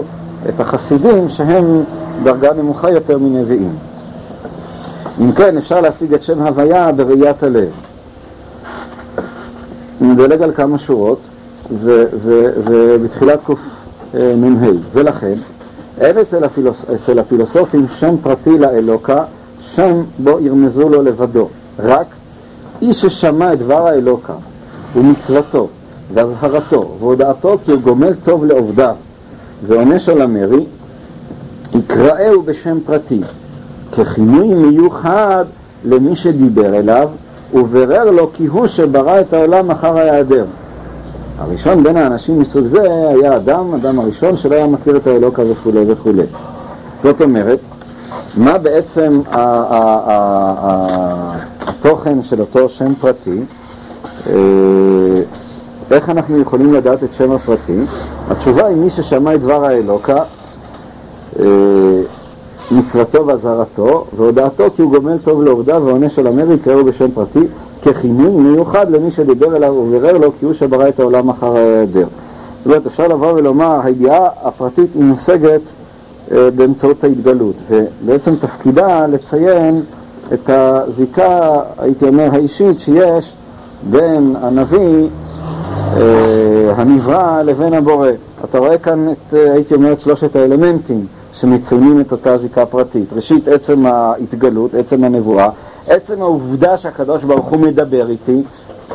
את 0.50 0.60
החסידים 0.60 1.30
שהם 1.30 1.84
דרגה 2.24 2.54
נמוכה 2.54 2.91
יותר 2.91 3.18
מנביאים. 3.18 3.72
אם 5.22 5.32
כן, 5.32 5.58
אפשר 5.58 5.82
להשיג 5.82 6.13
את 6.13 6.24
שם 6.24 6.41
הוויה 6.41 6.91
בראיית 6.91 7.44
הלב. 7.44 7.70
נדלג 10.02 10.41
על 10.41 10.52
כמה 10.52 10.80
שורות, 10.80 11.20
ו- 11.72 12.06
ו- 12.24 12.50
קנ"ה, 14.15 14.69
ולכן, 14.93 15.34
אין 16.01 16.17
אצל, 16.17 16.43
הפילוס, 16.43 16.86
אצל 16.95 17.19
הפילוסופים 17.19 17.86
שם 17.99 18.15
פרטי 18.23 18.58
לאלוקה, 18.58 19.23
שם 19.75 20.01
בו 20.19 20.39
ירמזו 20.39 20.89
לו 20.89 21.01
לבדו, 21.01 21.49
רק 21.80 22.06
איש 22.82 23.01
ששמע 23.01 23.54
את 23.54 23.60
דבר 23.60 23.88
האלוקה 23.88 24.34
ומצוותו 24.95 25.67
ואזהרתו 26.13 26.95
והודעתו 26.99 27.58
כי 27.65 27.71
הוא 27.71 27.82
גומל 27.82 28.13
טוב 28.23 28.45
לעובדיו 28.45 28.95
ועונש 29.67 30.10
על 30.10 30.21
המרי, 30.21 30.65
יקראהו 31.75 32.41
בשם 32.41 32.78
פרטי, 32.86 33.21
ככינוי 33.97 34.47
מיוחד 34.47 35.45
למי 35.86 36.15
שדיבר 36.15 36.75
אליו, 36.75 37.10
וברר 37.54 38.12
לו 38.12 38.30
כי 38.34 38.45
הוא 38.45 38.67
שברא 38.67 39.21
את 39.21 39.34
העולם 39.34 39.71
אחר 39.71 39.97
ההיעדר. 39.97 40.45
הראשון 41.38 41.84
בין 41.84 41.98
האנשים 41.98 42.39
מסוג 42.39 42.65
זה 42.65 42.82
היה 42.82 43.36
אדם, 43.36 43.74
אדם 43.74 44.00
הראשון 44.00 44.38
שלא 44.38 44.56
היה 44.56 44.67
מכיר 44.67 44.98
את 44.98 45.08
האלוקה 45.08 45.41
וכולי 45.52 45.91
וכולי. 45.91 46.24
זאת 47.04 47.21
אומרת, 47.21 47.60
מה 48.38 48.58
בעצם 48.58 49.21
התוכן 51.67 52.24
של 52.24 52.41
אותו 52.41 52.69
שם 52.69 52.93
פרטי? 53.02 53.39
אה, 54.30 54.34
איך 55.91 56.10
אנחנו 56.10 56.39
יכולים 56.39 56.74
לדעת 56.74 57.03
את 57.03 57.14
שם 57.18 57.32
הפרטי? 57.32 57.80
התשובה 58.30 58.66
היא 58.66 58.78
מי 58.78 58.89
ששמע 58.89 59.36
את 59.36 59.41
דבר 59.41 59.66
האלוקה, 59.66 60.24
אה, 61.39 61.45
מצוותו 62.72 63.28
ואזהרתו, 63.28 64.05
והודעתו 64.18 64.64
כי 64.76 64.82
הוא 64.82 64.91
גומל 64.91 65.18
טוב 65.18 65.43
לעובדיו 65.43 65.82
ועונש 65.86 66.20
על 66.20 66.28
המרי 66.28 66.53
יקראו 66.53 66.84
בשם 66.84 67.12
פרטי, 67.12 67.39
ככינוי 67.86 68.42
מיוחד 68.42 68.92
למי 68.92 69.12
שדיבר 69.12 69.56
אליו 69.56 69.74
ובירר 69.74 70.18
לו 70.18 70.32
כי 70.40 70.46
הוא 70.46 70.54
שברא 70.54 70.90
את 70.90 71.00
העולם 71.00 71.30
אחר 71.30 71.58
ההיעדר. 71.58 72.08
זאת 72.58 72.66
אומרת, 72.66 72.86
אפשר 72.88 73.08
לבוא 73.08 73.34
ולומר, 73.34 73.80
הידיעה 73.84 74.30
הפרטית 74.44 74.90
היא 74.96 75.04
מושגת 75.04 75.62
אה, 76.32 76.50
באמצעות 76.56 77.04
ההתגלות, 77.04 77.56
ובעצם 77.70 78.36
תפקידה 78.36 79.08
לציין 79.08 79.82
את 80.34 80.50
הזיקה, 80.50 81.60
הייתי 81.78 82.08
אומר, 82.08 82.30
האישית 82.32 82.80
שיש 82.80 83.34
בין 83.90 84.36
הנביא 84.42 85.08
אה, 85.98 86.74
הנברא 86.76 87.42
לבין 87.42 87.74
הבורא. 87.74 88.10
אתה 88.44 88.60
רואה 88.60 88.78
כאן 88.78 89.10
את, 89.12 89.34
אה, 89.34 89.54
הייתי 89.54 89.74
אומר, 89.74 89.94
את 89.94 90.02
שלושת 90.02 90.36
האלמנטים 90.36 91.06
שמציינים 91.34 92.02
את 92.02 92.12
אותה 92.12 92.38
זיקה 92.38 92.66
פרטית. 92.66 93.14
ראשית, 93.16 93.48
עצם 93.48 93.86
ההתגלות, 93.86 94.76
עצם 94.76 95.04
הנבואה, 95.04 95.50
עצם 95.88 96.22
העובדה 96.22 96.78
שהקדוש 96.78 97.24
ברוך 97.24 97.46
הוא 97.46 97.60
מדבר 97.60 98.10
איתי, 98.10 98.42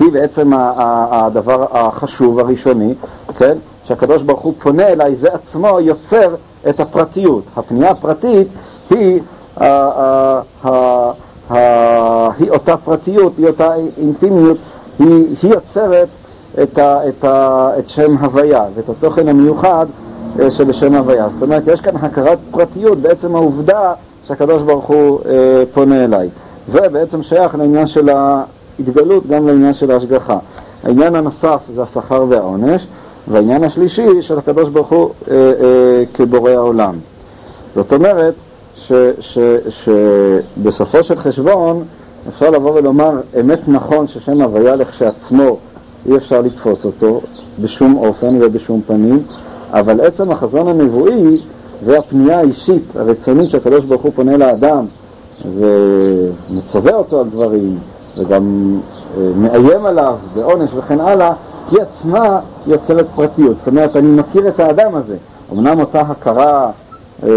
היא 0.01 0.13
בעצם 0.13 0.51
הדבר 0.55 1.67
החשוב 1.71 2.39
הראשוני, 2.39 2.95
כן? 3.39 3.57
שהקדוש 3.85 4.23
ברוך 4.23 4.41
הוא 4.41 4.55
פונה 4.59 4.89
אליי, 4.89 5.15
זה 5.15 5.29
עצמו 5.35 5.81
יוצר 5.81 6.35
את 6.69 6.81
הפרטיות. 6.81 7.45
הפנייה 7.57 7.91
הפרטית 7.91 8.49
היא, 8.91 9.21
היא 12.39 12.51
אותה 12.51 12.77
פרטיות, 12.85 13.33
היא 13.39 13.47
אותה 13.47 13.75
אינטימיות, 13.99 14.59
היא, 14.99 15.37
היא 15.43 15.51
יוצרת 15.51 16.09
את, 16.63 16.79
ה, 16.79 17.09
את, 17.09 17.25
ה, 17.25 17.71
את 17.79 17.89
שם 17.89 18.17
הוויה 18.17 18.65
ואת 18.75 18.89
התוכן 18.89 19.29
המיוחד 19.29 19.87
אה, 20.41 20.51
שבשם 20.51 20.95
הוויה. 20.95 21.29
זאת 21.29 21.43
אומרת, 21.43 21.63
יש 21.67 21.81
כאן 21.81 21.97
הכרת 21.97 22.39
פרטיות 22.51 22.99
בעצם 22.99 23.37
העובדה 23.37 23.93
שהקדוש 24.27 24.63
ברוך 24.63 24.87
הוא 24.87 25.19
אה, 25.29 25.63
פונה 25.75 26.05
אליי. 26.05 26.29
זה 26.71 26.89
בעצם 26.89 27.23
שייך 27.23 27.55
לעניין 27.55 27.87
של 27.87 28.09
ההתגלות, 28.09 29.27
גם 29.27 29.47
לעניין 29.47 29.75
של 29.75 29.91
ההשגחה. 29.91 30.39
העניין 30.85 31.15
הנוסף 31.15 31.61
זה 31.75 31.83
השכר 31.83 32.25
והעונש, 32.29 32.87
והעניין 33.29 33.65
השלישי 33.65 34.23
של 34.23 34.39
הקדוש 34.39 34.69
ברוך 34.69 34.89
הוא 34.89 35.11
אה, 35.31 35.35
אה, 35.35 36.05
כבורא 36.15 36.51
העולם. 36.51 36.95
זאת 37.75 37.93
אומרת 37.93 38.35
שבסופו 40.59 41.05
של 41.05 41.19
חשבון 41.19 41.85
אפשר 42.29 42.51
לבוא 42.51 42.71
ולומר 42.71 43.21
אמת 43.41 43.69
נכון 43.69 44.09
ששם 44.09 44.43
הוויה 44.43 44.77
לכשעצמו 44.77 45.57
אי 46.07 46.17
אפשר 46.17 46.41
לתפוס 46.41 46.85
אותו 46.85 47.21
בשום 47.61 47.97
אופן 47.97 48.39
ובשום 48.41 48.81
פנים, 48.87 49.23
אבל 49.71 50.01
עצם 50.01 50.31
החזון 50.31 50.69
הנבואי 50.69 51.41
והפנייה 51.85 52.39
האישית 52.39 52.83
הרצונית 52.95 53.51
שהקדוש 53.51 53.85
ברוך 53.85 54.03
הוא 54.03 54.13
פונה 54.15 54.37
לאדם 54.37 54.85
ומצווה 55.45 56.95
אותו 56.95 57.21
על 57.21 57.27
דברים 57.29 57.79
וגם 58.19 58.77
אה, 59.17 59.31
מאיים 59.37 59.87
עליו 59.87 60.17
בעונש 60.35 60.71
וכן 60.77 61.01
הלאה, 61.01 61.33
היא 61.71 61.81
עצמה 61.81 62.41
יוצרת 62.67 63.07
פרטיות. 63.15 63.57
זאת 63.59 63.67
אומרת, 63.67 63.97
אני 63.97 64.09
מכיר 64.09 64.49
את 64.49 64.61
האדם 64.61 64.95
הזה. 64.95 65.17
אמנם 65.53 65.81
אותה 65.81 66.01
הכרה 66.01 66.71
אה, 67.23 67.29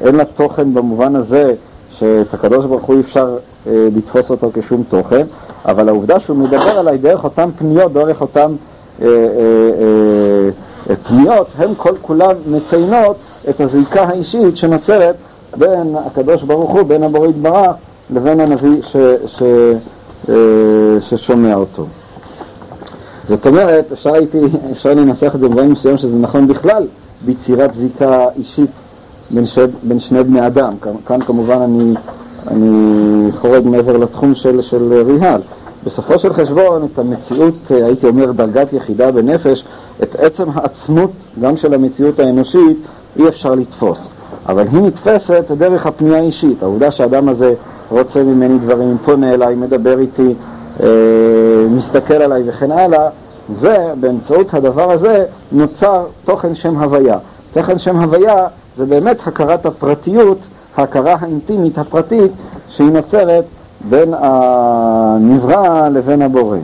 אין 0.00 0.14
לה 0.14 0.24
תוכן 0.24 0.74
במובן 0.74 1.16
הזה 1.16 1.54
שאת 1.90 2.34
הקדוש 2.34 2.66
ברוך 2.66 2.82
הוא 2.82 2.96
אי 2.96 3.00
אפשר 3.00 3.36
אה, 3.66 3.88
לתפוס 3.96 4.30
אותו 4.30 4.50
כשום 4.54 4.82
תוכן, 4.88 5.26
אבל 5.64 5.88
העובדה 5.88 6.20
שהוא 6.20 6.36
מדבר 6.36 6.78
עליי 6.78 6.98
דרך 6.98 7.24
אותן 7.24 7.48
פניות, 7.58 7.92
דרך 7.92 8.20
אותן 8.20 8.52
אה, 9.02 9.06
אה, 9.06 9.10
אה, 10.90 10.96
פניות, 10.96 11.46
הן 11.58 11.70
כל 11.76 11.94
כולן 12.02 12.34
מציינות 12.46 13.16
את 13.48 13.60
הזיקה 13.60 14.02
האישית 14.02 14.56
שנוצרת 14.56 15.14
בין 15.56 15.96
הקדוש 16.06 16.42
ברוך 16.42 16.70
הוא, 16.70 16.82
בין 16.82 17.02
הבורא 17.02 17.28
יתברך, 17.28 17.76
לבין 18.14 18.40
הנביא 18.40 18.82
ש, 18.82 18.96
ש, 19.26 19.42
אה, 20.28 20.34
ששומע 21.00 21.54
אותו. 21.54 21.86
זאת 23.28 23.46
אומרת, 23.46 23.92
אפשר, 23.92 24.14
הייתי, 24.14 24.38
אפשר 24.72 24.94
לנסח 24.94 25.34
את 25.34 25.40
זה 25.40 25.48
במובן 25.48 25.68
מסוים 25.68 25.98
שזה 25.98 26.16
נכון 26.16 26.48
בכלל 26.48 26.86
ביצירת 27.24 27.74
זיקה 27.74 28.26
אישית 28.38 28.70
בין, 29.30 29.46
ש... 29.46 29.58
בין 29.82 29.98
שני 29.98 30.22
בני 30.22 30.46
אדם. 30.46 30.72
כאן, 30.82 30.92
כאן 31.06 31.20
כמובן 31.20 31.58
אני, 31.60 31.94
אני 32.48 33.32
חורג 33.32 33.66
מעבר 33.66 33.96
לתחום 33.96 34.34
של, 34.34 34.62
של 34.62 35.02
ריהל. 35.06 35.40
בסופו 35.84 36.18
של 36.18 36.32
חשבון, 36.32 36.88
את 36.92 36.98
המציאות, 36.98 37.54
הייתי 37.70 38.06
אומר, 38.06 38.32
דרגת 38.32 38.72
יחידה 38.72 39.12
בנפש, 39.12 39.64
את 40.02 40.14
עצם 40.14 40.44
העצמות, 40.54 41.10
גם 41.40 41.56
של 41.56 41.74
המציאות 41.74 42.18
האנושית, 42.18 42.76
אי 43.16 43.28
אפשר 43.28 43.54
לתפוס. 43.54 44.08
אבל 44.48 44.66
היא 44.72 44.80
נתפסת 44.82 45.44
דרך 45.58 45.86
הפנייה 45.86 46.18
האישית. 46.18 46.62
העובדה 46.62 46.90
שהאדם 46.90 47.28
הזה 47.28 47.54
רוצה 47.90 48.22
ממני 48.22 48.58
דברים, 48.58 48.96
פונה 49.04 49.34
אליי, 49.34 49.54
מדבר 49.54 49.98
איתי, 49.98 50.34
אה, 50.82 50.86
מסתכל 51.70 52.14
עליי 52.14 52.42
וכן 52.46 52.70
הלאה, 52.70 53.08
זה, 53.58 53.76
באמצעות 54.00 54.54
הדבר 54.54 54.92
הזה, 54.92 55.24
נוצר 55.52 56.04
תוכן 56.24 56.54
שם 56.54 56.76
הוויה. 56.76 57.18
תוכן 57.52 57.78
שם 57.78 57.96
הוויה 57.96 58.46
זה 58.76 58.86
באמת 58.86 59.16
הכרת 59.26 59.66
הפרטיות, 59.66 60.38
ההכרה 60.76 61.16
האינטימית 61.20 61.78
הפרטית 61.78 62.32
שהיא 62.68 62.90
נוצרת 62.90 63.44
בין 63.88 64.14
הנברא 64.18 65.88
לבין 65.88 66.22
הבורא. 66.22 66.58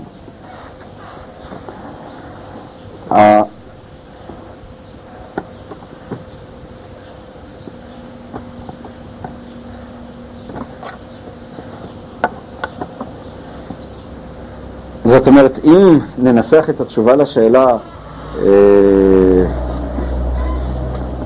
זאת 15.27 15.31
אומרת, 15.31 15.59
אם 15.65 15.99
ננסח 16.19 16.71
את 16.71 16.81
התשובה 16.81 17.17
לשאלה, 17.17 17.67
אה, 17.67 18.49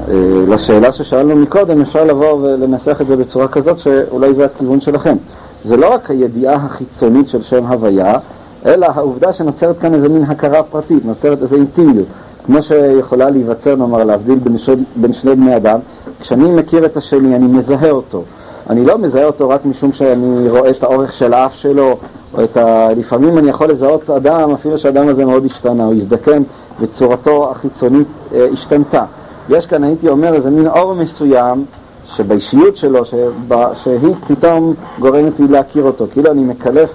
אה, 0.08 0.14
לשאלה 0.48 0.92
ששאלנו 0.92 1.36
מקודם, 1.36 1.80
אפשר 1.80 2.04
לבוא 2.04 2.32
ולנסח 2.32 3.00
את 3.00 3.06
זה 3.06 3.16
בצורה 3.16 3.48
כזאת 3.48 3.78
שאולי 3.78 4.34
זה 4.34 4.44
הכיוון 4.44 4.80
שלכם. 4.80 5.16
זה 5.64 5.76
לא 5.76 5.94
רק 5.94 6.10
הידיעה 6.10 6.54
החיצונית 6.54 7.28
של 7.28 7.42
שם 7.42 7.66
הוויה, 7.66 8.18
אלא 8.66 8.86
העובדה 8.94 9.32
שנוצרת 9.32 9.78
כאן 9.78 9.94
איזה 9.94 10.08
מין 10.08 10.22
הכרה 10.22 10.62
פרטית, 10.62 11.04
נוצרת 11.04 11.42
איזו 11.42 11.56
אינטימיות. 11.56 12.06
כמו 12.46 12.62
שיכולה 12.62 13.30
להיווצר, 13.30 13.76
נאמר, 13.76 14.04
להבדיל 14.04 14.38
בין, 14.38 14.58
ש... 14.58 14.70
בין 14.96 15.12
שני 15.12 15.34
בני 15.34 15.56
אדם, 15.56 15.78
כשאני 16.20 16.54
מכיר 16.54 16.86
את 16.86 16.96
השני, 16.96 17.36
אני 17.36 17.46
מזהה 17.46 17.90
אותו. 17.90 18.22
אני 18.70 18.84
לא 18.84 18.98
מזהה 18.98 19.24
אותו 19.24 19.48
רק 19.48 19.60
משום 19.64 19.92
שאני 19.92 20.48
רואה 20.48 20.70
את 20.70 20.82
האורך 20.82 21.12
של 21.12 21.34
האף 21.34 21.54
שלו, 21.54 21.96
או 22.34 22.44
את 22.44 22.56
ה... 22.56 22.88
לפעמים 22.96 23.38
אני 23.38 23.50
יכול 23.50 23.70
לזהות 23.70 24.10
אדם, 24.10 24.50
אפילו 24.50 24.78
שהאדם 24.78 25.08
הזה 25.08 25.24
מאוד 25.24 25.44
השתנה, 25.44 25.84
הוא 25.84 25.94
הזדקן 25.94 26.42
וצורתו 26.80 27.50
החיצונית 27.50 28.06
אה, 28.34 28.46
השתנתה. 28.52 29.04
יש 29.48 29.66
כאן, 29.66 29.84
הייתי 29.84 30.08
אומר, 30.08 30.34
איזה 30.34 30.50
מין 30.50 30.66
אור 30.66 30.94
מסוים 30.94 31.64
שבאישיות 32.06 32.76
שלו, 32.76 33.04
שבה, 33.04 33.68
שהיא 33.82 34.14
פתאום 34.28 34.74
גורמת 34.98 35.40
לי 35.40 35.48
להכיר 35.48 35.84
אותו, 35.84 36.06
כאילו 36.12 36.30
אני 36.30 36.44
מקלף 36.44 36.90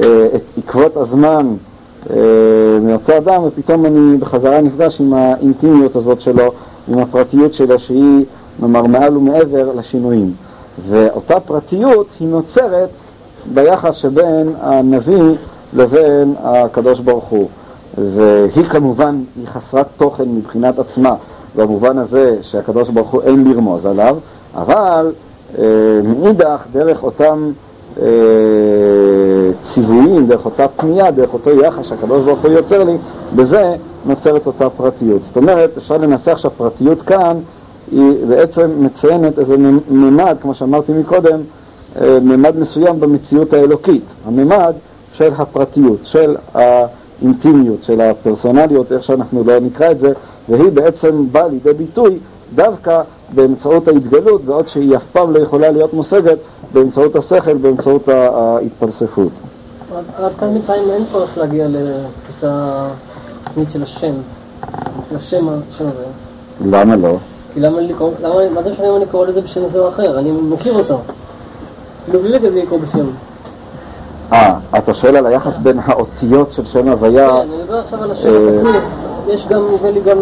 אה, 0.00 0.26
את 0.34 0.42
עקבות 0.58 0.96
הזמן 0.96 1.54
אה, 2.10 2.16
מאותו 2.82 3.16
אדם, 3.16 3.42
ופתאום 3.44 3.86
אני 3.86 4.16
בחזרה 4.16 4.60
נפגש 4.60 5.00
עם 5.00 5.14
האינטימיות 5.14 5.96
הזאת 5.96 6.20
שלו, 6.20 6.52
עם 6.88 6.98
הפרטיות 6.98 7.54
שלו, 7.54 7.78
שהיא, 7.78 8.24
נאמר, 8.60 8.82
מעל 8.82 9.16
ומעבר 9.16 9.72
לשינויים. 9.76 10.32
ואותה 10.88 11.40
פרטיות 11.40 12.06
היא 12.20 12.28
נוצרת 12.28 12.88
ביחס 13.54 13.94
שבין 13.94 14.52
הנביא 14.60 15.34
לבין 15.72 16.34
הקדוש 16.42 17.00
ברוך 17.00 17.24
הוא. 17.24 17.48
והיא 17.98 18.64
כמובן, 18.64 19.22
היא 19.36 19.46
חסרת 19.48 19.86
תוכן 19.96 20.28
מבחינת 20.28 20.78
עצמה, 20.78 21.14
במובן 21.56 21.98
הזה 21.98 22.36
שהקדוש 22.42 22.88
ברוך 22.88 23.10
הוא 23.10 23.22
אין 23.22 23.44
לרמוז 23.44 23.86
עליו, 23.86 24.16
אבל 24.54 25.12
אה, 25.58 25.64
מאידך, 26.04 26.62
דרך 26.72 27.02
אותם 27.02 27.50
אה, 28.00 28.06
ציוויים, 29.60 30.26
דרך 30.26 30.44
אותה 30.44 30.68
פנייה, 30.68 31.10
דרך 31.10 31.34
אותו 31.34 31.50
יחס 31.50 31.86
שהקדוש 31.86 32.24
ברוך 32.24 32.40
הוא 32.42 32.50
יוצר 32.50 32.84
לי, 32.84 32.96
בזה 33.36 33.74
נוצרת 34.06 34.46
אותה 34.46 34.70
פרטיות. 34.70 35.24
זאת 35.24 35.36
אומרת, 35.36 35.70
אפשר 35.76 35.96
לנסח 35.96 36.38
שהפרטיות 36.38 37.02
כאן 37.02 37.36
היא 37.92 38.26
בעצם 38.28 38.70
מציינת 38.78 39.38
איזה 39.38 39.56
ממד, 39.90 40.36
כמו 40.42 40.54
שאמרתי 40.54 40.92
מקודם, 40.92 41.40
ממד 42.00 42.56
מסוים 42.58 43.00
במציאות 43.00 43.52
האלוקית, 43.52 44.02
הממד 44.26 44.72
של 45.12 45.32
הפרטיות, 45.38 45.98
של 46.04 46.36
האינטימיות, 46.54 47.84
של 47.84 48.00
הפרסונליות, 48.00 48.92
איך 48.92 49.04
שאנחנו 49.04 49.44
לא 49.44 49.60
נקרא 49.60 49.90
את 49.90 50.00
זה, 50.00 50.12
והיא 50.48 50.72
בעצם 50.72 51.26
באה 51.32 51.48
לידי 51.48 51.72
ביטוי 51.72 52.18
דווקא 52.54 53.02
באמצעות 53.34 53.88
ההתגלות, 53.88 54.44
בעוד 54.44 54.68
שהיא 54.68 54.96
אף 54.96 55.02
פעם 55.12 55.32
לא 55.34 55.38
יכולה 55.38 55.70
להיות 55.70 55.94
מושגת 55.94 56.38
באמצעות 56.72 57.16
השכל, 57.16 57.54
באמצעות 57.54 58.08
ההתפלספות. 58.08 59.32
עד 60.16 60.32
כאן 60.40 60.52
בינתיים 60.52 60.90
אין 60.90 61.04
צורך 61.12 61.38
להגיע 61.38 61.66
לתפיסה 61.68 62.72
עצמית 63.46 63.70
של 63.70 63.82
השם, 63.82 64.12
של 65.10 65.16
השם, 65.16 65.48
השם 65.48 65.84
הזה. 65.84 66.04
למה 66.64 66.96
לא? 66.96 67.16
כי 67.54 67.60
למה 67.60 67.80
למה, 68.22 68.50
מה 68.54 68.62
זה 68.62 68.70
משנה 68.70 68.88
אם 68.88 68.96
אני 68.96 69.06
קורא 69.06 69.26
לזה 69.26 69.40
בשם 69.40 69.68
זה 69.68 69.78
או 69.78 69.88
אחר? 69.88 70.18
אני 70.18 70.32
מכיר 70.32 70.74
אותו. 70.74 71.00
לקרוא 72.14 72.80
בשם. 72.80 73.06
אה, 74.32 74.54
אתה 74.78 74.94
שואל 74.94 75.16
על 75.16 75.26
היחס 75.26 75.58
בין 75.58 75.78
האותיות 75.84 76.52
של 76.52 76.64
שם 76.64 76.88
הוויה? 76.88 77.28
כן, 77.28 77.34
אני 77.36 77.62
מדבר 77.62 77.78
עכשיו 77.78 78.02
על 78.02 78.10
השם 78.10 78.28
הכתוב. 78.28 78.82
יש 79.28 79.46
גם, 79.48 79.62
נדמה 79.74 79.90
לי 79.90 80.00
גם, 80.00 80.18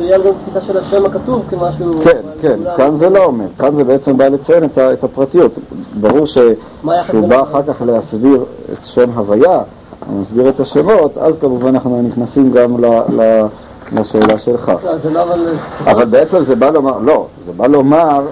בגלל 0.00 0.22
גם 0.22 0.32
תפיסה 0.42 0.60
של 0.60 0.78
השם 0.78 1.06
הכתוב 1.06 1.42
כמשהו... 1.50 2.00
כן, 2.04 2.20
כן, 2.40 2.58
כאן 2.76 2.96
זה 2.96 3.10
לא 3.10 3.24
אומר, 3.24 3.44
כאן 3.58 3.74
זה 3.74 3.84
בעצם 3.84 4.16
בא 4.16 4.28
לציין 4.28 4.64
את 4.64 5.04
הפרטיות. 5.04 5.52
ברור 6.00 6.26
שהוא 6.26 7.28
בא 7.28 7.42
אחר 7.42 7.62
כך 7.62 7.82
להסביר 7.86 8.44
את 8.72 8.78
שם 8.84 9.10
הוויה, 9.14 9.60
הוא 10.08 10.20
מסביר 10.20 10.48
את 10.48 10.60
השמות, 10.60 11.18
אז 11.18 11.36
כמובן 11.40 11.68
אנחנו 11.68 12.02
נכנסים 12.08 12.52
גם 12.52 12.76
לשאלה 13.92 14.38
שלך. 14.38 14.72
לא, 15.12 15.12
לא. 15.12 15.34
אבל 15.90 16.04
בעצם 16.04 16.42
זה 16.42 16.56
בא 16.56 16.70
לומר, 16.70 16.98
לא, 16.98 17.26
זה 17.46 17.52
בא 17.52 17.66
לומר 17.66 18.22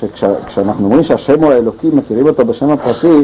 שכשאנחנו 0.00 0.84
אומרים 0.84 1.02
שהשם 1.02 1.42
הוא 1.42 1.52
האלוקים, 1.52 1.96
מכירים 1.96 2.26
אותו 2.26 2.44
בשם 2.44 2.70
הפרטי, 2.70 3.22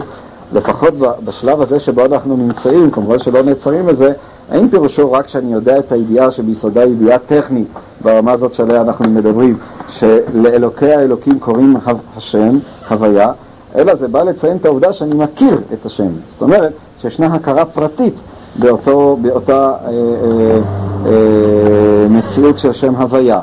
לפחות 0.52 0.94
בשלב 1.24 1.60
הזה 1.60 1.80
שבו 1.80 2.04
אנחנו 2.04 2.36
נמצאים, 2.36 2.90
כמובן 2.90 3.18
שלא 3.18 3.42
נעצרים 3.42 3.88
לזה, 3.88 4.12
האם 4.50 4.68
פירושו 4.68 5.12
רק 5.12 5.28
שאני 5.28 5.52
יודע 5.52 5.78
את 5.78 5.92
הידיעה 5.92 6.30
שביסודה 6.30 6.82
היא 6.82 6.92
ידיעה 6.92 7.18
טכנית 7.18 7.68
ברמה 8.02 8.32
הזאת 8.32 8.54
שעליה 8.54 8.80
אנחנו 8.80 9.10
מדברים, 9.10 9.56
שלאלוקי 9.88 10.92
האלוקים 10.92 11.38
קוראים 11.38 11.76
השם, 12.16 12.58
הוויה, 12.90 13.32
אלא 13.76 13.94
זה 13.94 14.08
בא 14.08 14.22
לציין 14.22 14.56
את 14.56 14.64
העובדה 14.64 14.92
שאני 14.92 15.14
מכיר 15.14 15.60
את 15.72 15.86
השם. 15.86 16.08
זאת 16.32 16.42
אומרת 16.42 16.72
שישנה 17.02 17.26
הכרה 17.26 17.64
פרטית 17.64 18.14
באותו, 18.56 19.18
באותה 19.22 19.72
אה, 19.84 19.90
אה, 19.90 20.58
אה, 21.06 22.08
מציאות 22.10 22.58
של 22.58 22.72
שם 22.72 22.94
הוויה. 22.94 23.40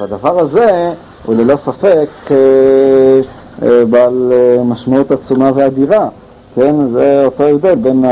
והדבר 0.00 0.40
הזה 0.40 0.92
הוא 1.28 1.36
ללא 1.36 1.56
ספק 1.56 2.08
אה, 2.30 2.36
אה, 3.62 3.84
בעל 3.84 4.32
אה, 4.32 4.64
משמעות 4.64 5.10
עצומה 5.10 5.50
ואדירה. 5.54 6.08
כן, 6.54 6.74
זה 6.92 7.22
אותו 7.24 7.44
הבדל 7.44 7.74
בין 7.74 8.04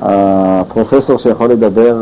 הפרופסור 0.00 1.18
שיכול 1.18 1.50
לדבר 1.50 1.96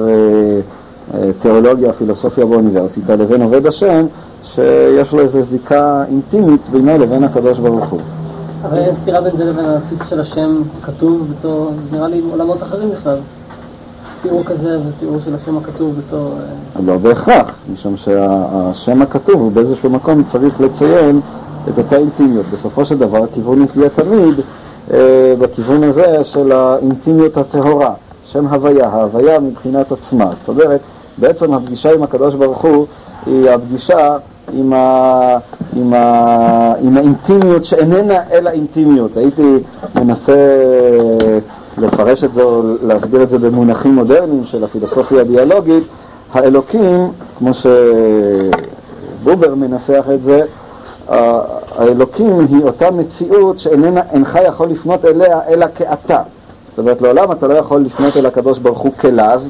תיאולוגיה, 1.39 1.93
פילוסופיה 1.93 2.47
באוניברסיטה, 2.47 3.17
לבין 3.17 3.43
עובד 3.43 3.67
השם, 3.67 4.07
שיש 4.45 5.13
לו 5.13 5.21
איזו 5.21 5.43
זיקה 5.43 6.05
אינטימית 6.09 6.61
בינו 6.73 6.99
לבין 6.99 7.25
הקדוש 7.25 7.59
ברוך 7.59 7.89
הוא. 7.89 8.01
אבל 8.63 8.79
אין 8.79 8.95
סתירה 8.95 9.21
בין 9.21 9.37
זה 9.37 9.45
לבין 9.45 9.65
התפיסה 9.65 10.05
של 10.05 10.21
השם 10.21 10.63
כתוב 10.83 11.31
בתור, 11.31 11.71
נראה 11.93 12.09
לי 12.09 12.21
עולמות 12.33 12.63
אחרים 12.63 12.91
בכלל. 12.91 13.17
תיאור 14.23 14.45
כזה 14.45 14.79
ותיאור 14.89 15.19
של 15.25 15.35
השם 15.35 15.57
הכתוב 15.57 15.99
בתור... 15.99 16.35
אה, 16.77 16.83
לא 16.87 16.99
בהכרח, 16.99 17.55
משום 17.73 17.97
שהשם 17.97 19.03
הכתוב 19.03 19.41
הוא 19.41 19.53
באיזשהו 19.53 19.91
מקום 19.91 20.25
צריך 20.25 20.61
לציין 20.61 21.21
את 21.69 21.79
אותה 21.79 21.97
אינטימיות. 21.97 22.47
בסופו 22.53 22.85
של 22.85 22.99
דבר 22.99 23.25
הכיוון 23.25 23.67
יהיה 23.77 23.89
תמיד 23.89 24.35
אה, 24.93 25.35
בכיוון 25.39 25.83
הזה 25.83 26.25
של 26.25 26.53
האינטימיות 26.53 27.37
הטהורה, 27.37 27.93
שם 28.25 28.47
הוויה, 28.47 28.89
ההוויה 28.89 29.41
מבחינת 29.41 29.93
עצמה. 29.93 30.31
זאת 30.41 30.49
אומרת, 30.49 30.81
בעצם 31.19 31.55
הפגישה 31.55 31.95
עם 31.95 32.03
הקדוש 32.03 32.35
ברוך 32.35 32.65
הוא 32.65 32.87
היא 33.27 33.51
הפגישה 33.51 34.17
עם, 34.53 34.73
ה, 34.73 35.39
עם, 35.77 35.95
ה, 35.95 36.75
עם 36.83 36.97
האינטימיות 36.97 37.65
שאיננה 37.65 38.19
אלא 38.33 38.51
אינטימיות. 38.51 39.17
הייתי 39.17 39.57
מנסה 39.95 40.37
לפרש 41.79 42.25
את 42.25 42.35
זה 42.35 42.43
או 42.43 42.63
להסביר 42.83 43.23
את 43.23 43.29
זה 43.29 43.39
במונחים 43.39 43.95
מודרניים 43.95 44.45
של 44.45 44.65
הפילוסופיה 44.65 45.21
הדיאלוגית. 45.21 45.85
האלוקים, 46.33 47.13
כמו 47.39 47.51
שבובר 49.23 49.55
מנסח 49.55 50.05
את 50.15 50.23
זה, 50.23 50.45
האלוקים 51.79 52.47
היא 52.51 52.63
אותה 52.63 52.91
מציאות 52.91 53.59
שאינך 53.59 54.39
יכול 54.47 54.69
לפנות 54.69 55.05
אליה 55.05 55.41
אלא 55.49 55.67
כאתה. 55.75 56.23
זאת 56.69 56.79
אומרת, 56.79 57.03
לעולם 57.03 57.33
אתה 57.33 57.47
לא 57.47 57.55
יכול 57.55 57.81
לפנות 57.81 58.17
אל 58.17 58.27
הקדוש 58.27 58.59
ברוך 58.59 58.79
הוא 58.79 58.93
כלז, 59.01 59.49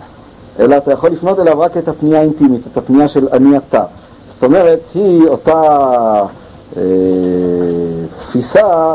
אלא 0.59 0.77
אתה 0.77 0.93
יכול 0.93 1.11
לפנות 1.11 1.39
אליו 1.39 1.61
רק 1.61 1.77
את 1.77 1.89
הפנייה 1.89 2.19
האינטימית, 2.21 2.61
את 2.73 2.77
הפנייה 2.77 3.09
של 3.09 3.29
אני 3.33 3.57
אתה. 3.57 3.83
זאת 4.29 4.45
אומרת, 4.45 4.81
היא 4.95 5.29
אותה 5.29 5.63
אה, 6.77 6.83
תפיסה 8.17 8.95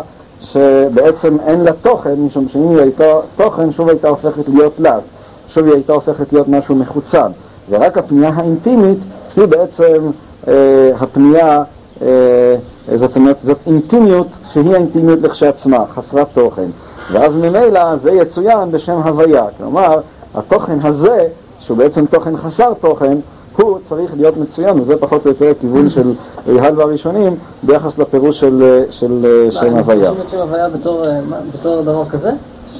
שבעצם 0.54 1.38
אין 1.46 1.64
לה 1.64 1.72
תוכן, 1.82 2.14
משום 2.14 2.48
שאם 2.50 2.70
היא 2.70 2.80
הייתה 2.80 3.14
תוכן, 3.36 3.72
שוב 3.72 3.90
הייתה 3.90 4.08
הופכת 4.08 4.50
להיות 4.50 4.80
לז, 4.80 5.10
שוב 5.50 5.66
היא 5.66 5.74
הייתה 5.74 5.94
הופכת 5.94 6.34
להיות 6.34 6.48
משהו 6.48 6.76
מחוצן, 6.76 7.32
ורק 7.70 7.98
הפנייה 7.98 8.32
האינטימית 8.36 8.98
היא 9.38 9.46
בעצם 9.46 10.12
אה, 10.48 10.92
הפנייה, 11.00 11.64
אה, 12.02 12.56
זאת 12.96 13.16
אומרת, 13.16 13.38
זאת 13.44 13.58
אינטימיות 13.68 14.28
שהיא 14.54 14.74
האינטימיות 14.74 15.22
לכשעצמה, 15.22 15.86
חסרת 15.96 16.28
תוכן, 16.34 16.68
ואז 17.12 17.36
ממילא 17.36 17.96
זה 17.96 18.12
יצוין 18.12 18.72
בשם 18.72 19.02
הוויה, 19.04 19.46
כלומר, 19.58 20.00
התוכן 20.36 20.78
הזה, 20.84 21.28
שהוא 21.60 21.78
בעצם 21.78 22.06
תוכן 22.06 22.38
חסר 22.38 22.74
תוכן, 22.74 23.18
הוא 23.58 23.78
צריך 23.84 24.12
להיות 24.18 24.38
מצוין, 24.38 24.80
וזה 24.80 24.98
פחות 24.98 25.26
או 25.26 25.30
יותר 25.32 25.52
הכיוון 25.58 25.90
של 25.90 26.14
ריהל 26.48 26.80
והראשונים 26.80 27.36
ביחס 27.64 27.98
לפירוש 27.98 28.40
של, 28.40 28.84
של 28.92 29.26
שם 29.52 29.74
מה, 29.74 29.80
הוויה. 29.80 30.10
הם 30.10 30.14
מפרשים 30.14 30.26
את 30.26 30.30
שם 30.30 30.38
הוויה 30.38 30.70
בתור, 30.70 31.06
אה, 31.06 31.20
מה, 31.30 31.38
בתור 31.60 31.82
דבר 31.82 32.06
כזה? 32.06 32.32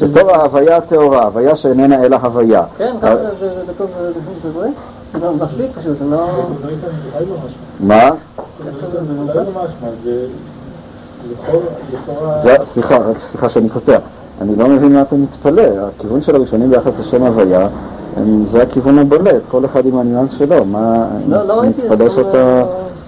בתור 0.02 0.32
ההוויה 0.32 0.78
הטהורה, 0.78 1.24
הוויה 1.24 1.56
שאיננה 1.56 2.04
אלא 2.06 2.16
הוויה. 2.16 2.64
כן, 2.78 2.96
ככה 3.02 3.16
זה- 3.40 3.50
בפנים 3.70 4.14
כזה? 4.44 4.68
זה 5.20 5.32
מפליא 5.32 5.68
פשוט, 5.76 6.02
אני 6.02 6.12
לא... 6.12 6.18
לא 6.18 7.22
לא. 7.30 7.36
מה? 7.80 8.10
לא 12.44 12.66
סליחה, 12.66 12.98
רק 12.98 13.16
סליחה 13.32 13.50
שאני 13.50 13.70
קוטע. 13.70 13.98
אני 14.42 14.56
לא 14.56 14.68
מבין 14.68 14.94
מה 14.94 15.02
אתה 15.02 15.16
מתפלא. 15.16 15.64
הכיוון 15.98 16.22
של 16.22 16.36
הראשונים 16.36 16.70
ביחס 16.70 16.94
לשם 17.00 17.24
הוויה, 17.24 17.68
זה 18.48 18.64
הכיוון 18.64 19.00
הבולט, 19.00 19.42
כל 19.52 19.66
אחד 19.66 19.86
עם 19.86 19.98
הניואנס 19.98 20.32
שלו. 20.32 20.66
מה, 20.66 21.08
לא, 21.28 21.48
לא 21.48 21.54
ראיתי 21.54 21.82
את 21.82 21.92
מתפלא 21.92 22.10
זה. 22.10 22.16
שאתה 22.16 22.64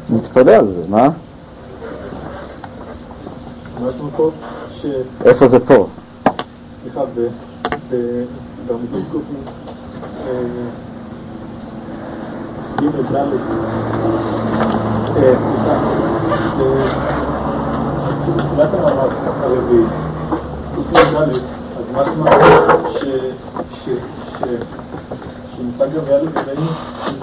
מתפלא 0.09 0.51
על 0.51 0.67
זה, 0.67 0.81
מה? 0.89 1.09
איפה 5.25 5.47
זה 5.47 5.59
פה? 5.59 5.87
סליחה, 6.83 7.01
ב... 7.15 7.19
ב... 7.91 7.95
בעמודים 8.67 9.05
קופים, 9.11 9.43
ג' 12.79 12.83
אה, 15.17 15.33
סליחה, 15.35 15.79
בתחילת 18.25 18.73
המאמר 18.73 19.09
הרביעי, 19.41 19.83
קופים 20.83 21.13
ד', 21.13 21.29
אז 21.77 21.85
משמע. 21.93 22.31
שמושג 25.55 25.87
עלינו 26.07 26.31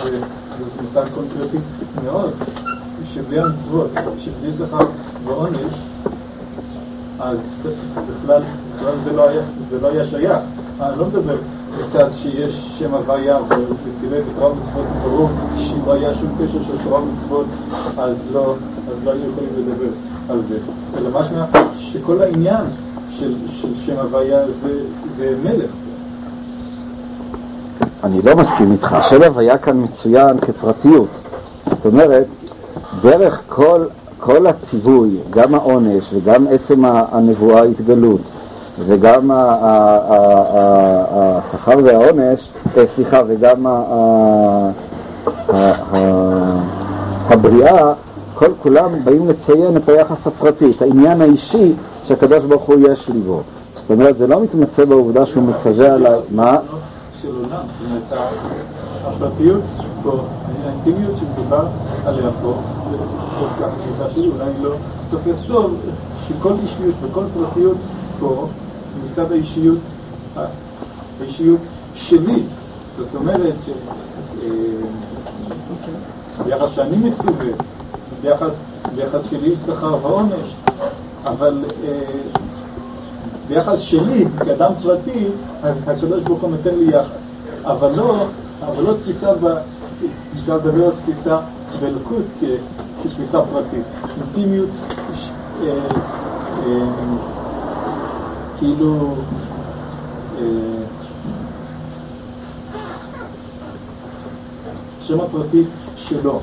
זה 0.05 0.19
זה 0.59 0.83
מושג 0.83 1.05
קונקרטי 1.15 1.57
מאוד, 2.05 2.31
שבלי 3.15 3.39
המצוות, 3.39 3.91
שבלי 4.19 4.53
שכר 4.59 4.87
ועונש, 5.25 5.75
אז 7.19 7.39
בכלל, 7.95 8.43
בכלל 8.77 8.93
זה, 9.05 9.13
לא 9.13 9.29
היה, 9.29 9.41
זה 9.71 9.81
לא 9.81 9.89
היה 9.89 10.07
שייך. 10.07 10.39
אני 10.81 10.99
לא 10.99 11.07
מדבר 11.07 11.37
מצד 11.81 12.09
שיש 12.13 12.71
שם 12.79 12.95
הוויה 12.95 13.39
ותראה 13.43 14.21
בתורה 14.31 14.53
ומצוות 14.53 14.87
ברור 15.03 15.29
שאם 15.59 15.81
לא 15.87 15.93
היה 15.93 16.15
שום 16.15 16.35
קשר 16.39 16.63
של 16.63 16.85
תורה 16.85 17.01
ומצוות 17.03 17.47
אז 17.99 18.17
לא, 18.33 18.55
אז 18.91 19.05
לא 19.05 19.11
היו 19.11 19.21
יכולים 19.31 19.51
לדבר 19.59 19.89
על 20.29 20.43
זה. 20.49 20.59
אלא 20.99 21.21
משמע 21.21 21.45
שכל 21.79 22.23
העניין 22.23 22.65
של, 23.19 23.35
של 23.61 23.69
שם 23.87 23.93
הוויה 24.03 24.39
זה, 24.63 24.81
זה 25.17 25.35
מלך. 25.45 25.71
אני 28.05 28.23
לא 28.23 28.37
מסכים 28.37 28.73
איתך. 28.73 28.93
השם 28.93 29.23
הוויה 29.23 29.59
כאן 29.59 29.83
מצוין 29.83 30.39
כפרטיות. 30.41 31.09
זאת 31.71 31.87
אומרת, 31.87 32.27
דרך 33.03 33.41
כל, 33.49 33.85
כל 34.21 34.47
הציווי, 34.47 35.11
גם 35.31 35.55
העונש 35.55 36.05
וגם 36.13 36.47
עצם 36.51 36.85
הנבואה 36.85 37.63
התגלות, 37.63 38.21
וגם 38.87 39.31
השכר 41.15 41.79
והעונש, 41.85 42.41
אה, 42.77 42.85
סליחה, 42.95 43.23
וגם 43.27 43.67
ה- 43.67 43.71
ה- 43.71 44.71
ה- 45.93 46.61
הבריאה, 47.29 47.93
כל 48.35 48.51
כולם 48.63 48.91
באים 49.05 49.29
לציין 49.29 49.77
את 49.77 49.89
היחס 49.89 50.27
הפרטי, 50.27 50.71
את 50.77 50.83
העניין 50.83 51.21
האישי 51.23 51.73
שהקדוש 52.09 52.45
ברוך 52.45 52.63
הוא 52.63 52.89
יש 52.89 53.09
לי 53.09 53.21
בו. 53.21 53.43
זאת 53.75 53.91
אומרת, 53.91 54.19
זה 54.19 54.27
לא 54.27 54.41
מתמצא 54.41 54.85
בעובדה 54.85 55.27
שהוא 55.27 55.43
מצווה 55.43 55.95
עליי, 55.95 56.21
מה? 56.31 56.59
של 57.23 57.29
עולם, 57.37 57.63
הפרטיות 59.05 59.63
פה, 60.03 60.21
האינטימיות 60.65 61.17
שמדובר 61.19 61.67
עליה 62.07 62.31
פה, 62.43 62.55
כל 63.39 63.47
כך 63.61 63.69
תפיסה 63.69 64.15
שלי, 64.15 64.29
אולי 64.29 64.51
לא 64.63 64.71
תופס 65.11 65.47
טוב, 65.47 65.77
שכל 66.29 66.53
אישיות 66.63 66.95
וכל 67.03 67.25
פרטיות 67.35 67.77
פה, 68.21 68.47
מצד 69.05 69.33
האישיות, 69.33 69.79
האישיות 71.21 71.61
שלי, 71.95 72.43
זאת 72.99 73.15
אומרת, 73.15 73.55
אה, 74.43 74.49
ביחס 76.45 76.69
שאני 76.75 76.97
מצווה, 76.97 77.47
ביחס 78.95 79.21
שלי 79.31 79.49
יש 79.49 79.59
שכר 79.67 79.97
ועונש, 80.03 80.55
אבל 81.27 81.65
אה, 81.85 81.99
ביחס 83.49 83.79
שלי, 83.79 84.25
כאדם 84.39 84.73
פרטי, 84.83 85.27
אז 85.63 85.89
הקדוש 85.89 86.23
ברוך 86.23 86.43
הוא 86.43 86.51
נותן 86.51 86.75
לי 86.75 86.97
יחס. 86.97 87.07
אבל 87.65 87.97
לא, 87.97 88.27
אבל 88.61 88.83
לא 88.83 88.95
תפיסה, 88.95 89.33
אפשר 90.41 90.57
לדבר 90.57 90.85
על 90.85 90.93
תפיסה 91.03 91.39
באלוקות 91.81 92.25
כתפיסה 93.03 93.43
פרטית. 93.53 93.85
אינטימיות, 94.21 94.71
אה, 95.63 95.69
אה, 96.67 96.87
כאילו... 98.59 99.15
השם 105.07 105.21
הפרטי 105.21 105.63
שלו. 105.97 106.41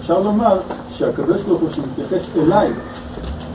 אפשר 0.00 0.20
לומר 0.20 0.60
שהקדוש 0.90 1.42
ברוך 1.42 1.60
הוא 1.60 1.68
שמתייחס 1.70 2.26
אליי 2.36 2.70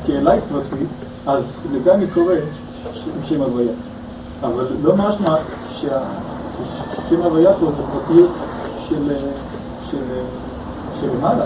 כאליי 0.07 0.39
פרטי, 0.49 0.83
אז 1.27 1.43
לזה 1.73 1.93
אני 1.93 2.07
קורא 2.07 2.33
שם 3.25 3.41
הוויה. 3.41 3.71
אבל 4.41 4.65
לא 4.83 4.95
משמע 4.95 5.35
שהשם 5.79 7.21
הוויה 7.23 7.53
פה 7.59 7.65
זה 7.65 7.83
פרטיות 7.93 8.29
של, 8.89 9.97
מעלה. 11.21 11.45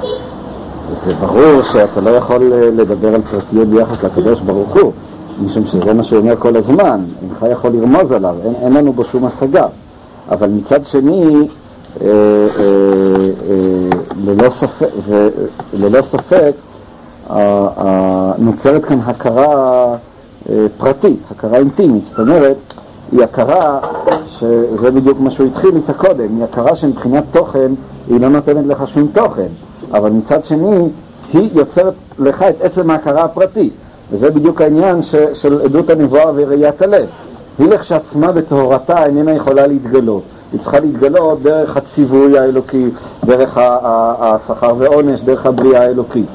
זה 0.94 1.14
ברור 1.16 1.64
שאתה 1.72 2.02
לא 2.02 2.10
יכול 2.10 2.54
לדבר 2.78 3.16
על 3.16 3.22
פרטיות 3.22 3.68
ביחס 3.68 4.04
לקדוש 4.04 4.40
ברוך 4.40 4.78
הוא, 4.82 4.92
משום 5.46 5.68
שזה 5.68 5.94
מה 5.94 6.04
שהוא 6.04 6.20
אומר 6.20 6.36
כל 6.40 6.56
הזמן, 6.56 7.02
אינך 7.22 7.46
יכול 7.52 7.72
לרמוז 7.72 8.12
עליו, 8.12 8.36
אין, 8.46 8.54
אין 8.62 8.74
לנו 8.74 8.94
בו 8.94 9.04
שום 9.04 9.26
השגה. 9.26 9.68
אבל 10.30 10.50
מצד 10.50 10.86
שני, 10.86 11.48
אה, 12.02 12.08
אה, 12.08 12.12
אה, 13.50 13.90
ללא 14.26 14.50
ספק, 14.50 14.88
ללא 15.74 16.02
ספק 16.02 16.52
נוצרת 18.38 18.86
כאן 18.86 19.00
הכרה 19.06 19.96
פרטית, 20.78 21.20
הכרה 21.32 21.58
אינטימית, 21.58 22.06
זאת 22.06 22.20
אומרת, 22.20 22.58
היא 23.12 23.24
הכרה, 23.24 23.80
שזה 24.28 24.92
בדיוק 24.92 25.20
מה 25.20 25.32
שהוא 25.32 25.48
התחיל 25.48 25.76
איתה 25.76 25.94
קודם, 25.94 26.36
היא 26.36 26.44
הכרה 26.44 26.76
שמבחינת 26.76 27.24
תוכן 27.32 27.72
היא 28.08 28.22
לא 28.22 28.30
נותנת 28.30 28.66
לך 28.68 28.88
שום 28.88 29.08
תוכן, 29.14 29.48
אבל 29.92 30.10
מצד 30.10 30.46
שני 30.46 30.90
היא 31.34 31.50
יוצרת 31.54 31.94
לך 32.20 32.46
את 32.50 32.62
עצם 32.62 32.90
ההכרה 32.90 33.24
הפרטית, 33.24 33.74
וזה 34.12 34.30
בדיוק 34.30 34.62
העניין 34.62 35.02
ש, 35.02 35.16
של 35.34 35.62
עדות 35.62 35.90
הנבואה 35.90 36.32
וראיית 36.36 36.82
הלב. 36.82 37.06
היא 37.60 37.68
לכשעצמה 37.70 38.32
בטהרתה 38.32 39.06
איננה 39.06 39.32
יכולה 39.32 39.68
להתגלות. 39.68 40.24
היא 40.52 40.60
צריכה 40.60 40.80
להתגלות 40.80 41.42
דרך 41.42 41.78
הציווי 41.78 42.40
האלוקי, 42.40 42.90
דרך 43.26 43.58
השכר 44.20 44.74
ועונש, 44.78 45.22
דרך 45.22 45.46
הבריאה 45.46 45.82
האלוקית. 45.82 46.26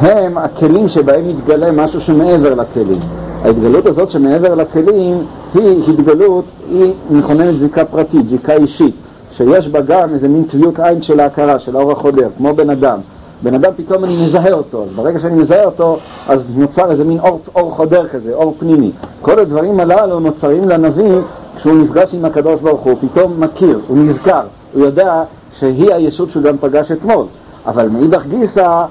הם 0.00 0.38
הכלים 0.38 0.88
שבהם 0.88 1.28
מתגלה 1.28 1.72
משהו 1.72 2.00
שמעבר 2.00 2.54
לכלים. 2.54 3.00
ההתגלות 3.44 3.86
הזאת 3.86 4.10
שמעבר 4.10 4.54
לכלים 4.54 5.22
היא 5.54 5.82
התגלות, 5.88 6.44
היא 6.70 6.92
מכוננת 7.10 7.58
זיקה 7.58 7.84
פרטית, 7.84 8.28
זיקה 8.28 8.54
אישית, 8.54 8.94
שיש 9.36 9.68
בה 9.68 9.80
גם 9.80 10.14
איזה 10.14 10.28
מין 10.28 10.44
טביות 10.44 10.80
עין 10.80 11.02
של 11.02 11.20
ההכרה, 11.20 11.58
של 11.58 11.76
האור 11.76 11.92
החודר, 11.92 12.28
כמו 12.36 12.54
בן 12.54 12.70
אדם. 12.70 12.98
בן 13.42 13.54
אדם 13.54 13.72
פתאום 13.76 14.04
אני 14.04 14.24
מזהה 14.24 14.52
אותו, 14.52 14.82
אז 14.82 14.88
ברגע 14.96 15.20
שאני 15.20 15.34
מזהה 15.34 15.64
אותו, 15.64 15.98
אז 16.28 16.46
נוצר 16.56 16.90
איזה 16.90 17.04
מין 17.04 17.18
אור, 17.18 17.40
אור 17.54 17.70
חודר 17.70 18.08
כזה, 18.08 18.34
אור 18.34 18.54
פנימי. 18.58 18.90
כל 19.22 19.38
הדברים 19.38 19.80
הללו 19.80 20.20
נוצרים 20.20 20.68
לנביא 20.68 21.12
כשהוא 21.56 21.74
נפגש 21.74 22.14
עם 22.14 22.24
הקדוש 22.24 22.60
ברוך 22.60 22.80
הוא, 22.80 22.94
פתאום 23.00 23.40
מכיר, 23.40 23.78
הוא 23.88 23.98
נזכר, 23.98 24.42
הוא 24.72 24.84
יודע 24.84 25.22
שהיא 25.58 25.94
הישות 25.94 26.30
שהוא 26.30 26.42
גם 26.42 26.56
פגש 26.58 26.92
אתמול. 26.92 27.24
אבל 27.66 27.88
מאידך 27.88 28.22
גיסא, 28.26 28.84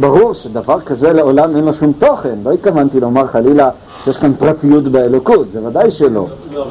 ברור 0.00 0.34
שדבר 0.34 0.80
כזה 0.80 1.12
לעולם 1.12 1.56
אין 1.56 1.64
לו 1.64 1.74
שום 1.74 1.92
תוכן. 1.98 2.34
לא 2.44 2.52
התכוונתי 2.52 3.00
לומר 3.00 3.26
חלילה 3.26 3.70
שיש 4.04 4.16
כאן 4.16 4.32
פרטיות 4.38 4.84
באלוקות, 4.84 5.46
זה 5.52 5.66
ודאי 5.66 5.90
שלא. 5.90 6.26
לא, 6.52 6.66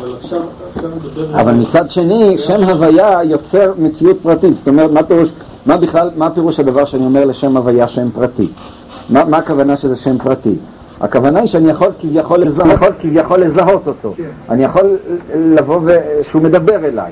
אבל 1.34 1.54
מצד 1.54 1.90
שני, 1.90 2.38
שם 2.38 2.64
הוויה 2.64 3.24
יוצר 3.24 3.72
מציאות 3.78 4.18
פרטית. 4.24 4.56
זאת 4.56 4.68
אומרת, 4.68 4.92
מה 4.92 5.04
פירוש, 5.04 5.30
מה 5.66 5.78
בכלל, 5.78 6.10
מה 6.18 6.30
פירוש 6.30 6.60
הדבר 6.60 6.86
שאני 6.86 7.06
אומר 7.06 7.26
לשם 7.26 7.58
הוויה 7.58 7.88
שם 7.88 8.10
פרטי? 8.10 8.48
מה, 9.10 9.26
מה 9.26 9.38
הכוונה 9.38 9.78
שזה 9.78 9.96
שם 9.96 10.18
פרטי? 10.18 10.56
הכוונה 11.02 11.40
היא 11.40 11.48
שאני 11.48 11.70
יכול 11.70 11.88
כביכול 12.02 12.40
לזהות, 12.40 12.72
יכול 12.72 12.92
כביכול 13.02 13.40
לזהות 13.40 13.88
אותו. 13.88 14.14
כן. 14.18 14.24
אני 14.50 14.64
יכול 14.64 14.98
לבוא 15.36 15.80
ושהוא 15.84 16.42
מדבר 16.42 16.86
אליי. 16.86 17.12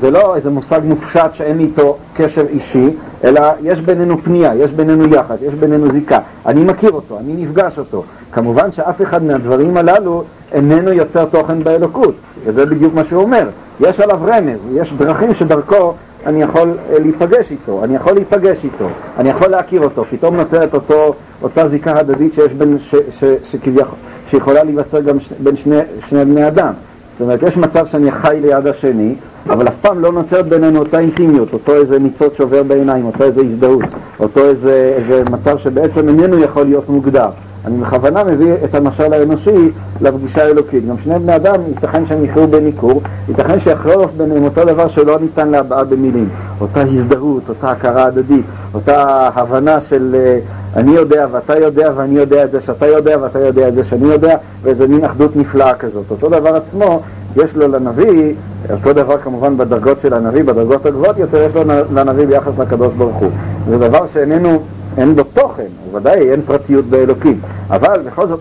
זה 0.00 0.10
לא 0.10 0.36
איזה 0.36 0.50
מושג 0.50 0.80
מופשט 0.84 1.34
שאין 1.34 1.60
איתו 1.60 1.96
קשר 2.14 2.44
אישי, 2.48 2.90
אלא 3.24 3.40
יש 3.62 3.80
בינינו 3.80 4.18
פנייה, 4.22 4.54
יש 4.54 4.70
בינינו 4.70 5.14
יחס, 5.14 5.36
יש 5.42 5.54
בינינו 5.54 5.90
זיקה. 5.90 6.18
אני 6.46 6.64
מכיר 6.64 6.90
אותו, 6.90 7.18
אני 7.18 7.32
נפגש 7.42 7.78
אותו. 7.78 8.04
כמובן 8.32 8.72
שאף 8.72 9.02
אחד 9.02 9.22
מהדברים 9.22 9.76
הללו 9.76 10.24
איננו 10.52 10.92
יוצר 10.92 11.24
תוכן 11.24 11.64
באלוקות, 11.64 12.14
וזה 12.44 12.66
בדיוק 12.66 12.94
מה 12.94 13.04
שהוא 13.04 13.22
אומר. 13.22 13.48
יש 13.80 14.00
עליו 14.00 14.18
רמז, 14.26 14.58
יש 14.74 14.92
דרכים 14.92 15.34
שדרכו 15.34 15.94
אני 16.26 16.42
יכול 16.42 16.78
אה, 16.90 16.98
להיפגש 16.98 17.50
איתו, 17.50 17.84
אני 17.84 17.96
יכול 17.96 18.12
להיפגש 18.12 18.64
איתו, 18.64 18.88
אני 19.18 19.28
יכול 19.28 19.48
להכיר 19.48 19.82
אותו, 19.84 20.04
פתאום 20.10 20.36
נוצרת 20.36 20.74
אותו, 20.74 21.14
אותה 21.42 21.68
זיקה 21.68 21.98
הדדית 21.98 22.34
שיש 22.34 22.52
בין, 22.52 22.78
ש, 22.78 22.94
ש, 23.18 23.24
שכביכול, 23.50 23.98
שיכולה 24.30 24.64
להיווצר 24.64 25.00
גם 25.00 25.20
ש, 25.20 25.32
בין 25.38 25.56
שני, 25.56 25.76
שני 26.08 26.24
בני 26.24 26.48
אדם. 26.48 26.72
זאת 27.12 27.20
אומרת, 27.20 27.42
יש 27.42 27.56
מצב 27.56 27.86
שאני 27.86 28.12
חי 28.12 28.38
ליד 28.42 28.66
השני, 28.66 29.14
אבל 29.50 29.68
אף 29.68 29.74
פעם 29.80 30.00
לא 30.00 30.12
נוצרת 30.12 30.48
בינינו 30.48 30.78
אותה 30.78 30.98
אינטימיות, 30.98 31.52
אותו 31.52 31.74
איזה 31.74 31.98
ניצוץ 31.98 32.34
שובר 32.34 32.62
בעיניים, 32.62 33.04
אותו 33.04 33.24
איזה 33.24 33.40
הזדהות, 33.40 33.84
אותו 34.20 34.40
איזה, 34.44 34.92
איזה 34.96 35.22
מצב 35.30 35.58
שבעצם 35.58 36.08
איננו 36.08 36.38
יכול 36.38 36.64
להיות 36.64 36.88
מוגדר. 36.88 37.28
אני 37.64 37.76
בכוונה 37.76 38.24
מביא 38.24 38.54
את 38.64 38.74
המשל 38.74 39.12
האנושי 39.12 39.70
לפגישה 40.00 40.44
האלוקית. 40.44 40.88
גם 40.88 40.94
שני 41.04 41.18
בני 41.18 41.36
אדם, 41.36 41.60
ייתכן 41.68 42.06
שהם 42.06 42.24
יחיו 42.24 42.48
בניכור, 42.48 43.02
ייתכן 43.28 43.60
שיחרוף 43.60 44.10
ביניהם 44.16 44.44
אותו 44.44 44.64
דבר 44.64 44.88
שלא 44.88 45.18
ניתן 45.20 45.48
להבעה 45.48 45.84
במילים. 45.84 46.28
אותה 46.60 46.80
הזדהות, 46.80 47.42
אותה 47.48 47.70
הכרה 47.70 48.04
הדדית, 48.04 48.44
אותה 48.74 49.28
הבנה 49.34 49.80
של 49.80 50.16
אה, 50.18 50.38
אני 50.76 50.92
יודע 50.92 51.26
ואתה 51.32 51.58
יודע 51.58 51.90
ואני 51.96 52.18
יודע 52.18 52.44
את 52.44 52.50
זה 52.50 52.60
שאתה 52.60 52.86
יודע 52.86 53.16
ואתה 53.20 53.38
יודע 53.38 53.68
את 53.68 53.74
זה 53.74 53.84
שאני 53.84 54.08
יודע, 54.08 54.36
ואיזה 54.62 54.86
מין 54.86 55.04
אחדות 55.04 55.36
נפלאה 55.36 55.74
כזאת. 55.74 56.04
אותו 56.10 56.28
דבר 56.28 56.56
עצמו 56.56 57.00
יש 57.42 57.56
לו 57.56 57.68
לנביא, 57.68 58.34
אותו 58.70 58.92
דבר 58.92 59.18
כמובן 59.18 59.56
בדרגות 59.56 60.00
של 60.00 60.14
הנביא, 60.14 60.42
בדרגות 60.42 60.86
הגבוהות 60.86 61.18
יותר, 61.18 61.42
יש 61.42 61.54
לו 61.54 61.62
לנביא 61.94 62.26
ביחס 62.26 62.58
לקדוש 62.58 62.92
ברוך 62.94 63.16
הוא. 63.16 63.30
זה 63.68 63.78
דבר 63.78 64.04
שאיננו... 64.12 64.62
אין 64.98 65.16
בו 65.16 65.22
תוכן, 65.22 65.66
ודאי 65.92 66.30
אין 66.30 66.42
פרטיות 66.46 66.84
באלוקים, 66.84 67.40
אבל 67.70 68.00
בכל 68.06 68.26
זאת 68.26 68.40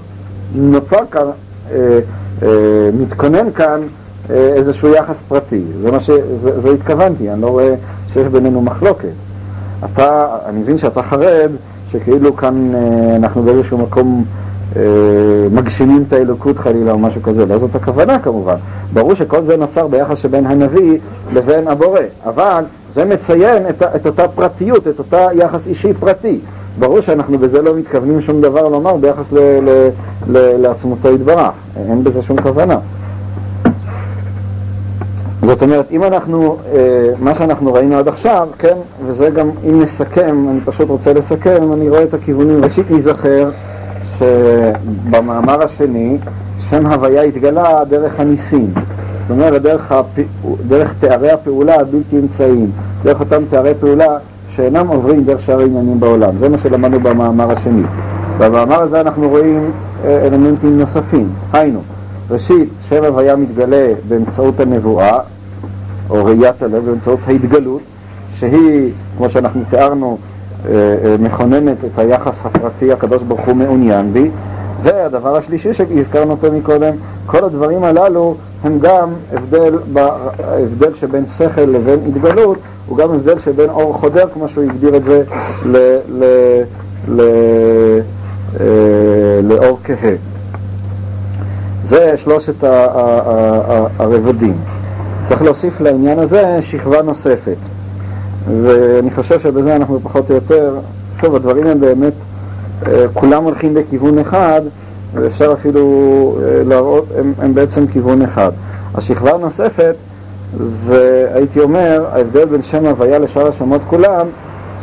נוצר 0.55 0.99
כאן, 1.11 1.21
אה, 1.71 1.99
אה, 2.43 2.49
מתכונן 2.99 3.51
כאן 3.51 3.81
אה, 4.29 4.35
איזשהו 4.35 4.89
יחס 4.89 5.21
פרטי, 5.27 5.61
זה 5.81 5.91
מה 5.91 5.99
ש... 5.99 6.09
זה, 6.41 6.59
זה 6.61 6.69
התכוונתי, 6.71 7.31
אני 7.31 7.41
לא 7.41 7.47
רואה 7.47 7.75
שיש 8.13 8.27
בינינו 8.27 8.61
מחלוקת. 8.61 9.07
אתה, 9.85 10.27
אני 10.45 10.59
מבין 10.59 10.77
שאתה 10.77 11.01
חרד 11.01 11.51
שכאילו 11.91 12.35
כאן 12.35 12.75
אה, 12.75 13.15
אנחנו 13.15 13.43
באיזשהו 13.43 13.77
מקום 13.77 14.25
מגשימים 15.51 16.03
את 16.07 16.13
האלוקות 16.13 16.57
חלילה 16.57 16.91
או 16.91 16.99
משהו 16.99 17.21
כזה, 17.23 17.45
לא 17.45 17.57
זאת 17.57 17.75
הכוונה 17.75 18.19
כמובן. 18.19 18.55
ברור 18.93 19.13
שכל 19.13 19.41
זה 19.41 19.57
נוצר 19.57 19.87
ביחס 19.87 20.17
שבין 20.17 20.45
הנביא 20.45 20.97
לבין 21.33 21.67
הבורא, 21.67 21.99
אבל 22.25 22.63
זה 22.93 23.05
מציין 23.05 23.69
את, 23.69 23.83
את 23.95 24.07
אותה 24.07 24.27
פרטיות, 24.27 24.87
את 24.87 24.99
אותה 24.99 25.27
יחס 25.33 25.67
אישי 25.67 25.93
פרטי. 25.93 26.39
ברור 26.79 27.01
שאנחנו 27.01 27.37
בזה 27.37 27.61
לא 27.61 27.75
מתכוונים 27.75 28.21
שום 28.21 28.41
דבר 28.41 28.67
לומר 28.67 28.97
ביחס 28.97 29.31
ל, 29.31 29.39
ל, 29.39 29.89
ל, 30.27 30.37
לעצמותו 30.61 31.13
יתברך, 31.13 31.51
אין 31.89 32.03
בזה 32.03 32.21
שום 32.23 32.41
כוונה. 32.41 32.77
זאת 35.45 35.61
אומרת, 35.61 35.85
אם 35.91 36.03
אנחנו, 36.03 36.57
אה, 36.73 37.09
מה 37.19 37.35
שאנחנו 37.35 37.73
ראינו 37.73 37.95
עד 37.95 38.07
עכשיו, 38.07 38.47
כן, 38.57 38.77
וזה 39.05 39.29
גם, 39.29 39.49
אם 39.69 39.81
נסכם, 39.81 40.45
אני 40.51 40.59
פשוט 40.65 40.89
רוצה 40.89 41.13
לסכם, 41.13 41.73
אני 41.73 41.89
רואה 41.89 42.03
את 42.03 42.13
הכיוונים. 42.13 42.63
ראשית 42.63 42.91
להיזכר 42.91 43.49
שבמאמר 44.17 45.63
השני, 45.63 46.17
שם 46.69 46.85
הוויה 46.85 47.21
התגלה 47.21 47.83
דרך 47.85 48.19
הניסים. 48.19 48.73
זאת 48.73 49.31
אומרת, 49.31 49.61
דרך, 49.61 49.91
הפ... 49.91 50.19
דרך 50.67 50.93
תארי 50.99 51.31
הפעולה 51.31 51.75
הבלתי 51.75 52.19
אמצעיים, 52.19 52.71
דרך 53.03 53.19
אותם 53.19 53.43
תארי 53.49 53.73
פעולה 53.79 54.17
שאינם 54.49 54.87
עוברים 54.87 55.23
דרך 55.23 55.41
שאר 55.41 55.59
העניינים 55.59 55.99
בעולם. 55.99 56.37
זה 56.37 56.49
מה 56.49 56.57
שלמדנו 56.57 56.99
במאמר 56.99 57.51
השני. 57.51 57.83
במאמר 58.37 58.79
הזה 58.81 59.01
אנחנו 59.01 59.29
רואים 59.29 59.71
אה, 60.05 60.27
אלמנטים 60.27 60.79
נוספים. 60.79 61.29
היינו, 61.53 61.79
ראשית, 62.31 62.69
שם 62.89 63.03
הוויה 63.03 63.35
מתגלה 63.35 63.87
באמצעות 64.07 64.59
הנבואה, 64.59 65.19
או 66.09 66.25
ראיית 66.25 66.61
הלב, 66.61 66.85
באמצעות 66.85 67.19
ההתגלות, 67.27 67.81
שהיא, 68.39 68.91
כמו 69.17 69.29
שאנחנו 69.29 69.61
תיארנו, 69.69 70.17
מכוננת 71.19 71.77
את 71.85 71.99
היחס 71.99 72.45
הפרטי 72.45 72.93
הקדוש 72.93 73.23
ברוך 73.23 73.41
הוא 73.41 73.55
מעוניין 73.55 74.13
בי. 74.13 74.29
והדבר 74.83 75.37
השלישי 75.37 75.73
שהזכרנו 75.73 76.31
אותו 76.31 76.51
מקודם, 76.51 76.93
כל 77.25 77.43
הדברים 77.43 77.83
הללו 77.83 78.35
הם 78.63 78.79
גם 78.79 79.09
הבדל, 79.33 79.77
הבדל 80.39 80.93
שבין 80.93 81.25
שכל 81.37 81.61
לבין 81.61 81.99
התגלות, 82.07 82.57
הוא 82.87 82.97
גם 82.97 83.13
הבדל 83.13 83.39
שבין 83.39 83.69
אור 83.69 83.93
חודר, 83.93 84.25
כמו 84.33 84.47
שהוא 84.47 84.63
הגדיר 84.63 84.95
את 84.95 85.03
זה, 85.03 85.23
ל, 85.65 85.97
ל, 86.09 86.23
ל, 87.07 87.21
אה, 88.59 88.65
לאור 89.43 89.79
כהה. 89.83 90.15
זה 91.83 92.13
שלושת 92.17 92.63
הרבדים. 93.99 94.57
צריך 95.25 95.41
להוסיף 95.41 95.81
לעניין 95.81 96.19
הזה 96.19 96.57
שכבה 96.61 97.01
נוספת. 97.01 97.57
ואני 98.63 99.11
חושב 99.11 99.39
שבזה 99.39 99.75
אנחנו 99.75 99.99
פחות 100.03 100.29
או 100.29 100.35
יותר, 100.35 100.75
שוב, 101.21 101.35
הדברים 101.35 101.67
הם 101.67 101.79
באמת, 101.79 102.13
אה, 102.87 103.05
כולם 103.13 103.43
הולכים 103.43 103.73
בכיוון 103.73 104.19
אחד, 104.19 104.61
ואפשר 105.13 105.53
אפילו 105.53 106.35
אה, 106.41 106.63
להראות, 106.65 107.05
הם, 107.17 107.33
הם 107.39 107.53
בעצם 107.53 107.87
כיוון 107.87 108.21
אחד. 108.21 108.51
השכבה 108.95 109.33
הנוספת 109.33 109.95
זה, 110.59 111.27
הייתי 111.33 111.59
אומר, 111.59 112.05
ההבדל 112.11 112.45
בין 112.45 112.61
שם 112.61 112.85
הוויה 112.85 113.19
לשאר 113.19 113.47
השמות 113.47 113.81
כולם, 113.87 114.27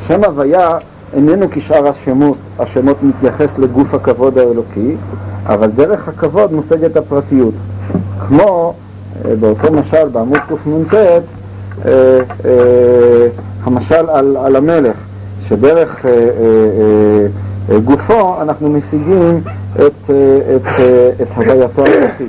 שם 0.06 0.24
הוויה 0.24 0.78
איננו 1.16 1.46
כשאר 1.50 1.88
השמות, 1.88 2.36
השמות 2.58 2.96
מתייחס 3.02 3.58
לגוף 3.58 3.94
הכבוד 3.94 4.38
האלוקי, 4.38 4.96
אבל 5.46 5.70
דרך 5.70 6.08
הכבוד 6.08 6.52
מושגת 6.52 6.96
הפרטיות. 6.96 7.54
כמו 8.28 8.74
אה, 9.24 9.36
באותו 9.36 9.72
משל 9.72 10.08
בעמוד 10.08 10.38
קנ"ט, 10.48 10.94
אה, 10.94 11.20
אה, 12.44 13.26
המשל 13.64 14.10
על, 14.10 14.36
על 14.36 14.56
המלך, 14.56 14.96
שדרך 15.48 16.06
גופו 17.84 18.42
אנחנו 18.42 18.70
משיגים 18.70 19.40
את, 19.74 20.10
את, 20.56 20.66
את 21.22 21.28
הווייתו 21.36 21.84
האלוקי. 21.84 22.28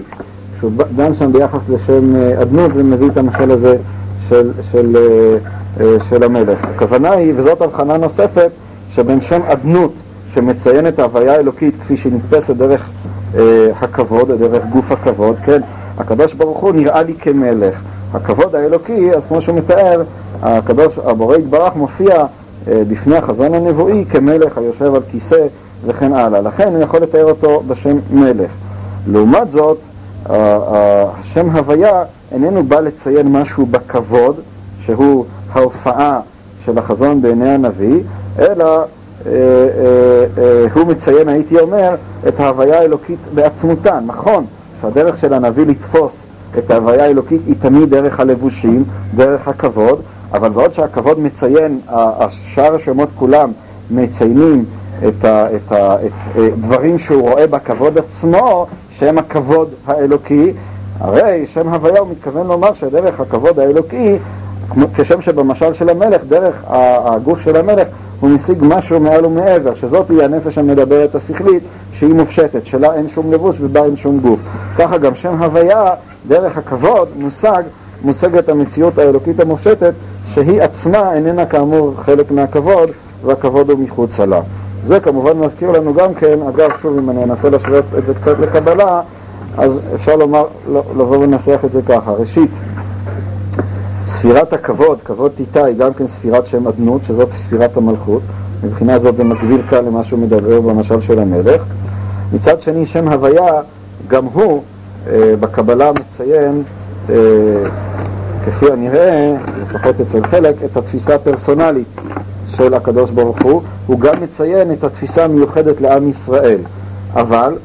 שהוא 0.59 0.71
דן 0.95 1.13
שם 1.13 1.33
ביחס 1.33 1.69
לשם 1.69 2.15
אדנות 2.41 2.71
ומביא 2.75 3.07
את 3.07 3.17
המשל 3.17 3.51
הזה 3.51 3.77
של, 4.29 4.51
של, 4.71 4.97
של 6.09 6.23
המלך. 6.23 6.59
הכוונה 6.75 7.11
היא, 7.11 7.33
וזאת 7.35 7.61
הבחנה 7.61 7.97
נוספת, 7.97 8.49
שבין 8.95 9.21
שם 9.21 9.41
אדנות 9.47 9.93
שמציין 10.33 10.87
את 10.87 10.99
ההוויה 10.99 11.33
האלוקית 11.33 11.73
כפי 11.81 11.97
שהיא 11.97 12.13
נתפסת 12.13 12.55
דרך 12.55 12.89
אה, 13.35 13.69
הכבוד, 13.81 14.31
דרך 14.31 14.65
גוף 14.65 14.91
הכבוד, 14.91 15.35
כן? 15.45 15.61
הקדוש 15.97 16.33
ברוך 16.33 16.57
הוא 16.57 16.71
נראה 16.73 17.03
לי 17.03 17.13
כמלך. 17.19 17.75
הכבוד 18.15 18.55
האלוקי, 18.55 19.11
אז 19.11 19.25
כמו 19.25 19.41
שהוא 19.41 19.55
מתאר, 19.55 20.03
הקדוש, 20.41 20.97
הבורא 21.05 21.37
יתברך 21.37 21.75
מופיע 21.75 22.25
אה, 22.67 22.81
בפני 22.87 23.15
החזון 23.15 23.53
הנבואי 23.53 24.05
כמלך 24.09 24.57
היושב 24.57 24.95
על 24.95 25.01
כיסא 25.11 25.47
וכן 25.85 26.13
הלאה. 26.13 26.41
לכן 26.41 26.73
הוא 26.75 26.83
יכול 26.83 26.99
לתאר 26.99 27.23
אותו 27.23 27.63
בשם 27.67 27.97
מלך. 28.11 28.51
לעומת 29.07 29.51
זאת, 29.51 29.77
השם 30.25 31.49
הוויה 31.49 32.03
איננו 32.31 32.63
בא 32.63 32.79
לציין 32.79 33.27
משהו 33.27 33.65
בכבוד, 33.65 34.35
שהוא 34.85 35.25
ההופעה 35.53 36.19
של 36.65 36.77
החזון 36.77 37.21
בעיני 37.21 37.49
הנביא, 37.49 38.01
אלא 38.39 38.65
אה, 38.65 39.31
אה, 39.31 40.43
אה, 40.43 40.65
הוא 40.73 40.87
מציין, 40.87 41.29
הייתי 41.29 41.59
אומר, 41.59 41.95
את 42.27 42.39
ההוויה 42.39 42.79
האלוקית 42.79 43.19
בעצמותה. 43.33 43.99
נכון 44.05 44.45
שהדרך 44.81 45.17
של 45.17 45.33
הנביא 45.33 45.65
לתפוס 45.65 46.15
את 46.57 46.71
ההוויה 46.71 47.03
האלוקית 47.05 47.41
היא 47.47 47.55
תמיד 47.59 47.89
דרך 47.89 48.19
הלבושים, 48.19 48.83
דרך 49.15 49.47
הכבוד, 49.47 50.01
אבל 50.33 50.49
בעוד 50.49 50.73
שהכבוד 50.73 51.19
מציין, 51.19 51.79
שאר 52.53 52.75
השמות 52.75 53.09
כולם 53.15 53.51
מציינים 53.91 54.65
את, 55.07 55.25
ה, 55.25 55.47
את, 55.55 55.71
ה, 55.71 55.95
את 56.05 56.53
דברים 56.59 56.99
שהוא 56.99 57.29
רואה 57.29 57.47
בכבוד 57.47 57.97
עצמו, 57.97 58.67
שהם 58.99 59.17
הכבוד 59.17 59.69
האלוקי, 59.87 60.53
הרי 60.99 61.45
שם 61.53 61.69
הוויה 61.69 61.99
הוא 61.99 62.09
מתכוון 62.11 62.47
לומר 62.47 62.73
שדרך 62.73 63.19
הכבוד 63.19 63.59
האלוקי, 63.59 64.17
כשם 64.95 65.21
שבמשל 65.21 65.73
של 65.73 65.89
המלך, 65.89 66.21
דרך 66.27 66.55
הגוף 66.67 67.39
של 67.39 67.55
המלך, 67.55 67.87
הוא 68.19 68.29
משיג 68.29 68.57
משהו 68.61 68.99
מעל 68.99 69.25
ומעבר, 69.25 69.75
שזאת 69.75 70.09
היא 70.09 70.23
הנפש 70.23 70.57
המדברת 70.57 71.15
השכלית, 71.15 71.63
שהיא 71.93 72.13
מופשטת, 72.13 72.65
שלה 72.65 72.93
אין 72.93 73.09
שום 73.09 73.33
לבוש 73.33 73.57
ובה 73.59 73.85
אין 73.85 73.97
שום 73.97 74.19
גוף. 74.19 74.39
ככה 74.77 74.97
גם 74.97 75.15
שם 75.15 75.43
הוויה, 75.43 75.93
דרך 76.27 76.57
הכבוד, 76.57 77.07
מושג, 77.19 77.63
מושגת 78.03 78.49
המציאות 78.49 78.97
האלוקית 78.97 79.39
המופשטת, 79.39 79.93
שהיא 80.33 80.61
עצמה 80.61 81.13
איננה 81.13 81.45
כאמור 81.45 81.93
חלק 82.05 82.31
מהכבוד, 82.31 82.89
והכבוד 83.25 83.69
הוא 83.69 83.79
מחוצה 83.79 84.25
לה. 84.25 84.41
זה 84.83 84.99
כמובן 84.99 85.37
מזכיר 85.37 85.71
לנו 85.71 85.93
גם 85.93 86.13
כן, 86.13 86.39
אגב, 86.49 86.69
שוב, 86.81 86.97
אם 86.97 87.09
אני 87.09 87.23
אנסה 87.23 87.49
להשוות 87.49 87.85
את 87.97 88.05
זה 88.05 88.13
קצת 88.13 88.39
לקבלה, 88.39 89.01
אז 89.57 89.71
אפשר 89.95 90.15
לומר, 90.15 90.45
לא, 90.71 90.83
לבוא 90.97 91.17
ולנסח 91.17 91.59
את 91.65 91.71
זה 91.71 91.81
ככה. 91.81 92.11
ראשית, 92.11 92.51
ספירת 94.07 94.53
הכבוד, 94.53 95.01
כבוד 95.01 95.31
תיתה, 95.35 95.65
היא 95.65 95.77
גם 95.77 95.93
כן 95.93 96.07
ספירת 96.07 96.47
שם 96.47 96.67
אדנות, 96.67 97.01
שזאת 97.07 97.29
ספירת 97.29 97.77
המלכות. 97.77 98.21
מבחינה 98.63 98.99
זאת 98.99 99.17
זה 99.17 99.23
מקביל 99.23 99.61
כאן 99.69 99.85
למה 99.85 100.03
שהוא 100.03 100.19
מדבר 100.19 100.61
במשל 100.61 101.01
של 101.01 101.19
המלך. 101.19 101.61
מצד 102.33 102.61
שני, 102.61 102.85
שם 102.85 103.07
הוויה, 103.07 103.61
גם 104.07 104.25
הוא 104.25 104.61
בקבלה 105.39 105.91
מציין, 105.91 106.63
אה, 107.09 107.15
כפי 108.45 108.71
הנראה, 108.71 109.35
לפחות 109.61 109.95
אצל 110.01 110.27
חלק, 110.27 110.55
את 110.65 110.77
התפיסה 110.77 111.15
הפרסונלית 111.15 111.87
של 112.47 112.73
הקדוש 112.73 113.09
ברוך 113.09 113.37
הוא. 113.43 113.61
הוא 113.87 113.99
גם 113.99 114.13
מציין 114.21 114.71
את 114.71 114.83
התפיסה 114.83 115.23
המיוחדת 115.23 115.81
לעם 115.81 116.09
ישראל. 116.09 116.59
אבל 117.13 117.57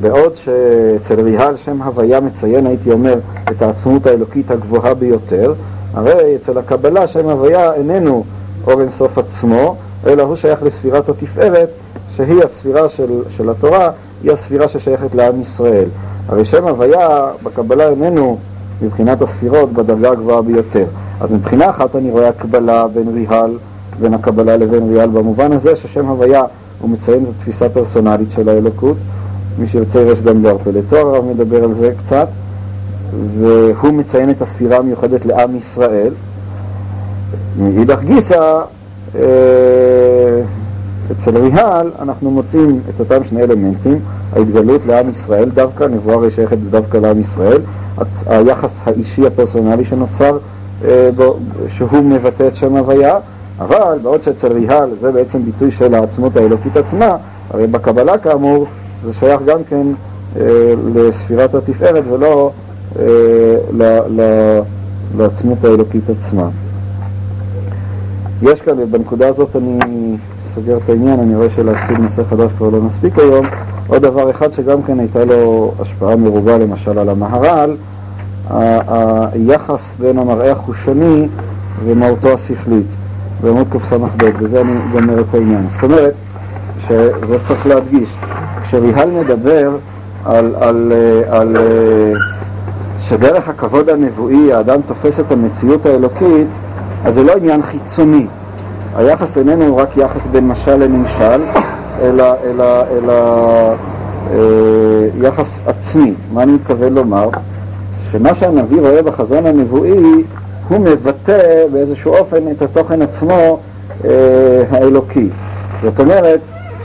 בעוד 0.00 0.32
שאצל 0.36 1.20
ריהל 1.20 1.56
שם 1.56 1.82
הוויה 1.82 2.20
מציין, 2.20 2.66
הייתי 2.66 2.92
אומר, 2.92 3.18
את 3.50 3.62
העצמות 3.62 4.06
האלוקית 4.06 4.50
הגבוהה 4.50 4.94
ביותר, 4.94 5.54
הרי 5.94 6.36
אצל 6.36 6.58
הקבלה 6.58 7.06
שם 7.06 7.28
הוויה 7.28 7.72
איננו 7.74 8.24
אור 8.66 8.80
אינסוף 8.80 9.18
עצמו, 9.18 9.76
אלא 10.06 10.22
הוא 10.22 10.36
שייך 10.36 10.62
לספירת 10.62 11.08
התפארת, 11.08 11.68
שהיא 12.16 12.42
הספירה 12.44 12.88
של, 12.88 13.22
של 13.36 13.50
התורה, 13.50 13.90
היא 14.22 14.32
הספירה 14.32 14.68
ששייכת 14.68 15.14
לעם 15.14 15.40
ישראל. 15.40 15.88
הרי 16.28 16.44
שם 16.44 16.68
הוויה 16.68 17.30
בקבלה 17.42 17.88
איננו 17.88 18.38
מבחינת 18.82 19.22
הספירות 19.22 19.72
בדרגה 19.72 20.10
הגבוהה 20.10 20.42
ביותר. 20.42 20.84
אז 21.20 21.32
מבחינה 21.32 21.70
אחת 21.70 21.96
אני 21.96 22.10
רואה 22.10 22.28
הקבלה 22.28 22.88
בין 22.88 23.08
ריהל, 23.14 23.50
בין 24.00 24.14
הקבלה 24.14 24.56
לבין 24.56 24.88
ריהל, 24.88 25.08
במובן 25.08 25.52
הזה 25.52 25.76
ששם 25.76 26.06
הוויה 26.06 26.44
הוא 26.80 26.90
מציין 26.90 27.22
את 27.22 27.28
התפיסה 27.36 27.66
הפרסונלית 27.66 28.28
של 28.30 28.48
האלוקות. 28.48 28.96
מי 29.58 29.66
שירצה 29.66 30.00
יש 30.00 30.20
גם 30.20 30.42
בארפה 30.42 30.70
לתואר, 30.70 31.22
מדבר 31.22 31.64
על 31.64 31.74
זה 31.74 31.92
קצת. 32.06 32.28
והוא 33.38 33.92
מציין 33.92 34.30
את 34.30 34.42
הספירה 34.42 34.76
המיוחדת 34.76 35.26
לעם 35.26 35.56
ישראל. 35.56 36.12
מאידך 37.58 38.00
גיסא, 38.04 38.60
אה, 39.14 39.20
אצל 41.12 41.36
ריהל 41.36 41.90
אנחנו 41.98 42.30
מוצאים 42.30 42.80
את 42.88 43.00
אותם 43.00 43.24
שני 43.24 43.42
אלמנטים, 43.42 43.98
ההתגלות 44.32 44.86
לעם 44.86 45.10
ישראל 45.10 45.50
דווקא, 45.50 45.84
נבואה 45.84 46.16
הרי 46.16 46.30
שייכת 46.30 46.58
דווקא 46.70 46.96
לעם 46.96 47.20
ישראל, 47.20 47.60
היחס 48.26 48.78
האישי 48.84 49.26
הפרסונלי 49.26 49.84
שנוצר, 49.84 50.38
אה, 50.84 51.10
שהוא 51.68 52.02
מבטא 52.02 52.48
את 52.48 52.56
שם 52.56 52.76
הוויה, 52.76 53.18
אבל 53.58 53.98
בעוד 54.02 54.22
שאצל 54.22 54.52
ריהל 54.52 54.90
זה 55.00 55.12
בעצם 55.12 55.42
ביטוי 55.42 55.70
של 55.70 55.94
העצמות 55.94 56.36
האלוקית 56.36 56.76
עצמה, 56.76 57.16
הרי 57.50 57.66
בקבלה 57.66 58.18
כאמור 58.18 58.66
זה 59.04 59.12
שייך 59.12 59.40
גם 59.46 59.58
כן 59.68 59.86
אה, 60.36 60.74
לספירת 60.94 61.54
התפארת 61.54 62.04
ולא 62.10 62.50
אה, 62.98 63.04
לעצמות 65.16 65.64
האלוקית 65.64 66.10
עצמה. 66.10 66.48
יש 68.42 68.60
כאן, 68.60 68.74
בנקודה 68.90 69.28
הזאת 69.28 69.56
אני 69.56 70.16
סוגר 70.56 70.76
את 70.84 70.88
העניין, 70.88 71.20
אני 71.20 71.36
רואה 71.36 71.50
שלהתחיל 71.56 71.98
נושא 71.98 72.22
חדש 72.30 72.50
כבר 72.58 72.70
לא 72.70 72.80
מספיק 72.80 73.18
היום. 73.18 73.46
עוד 73.86 74.02
דבר 74.02 74.30
אחד 74.30 74.52
שגם 74.52 74.82
כן 74.82 74.98
הייתה 74.98 75.24
לו 75.24 75.72
השפעה 75.80 76.16
מרובה 76.16 76.58
למשל 76.58 76.98
על 76.98 77.08
המהר"ל, 77.08 77.76
היחס 79.32 79.94
בין 80.00 80.18
המראה 80.18 80.52
החושני 80.52 81.28
ומהותו 81.84 82.32
השכלית, 82.32 82.86
בעמוד 83.42 83.66
קס"ב, 83.70 84.24
בזה 84.42 84.60
אני 84.60 84.72
גומר 84.92 85.20
את 85.20 85.34
העניין. 85.34 85.66
זאת 85.74 85.82
אומרת, 85.82 86.14
שזה 86.88 87.38
צריך 87.48 87.66
להדגיש, 87.66 88.08
כשריהל 88.62 89.10
מדבר 89.10 89.70
על, 90.24 90.54
על, 90.60 90.92
על, 91.30 91.56
על 91.56 91.56
שדרך 93.08 93.48
הכבוד 93.48 93.88
הנבואי 93.88 94.52
האדם 94.52 94.80
תופס 94.86 95.20
את 95.20 95.32
המציאות 95.32 95.86
האלוקית, 95.86 96.48
אז 97.04 97.14
זה 97.14 97.22
לא 97.22 97.32
עניין 97.32 97.62
חיצוני. 97.62 98.26
היחס 98.96 99.38
איננו 99.38 99.76
רק 99.76 99.96
יחס 99.96 100.26
בין 100.26 100.48
משל 100.48 100.76
לנמשל, 100.76 101.42
אלא, 102.02 102.24
אלא, 102.44 102.82
אלא 102.92 103.12
אה, 104.32 104.38
יחס 105.22 105.60
עצמי. 105.66 106.14
מה 106.32 106.42
אני 106.42 106.52
מתכוון 106.52 106.94
לומר? 106.94 107.28
שמה 108.12 108.34
שהנביא 108.34 108.80
רואה 108.80 109.02
בחזון 109.02 109.46
הנבואי, 109.46 110.24
הוא 110.68 110.80
מבטא 110.80 111.66
באיזשהו 111.72 112.14
אופן 112.14 112.36
את 112.50 112.62
התוכן 112.62 113.02
עצמו 113.02 113.58
אה, 114.04 114.10
האלוקי. 114.70 115.28
זאת 115.82 116.00
אומרת, 116.00 116.40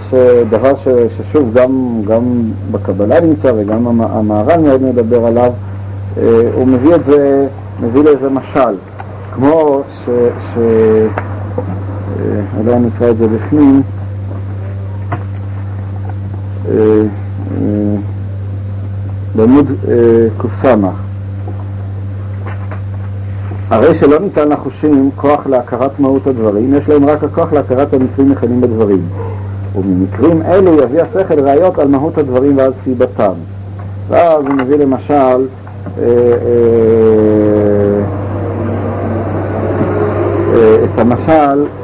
שדבר 0.10 0.76
ש, 0.76 0.88
ששוב 1.18 1.54
גם, 1.54 2.02
גם 2.08 2.24
בקבלה 2.72 3.20
נמצא 3.20 3.52
וגם 3.56 4.02
המהר"ל 4.02 4.60
מאוד 4.62 4.84
מדבר 4.84 5.26
עליו, 5.26 5.52
אה, 6.18 6.24
הוא 6.56 6.68
מביא 6.68 6.96
את 6.96 7.04
זה, 7.04 7.48
מביא 7.82 8.04
לאיזה 8.04 8.30
משל, 8.30 8.76
כמו 9.36 9.82
ש... 10.06 10.10
ש 10.54 10.58
אה, 12.22 12.42
אולי 12.58 12.80
נקרא 12.80 13.10
את 13.10 13.18
זה 13.18 13.28
בפנים, 13.28 13.82
אה, 16.70 17.02
בעמוד 19.36 19.72
קס. 20.38 20.66
הרי 23.70 23.96
שלא 23.96 24.20
ניתן 24.20 24.50
לחושים 24.50 25.10
כוח 25.16 25.48
להכרת 25.48 26.00
מהות 26.00 26.28
הדברים, 26.28 26.74
יש 26.74 26.90
להם 26.90 27.06
רק 27.06 27.24
הכוח 27.24 27.54
להכרת 27.54 27.94
המקרים 27.94 28.30
מכנים 28.30 28.62
בדברים. 28.62 29.02
וממקרים 29.76 30.42
אלו 30.42 30.84
יביא 30.84 31.02
השכל 31.02 31.40
ראיות 31.40 31.80
על 31.80 31.88
מהות 31.88 32.18
הדברים 32.18 32.58
ועל 32.58 32.74
סיבתם. 32.74 33.32
ואז 34.08 34.46
הוא 34.46 34.54
מביא 34.54 34.78
למשל 34.78 35.12
אה, 35.12 36.04
אה, 40.54 40.84
את 40.84 41.00
המשל 41.00 41.32
אה, 41.32 41.46
אה, 41.50 41.81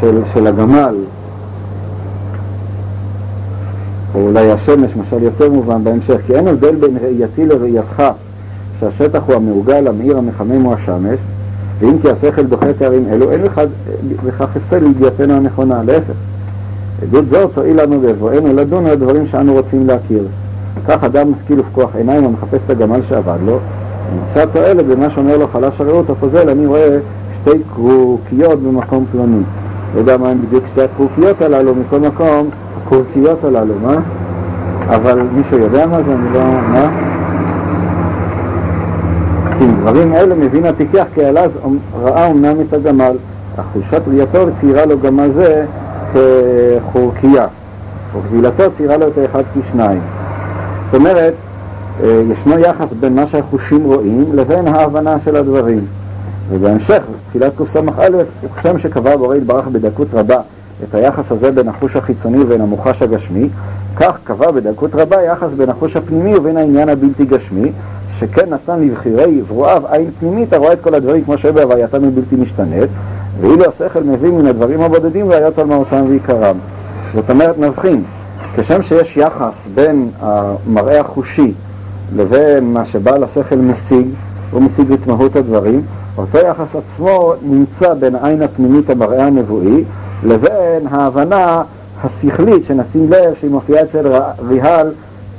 של, 0.00 0.20
של 0.34 0.46
הגמל, 0.46 0.94
או 4.14 4.20
אולי 4.20 4.52
השמש, 4.52 4.96
משל 4.96 5.22
יותר 5.22 5.50
מובן 5.50 5.84
בהמשך, 5.84 6.16
כי 6.26 6.34
אין 6.34 6.48
הבדל 6.48 6.74
בין 6.74 6.96
ראייתי 7.02 7.46
לראייתך, 7.46 8.02
שהשטח 8.80 9.22
הוא 9.26 9.34
המעוגל, 9.34 9.88
המאיר, 9.88 10.18
המחמם 10.18 10.62
הוא 10.62 10.74
השמש, 10.74 11.18
ואם 11.78 11.98
כי 12.02 12.10
השכל 12.10 12.42
דוחה 12.42 12.72
תארים 12.72 13.04
אלו, 13.12 13.30
אין 13.30 13.42
לך 13.42 13.60
בכך 14.24 14.56
הפסד 14.56 14.82
לידיעתנו 14.82 15.34
הנכונה, 15.34 15.82
להפך. 15.86 16.14
עדות 17.02 17.28
זו 17.28 17.48
תועיל 17.48 17.82
לנו 17.82 18.00
בבואנו 18.00 18.54
לדון 18.54 18.86
על 18.86 18.92
הדברים 18.92 19.26
שאנו 19.26 19.52
רוצים 19.52 19.86
להכיר. 19.86 20.22
כך 20.88 21.04
אדם 21.04 21.32
משכיל 21.32 21.60
ופקוח 21.60 21.90
עיניים 21.96 22.24
המחפש 22.24 22.60
את 22.64 22.70
הגמל 22.70 23.00
שאבד 23.08 23.38
לו, 23.46 23.58
נמצא 24.14 24.44
תועלת 24.46 24.86
במה 24.86 25.10
שאומר 25.10 25.36
לו 25.36 25.48
חלש 25.48 25.80
הרעות 25.80 26.10
הפוזל, 26.10 26.48
אני 26.50 26.66
רואה 26.66 26.98
שתי 27.46 27.58
קרוקיות 27.74 28.62
במקום 28.62 29.04
פלוני. 29.12 29.42
לא 29.94 30.00
יודע 30.00 30.16
מה 30.16 30.28
הם 30.28 30.38
בדיוק 30.42 30.64
שתי 30.66 30.82
הקרוקיות 30.82 31.42
הללו, 31.42 31.74
מכל 31.74 32.00
מקום, 32.00 32.48
הקרוקיות 32.82 33.44
הללו, 33.44 33.74
מה? 33.82 33.96
אבל 34.88 35.22
מישהו 35.32 35.58
יודע 35.58 35.86
מה 35.86 36.02
זה? 36.02 36.12
אני 36.14 36.34
לא... 36.34 36.40
מה? 36.72 36.90
כי 39.58 39.64
דברים 39.80 40.14
אלה 40.14 40.34
מבין 40.34 40.66
הפיקח 40.66 41.06
כי 41.14 41.26
אלעז 41.26 41.58
ראה 42.02 42.30
אמנם 42.30 42.60
את 42.60 42.72
הגמל, 42.72 43.16
אך 43.56 43.64
חולשת 43.72 44.02
ראייתו 44.08 44.46
ציירה 44.54 44.86
לו 44.86 44.98
גמל 44.98 45.30
זה 45.32 45.64
כחורקייה, 46.12 47.46
וגזילתו 48.16 48.70
ציירה 48.72 48.96
לו 48.96 49.08
את 49.08 49.18
האחד 49.18 49.42
כשניים. 49.54 50.00
זאת 50.84 50.94
אומרת, 50.94 51.34
אה, 52.02 52.22
ישנו 52.32 52.58
יחס 52.58 52.92
בין 53.00 53.14
מה 53.14 53.26
שהחושים 53.26 53.84
רואים 53.84 54.24
לבין 54.34 54.68
ההבנה 54.68 55.16
של 55.24 55.36
הדברים. 55.36 55.80
ובהמשך, 56.50 57.02
בתחילת 57.26 57.52
קס"א, 57.58 58.08
וכשם 58.44 58.78
שקבע 58.78 59.16
בורא 59.16 59.36
יתברך 59.36 59.66
בדקות 59.66 60.08
רבה 60.12 60.40
את 60.84 60.94
היחס 60.94 61.32
הזה 61.32 61.50
בין 61.50 61.68
החוש 61.68 61.96
החיצוני 61.96 62.42
ובין 62.42 62.60
המוחש 62.60 63.02
הגשמי, 63.02 63.48
כך 63.96 64.18
קבע 64.24 64.50
בדקות 64.50 64.94
רבה 64.94 65.22
יחס 65.22 65.52
בין 65.52 65.68
החוש 65.68 65.96
הפנימי 65.96 66.36
ובין 66.36 66.56
העניין 66.56 66.88
הבלתי 66.88 67.24
גשמי, 67.24 67.72
שכן 68.18 68.50
נתן 68.50 68.80
לבחירי 68.80 69.42
ברואיו 69.48 69.82
עין 69.90 70.10
פנימית 70.20 70.52
הרואה 70.52 70.72
את 70.72 70.80
כל 70.80 70.94
הדברים 70.94 71.24
כמו 71.24 71.38
שהיו 71.38 71.54
בהווייתם 71.54 72.02
מבלתי 72.02 72.36
משתנית, 72.36 72.90
ואילו 73.40 73.64
השכל 73.64 74.02
מביא 74.02 74.30
מן 74.30 74.46
הדברים 74.46 74.80
הבודדים 74.80 75.30
ראיות 75.30 75.58
על 75.58 75.66
מהותם 75.66 76.04
ועיקרם. 76.08 76.56
זאת 77.14 77.30
אומרת, 77.30 77.58
נבחין, 77.58 78.02
כשם 78.56 78.82
שיש 78.82 79.16
יחס 79.16 79.66
בין 79.74 80.08
המראה 80.20 81.00
החושי 81.00 81.52
לבין 82.16 82.72
מה 82.72 82.86
שבעל 82.86 83.24
השכל 83.24 83.56
משיג, 83.56 84.06
הוא 84.50 84.62
משיג 84.62 84.92
את 84.92 85.06
מהות 85.06 85.36
הדברים, 85.36 85.82
אותו 86.18 86.38
יחס 86.38 86.76
עצמו 86.76 87.32
נמצא 87.42 87.94
בין 87.94 88.14
העין 88.14 88.42
הפנימית 88.42 88.90
המראה 88.90 89.26
הנבואי 89.26 89.84
לבין 90.24 90.86
ההבנה 90.90 91.62
השכלית 92.04 92.64
שנשים 92.66 93.12
לב 93.12 93.34
שהיא 93.40 93.50
מופיעה 93.50 93.82
אצל 93.82 94.12
ריהל 94.48 94.92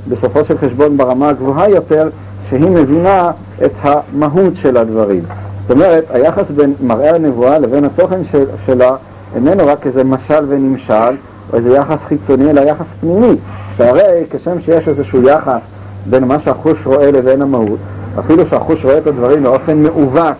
בסופו 0.09 0.45
של 0.45 0.57
חשבון 0.57 0.97
ברמה 0.97 1.29
הגבוהה 1.29 1.69
יותר 1.69 2.09
שהיא 2.49 2.69
מבינה 2.69 3.31
את 3.65 3.71
המהות 3.81 4.55
של 4.55 4.77
הדברים. 4.77 5.23
זאת 5.61 5.71
אומרת, 5.71 6.03
היחס 6.09 6.51
בין 6.51 6.73
מראה 6.81 7.15
הנבואה 7.15 7.59
לבין 7.59 7.85
התוכן 7.85 8.23
של, 8.23 8.45
שלה 8.65 8.95
איננו 9.35 9.67
רק 9.67 9.87
איזה 9.87 10.03
משל 10.03 10.45
ונמשל 10.47 11.15
או 11.51 11.57
איזה 11.57 11.75
יחס 11.75 11.99
חיצוני, 12.03 12.49
אלא 12.49 12.61
יחס 12.61 12.87
פנימי. 12.99 13.35
שהרי 13.77 14.23
כשם 14.29 14.59
שיש 14.59 14.87
איזשהו 14.87 15.23
יחס 15.23 15.61
בין 16.09 16.23
מה 16.23 16.39
שהחוש 16.39 16.85
רואה 16.85 17.11
לבין 17.11 17.41
המהות, 17.41 17.79
אפילו 18.19 18.45
שהחוש 18.45 18.85
רואה 18.85 18.97
את 18.97 19.07
הדברים 19.07 19.43
באופן 19.43 19.83
מעוות 19.83 20.35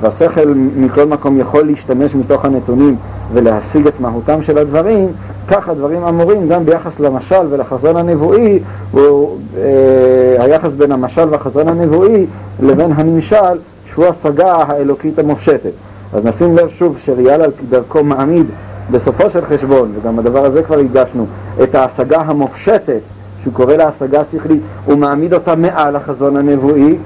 והשכל 0.00 0.52
מכל 0.76 1.04
מקום 1.04 1.40
יכול 1.40 1.66
להשתמש 1.66 2.14
מתוך 2.14 2.44
הנתונים 2.44 2.96
ולהשיג 3.32 3.86
את 3.86 4.00
מהותם 4.00 4.42
של 4.42 4.58
הדברים, 4.58 5.08
כך 5.48 5.68
הדברים 5.68 6.04
אמורים 6.04 6.48
גם 6.48 6.64
ביחס 6.64 7.00
למשל 7.00 7.46
ולחזון 7.50 7.96
הנבואי, 7.96 8.58
הוא 8.90 9.38
אה, 9.56 10.44
היחס 10.44 10.72
בין 10.72 10.92
המשל 10.92 11.28
והחזון 11.30 11.68
הנבואי 11.68 12.26
לבין 12.62 12.92
הנמשל, 12.92 13.58
שהוא 13.92 14.06
השגה 14.06 14.52
האלוקית 14.52 15.18
המופשטת. 15.18 15.72
אז 16.14 16.24
נשים 16.24 16.56
לב 16.56 16.68
שוב 16.68 16.96
שריאל 17.04 17.42
על 17.42 17.50
דרכו 17.70 18.04
מעמיד 18.04 18.46
בסופו 18.90 19.30
של 19.30 19.44
חשבון, 19.46 19.92
וגם 19.94 20.18
הדבר 20.18 20.44
הזה 20.44 20.62
כבר 20.62 20.78
הגשנו, 20.78 21.26
את 21.62 21.74
ההשגה 21.74 22.20
המופשטת, 22.20 23.00
שהוא 23.42 23.52
קורא 23.52 23.74
לה 23.74 23.88
השגה 23.88 24.22
שכלית, 24.32 24.60
הוא 24.84 24.98
מעמיד 24.98 25.34
אותה 25.34 25.56
מעל 25.56 25.96
החזון 25.96 26.36
הנבואי, 26.36 26.96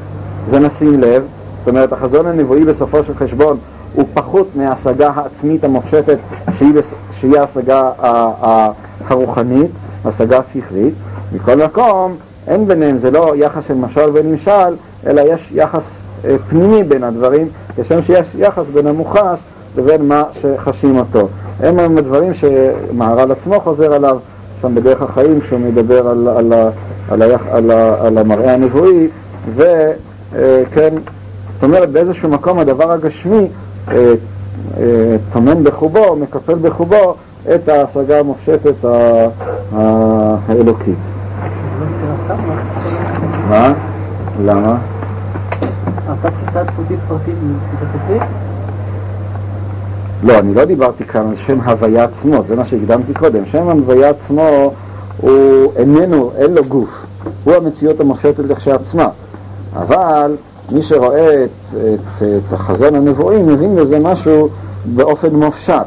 זה 0.51 0.59
נשים 0.59 1.01
לב, 1.01 1.22
אומרת 1.69 1.93
החזון 1.93 2.27
הנבואי 2.27 2.64
בסופו 2.64 3.05
של 3.05 3.14
חשבון 3.14 3.57
הוא 3.95 4.05
פחות 4.14 4.49
מההשגה 4.57 5.11
העצמית 5.14 5.64
המופשטת 5.64 6.19
שהיא, 6.59 6.73
שהיא 7.21 7.39
ההשגה 7.39 7.91
הרוחנית, 9.09 9.71
השגה 10.05 10.41
שכלית. 10.53 10.95
מכל 11.33 11.55
מקום, 11.55 12.16
אין 12.49 12.66
ביניהם, 12.66 12.99
זה 12.99 13.11
לא 13.11 13.33
יחס 13.37 13.62
של 13.69 13.75
משל 13.75 14.11
ונמשל, 14.12 14.75
אלא 15.07 15.21
יש 15.21 15.49
יחס 15.55 15.91
אה, 16.25 16.37
פנימי 16.49 16.85
בין 16.85 17.05
הדברים, 17.05 17.49
כשם 17.77 18.03
שיש 18.03 18.27
יחס 18.39 18.66
בין 18.73 18.87
המוחש 18.87 19.39
לבין 19.77 20.09
מה 20.09 20.25
שחשים 20.41 20.99
אותו. 20.99 21.29
הם 21.61 21.79
הם 21.79 21.99
הדברים 21.99 22.33
שמהר"ל 22.35 23.33
עצמו 23.33 23.61
חוזר 23.61 23.93
עליו 23.93 24.19
שם 24.62 24.75
בדרך 24.75 25.03
החיים, 25.03 25.41
כשהוא 25.41 25.61
מדבר 25.61 26.09
על, 26.09 26.29
על, 26.29 26.53
על, 27.11 27.23
על, 27.23 27.33
על, 27.51 27.71
על 28.01 28.19
המראה 28.19 28.55
הנבואי, 28.55 29.09
וכן, 29.55 30.95
אה, 30.95 31.01
זאת 31.59 31.65
אומרת 31.65 31.91
באיזשהו 31.91 32.29
מקום 32.29 32.59
הדבר 32.59 32.93
הגשמי 32.93 33.49
אה, 33.89 34.15
אה, 34.81 35.17
טומן 35.33 35.65
בחובו, 35.65 36.17
מקפל 36.17 36.55
בחובו 36.55 37.15
את 37.55 37.69
ההשגה 37.69 38.19
המופשטת 38.19 38.85
האלוקית. 39.73 40.99
מה? 43.49 43.75
למה? 44.45 44.79
אותה 46.09 46.31
תפיסה 46.31 46.65
תפקודית 46.65 46.99
פרטית 47.09 47.35
זו 47.35 47.55
תפיסה 47.77 47.99
ספרית? 47.99 48.23
לא, 50.23 50.39
אני 50.39 50.55
לא 50.55 50.65
דיברתי 50.65 51.05
כאן 51.05 51.29
על 51.29 51.37
שם 51.37 51.61
הוויה 51.61 52.05
עצמו, 52.05 52.43
זה 52.43 52.57
מה 52.57 52.65
שהקדמתי 52.65 53.15
קודם. 53.15 53.47
שם 53.47 53.69
הוויה 53.69 54.11
עצמו 54.11 54.73
הוא 55.21 55.73
איננו, 55.77 56.31
אין 56.37 56.55
לו 56.55 56.65
גוף. 56.65 56.89
הוא 57.45 57.55
המציאות 57.55 58.01
המופשטת 58.01 58.45
לכשעצמה. 58.49 59.09
אבל 59.77 60.37
מי 60.73 60.83
שרואה 60.83 61.45
את, 61.45 61.49
את, 61.75 62.23
את 62.23 62.53
החזון 62.53 62.95
הנבואי 62.95 63.43
מבין 63.43 63.77
בזה 63.77 63.99
משהו 63.99 64.49
באופן 64.85 65.35
מופשט. 65.35 65.87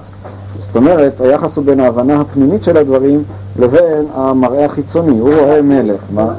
זאת 0.59 0.75
אומרת, 0.75 1.21
היחס 1.21 1.55
הוא 1.57 1.65
בין 1.65 1.79
ההבנה 1.79 2.21
הפנימית 2.21 2.63
של 2.63 2.77
הדברים 2.77 3.23
לבין 3.59 4.05
המראה 4.15 4.65
החיצוני. 4.65 5.19
הוא 5.19 5.33
רואה 5.33 5.61
מלך. 5.61 6.01
מה? 6.13 6.33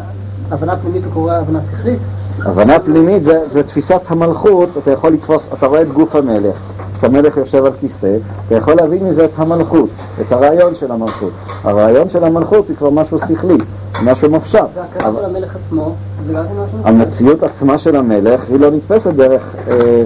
הבנה 0.50 0.76
פנימית 0.76 1.04
הוא 1.04 1.12
קורא 1.12 1.34
הבנה 1.34 1.60
שכלית? 1.70 1.98
הבנה 2.44 2.78
פנימית 2.78 3.24
זה, 3.24 3.38
זה 3.52 3.62
תפיסת 3.62 4.00
המלכות, 4.08 4.68
אתה 4.78 4.90
יכול 4.90 5.12
לתפוס, 5.12 5.48
אתה 5.58 5.66
רואה 5.66 5.82
את 5.82 5.92
גוף 5.92 6.16
המלך, 6.16 6.56
כשהמלך 6.98 7.36
יושב 7.36 7.64
על 7.64 7.72
כיסא, 7.80 8.16
אתה 8.46 8.54
יכול 8.54 8.74
להבין 8.74 9.04
מזה 9.04 9.24
את 9.24 9.30
המלכות, 9.36 9.88
את 10.20 10.32
הרעיון 10.32 10.74
של 10.74 10.92
המלכות. 10.92 11.32
הרעיון 11.64 12.10
של 12.10 12.24
המלכות 12.24 12.68
היא 12.68 12.76
כבר 12.76 12.90
משהו 12.90 13.18
שכלי, 13.18 13.58
משהו 14.04 14.30
מופשט. 14.30 14.64
והכרה 14.74 15.12
של 15.18 15.24
המלך 15.24 15.56
עצמו, 15.56 15.94
זה 16.26 16.32
גם 16.32 16.42
משהו? 16.44 16.78
המציאות 16.84 17.42
עצמה 17.42 17.78
של 17.78 17.96
המלך 17.96 18.40
היא 18.48 18.60
לא 18.60 18.70
נתפסת 18.70 19.14
דרך 19.14 19.42
אה, 19.68 20.02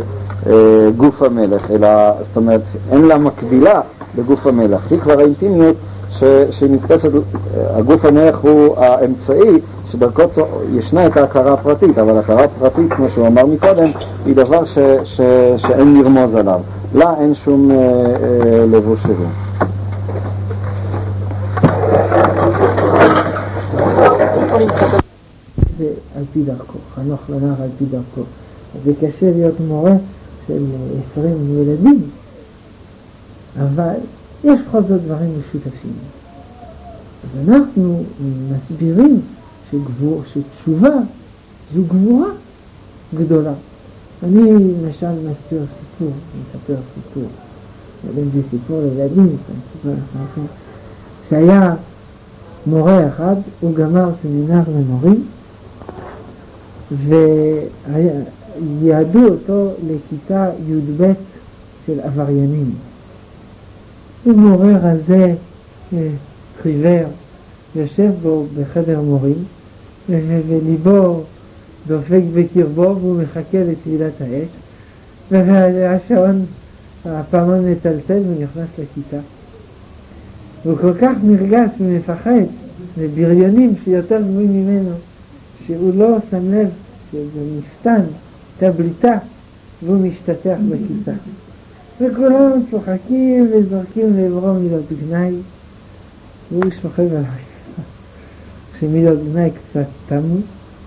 אה, 0.46 0.88
גוף 0.96 1.22
המלך, 1.22 1.70
אלא, 1.70 1.88
זאת 2.20 2.36
אומרת, 2.36 2.60
אין 2.92 3.04
לה 3.04 3.18
מקבילה 3.18 3.80
בגוף 4.16 4.46
המלך. 4.46 4.80
היא 4.90 4.98
כבר 4.98 5.18
האינטימיות 5.18 5.76
ש, 6.10 6.24
שנתפסת, 6.50 7.10
אה, 7.14 7.20
הגוף 7.78 8.04
המלך 8.04 8.38
הוא 8.38 8.76
האמצעי 8.78 9.60
שדרכו 9.92 10.22
ישנה 10.74 11.06
את 11.06 11.16
ההכרה 11.16 11.52
הפרטית, 11.52 11.98
אבל 11.98 12.18
הכרה 12.18 12.48
פרטית, 12.58 12.92
כמו 12.92 13.06
שהוא 13.14 13.26
אמר 13.26 13.46
מקודם, 13.46 13.88
היא 14.26 14.36
דבר 14.36 14.64
ש, 14.64 14.78
ש, 15.04 15.20
שאין 15.56 16.00
לרמוז 16.00 16.34
עליו. 16.34 16.60
לה 16.94 17.14
אין 17.20 17.34
שום 17.34 17.70
אה, 17.70 17.76
אה, 17.76 18.64
לבוש 18.70 19.02
שהוא. 19.02 19.45
זה 25.78 25.92
על 26.16 26.24
פי 26.32 26.42
דרכו, 26.42 26.78
חנוך 26.94 27.20
לנער 27.30 27.62
על 27.62 27.68
פי 27.78 27.84
דרכו. 27.84 28.22
זה 28.84 28.92
קשה 29.00 29.30
להיות 29.30 29.60
מורה 29.60 29.96
של 30.46 30.64
עשרים 31.02 31.58
ילדים, 31.58 32.02
אבל 33.60 33.94
יש 34.44 34.60
בכל 34.68 34.82
זאת 34.82 35.02
דברים 35.02 35.30
משותפים. 35.38 35.92
אז 37.24 37.48
אנחנו 37.48 38.02
מסבירים 38.56 39.20
שגבור, 39.70 40.22
שתשובה 40.32 40.94
זו 41.74 41.82
גבורה 41.88 42.28
גדולה. 43.14 43.52
אני 44.22 44.52
למשל 44.52 45.12
מסביר 45.30 45.62
סיפור, 45.66 46.12
מספר 46.40 46.76
סיפור, 46.94 47.28
לא 48.04 48.10
יודע 48.10 48.22
אם 48.22 48.30
זה 48.30 48.40
סיפור 48.50 48.80
לילדים, 48.82 49.36
שהיה 51.28 51.74
מורה 52.66 53.08
אחד, 53.08 53.34
הוא 53.60 53.74
גמר 53.74 54.10
סמינר 54.22 54.62
למורים, 54.68 55.24
יעדו 58.82 59.28
אותו 59.28 59.70
לכיתה 59.86 60.50
י"ב 60.68 61.12
של 61.86 62.00
עבריינים. 62.00 62.70
הוא 64.24 64.34
מורה 64.34 64.72
רזה, 64.76 65.34
אה, 65.92 66.08
חיוור, 66.62 67.08
יושב 67.76 68.10
בו 68.22 68.46
בחדר 68.58 69.00
מורים, 69.00 69.44
וליבו 70.08 71.22
דופק 71.86 72.22
בקרבו 72.34 72.96
והוא 73.00 73.22
מחכה 73.22 73.58
לטבילת 73.58 74.12
האש, 74.20 74.48
והשעון, 75.30 76.44
הפעמון 77.04 77.72
מצלצל 77.72 78.22
ונכנס 78.28 78.68
לכיתה. 78.78 79.16
הוא 80.64 80.76
כל 80.80 80.94
כך 81.00 81.16
נרגש 81.22 81.70
ומפחד 81.80 82.42
לבריונים 82.98 83.74
שיותר 83.84 84.20
גבוהים 84.22 84.52
ממנו, 84.52 84.90
שהוא 85.66 85.94
לא 85.94 86.16
שם 86.30 86.52
לב 86.52 86.68
שזה 87.12 87.40
מפתן, 87.58 88.02
תבליטה, 88.58 89.18
והוא 89.82 90.06
משתטח 90.06 90.56
בכיתה. 90.68 91.12
וכולם 92.00 92.50
צוחקים 92.70 93.50
וזורקים 93.52 94.16
לעברו 94.16 94.54
מילות 94.54 94.84
גנאי, 95.00 95.34
והוא 96.52 96.64
שוכב 96.82 97.02
על 97.02 97.16
הרצפה. 97.16 97.82
כשמילות 98.76 99.18
גנאי 99.24 99.50
קצת 99.50 99.86
תמו, 100.08 100.36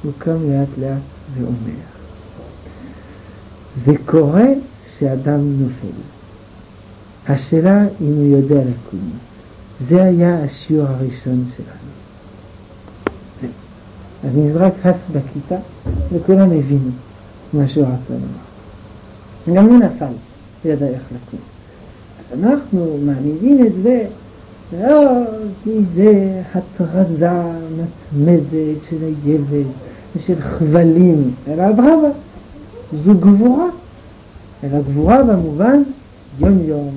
הוא 0.04 0.12
קם 0.18 0.50
לאט 0.50 0.68
לאט 0.78 1.02
ואומר. 1.38 1.80
זה 3.86 3.94
קורה 4.06 4.48
שאדם 5.00 5.62
נופל. 5.62 6.02
השאלה 7.28 7.84
אם 8.02 8.14
הוא 8.14 8.38
יודע 8.38 8.62
לקום. 8.62 9.10
זה 9.90 10.04
היה 10.04 10.44
השיעור 10.44 10.88
הראשון 10.88 11.46
שלנו. 11.56 11.89
אני 14.24 14.48
נזרק 14.48 14.74
הס 14.84 14.96
בכיתה 15.12 15.56
וכולם 16.12 16.52
הבינו 16.52 16.92
מה 17.54 17.68
שהוא 17.68 17.86
רצה 17.86 18.14
לומר. 18.14 19.60
גם 19.60 19.66
הוא 19.66 19.78
נפל, 19.78 20.06
הוא 20.64 20.72
ידע 20.72 20.88
איך 20.88 21.02
לקום. 21.12 21.40
אז 22.20 22.40
אנחנו 22.44 22.98
מעמידים 23.06 23.66
את 23.66 23.72
זה, 23.84 24.06
לא 24.82 25.24
כי 25.64 25.70
זה 25.96 26.42
הטרדה 26.56 27.44
מתמדת 27.72 28.84
של 28.90 28.98
הילד 29.02 29.68
ושל 30.16 30.42
חבלים, 30.42 31.34
אלא 31.48 31.70
אדרבה, 31.70 32.10
זו 33.06 33.14
גבורה. 33.14 33.66
אלא 34.64 34.82
גבורה 34.82 35.24
במובן 35.24 35.84
יום 36.40 36.60
יום, 36.66 36.92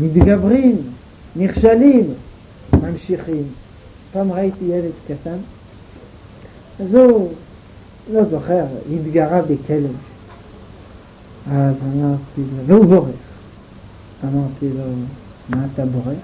מתגברים, 0.00 0.76
נכשלים, 1.36 2.04
ממשיכים. 2.72 3.42
פעם 4.12 4.32
ראיתי 4.32 4.64
ילד 4.64 4.92
קטן, 5.08 5.36
אז 6.82 6.94
הוא, 6.94 7.28
לא 8.12 8.24
זוכר, 8.24 8.64
התגרה 8.94 9.42
בכלב. 9.42 9.92
אז 11.52 11.74
אמרתי 11.94 12.40
לו, 12.56 12.66
והוא 12.66 12.84
בורח. 12.84 13.10
אמרתי 14.24 14.68
לו, 14.78 14.84
מה 15.48 15.66
אתה 15.74 15.86
בורח? 15.86 16.16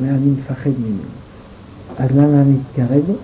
ואני 0.00 0.30
מפחד 0.30 0.70
ממנו. 0.78 1.02
אז 1.98 2.10
למה 2.10 2.42
אני 2.42 2.52
מתקרב 2.52 3.02
בו? 3.06 3.14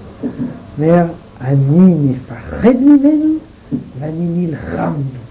אומר, 0.78 1.04
אני 1.40 1.94
מפחד 1.94 2.76
ממנו 2.80 3.34
ואני 4.00 4.46
נלחם 4.46 4.92
בו. 4.92 5.24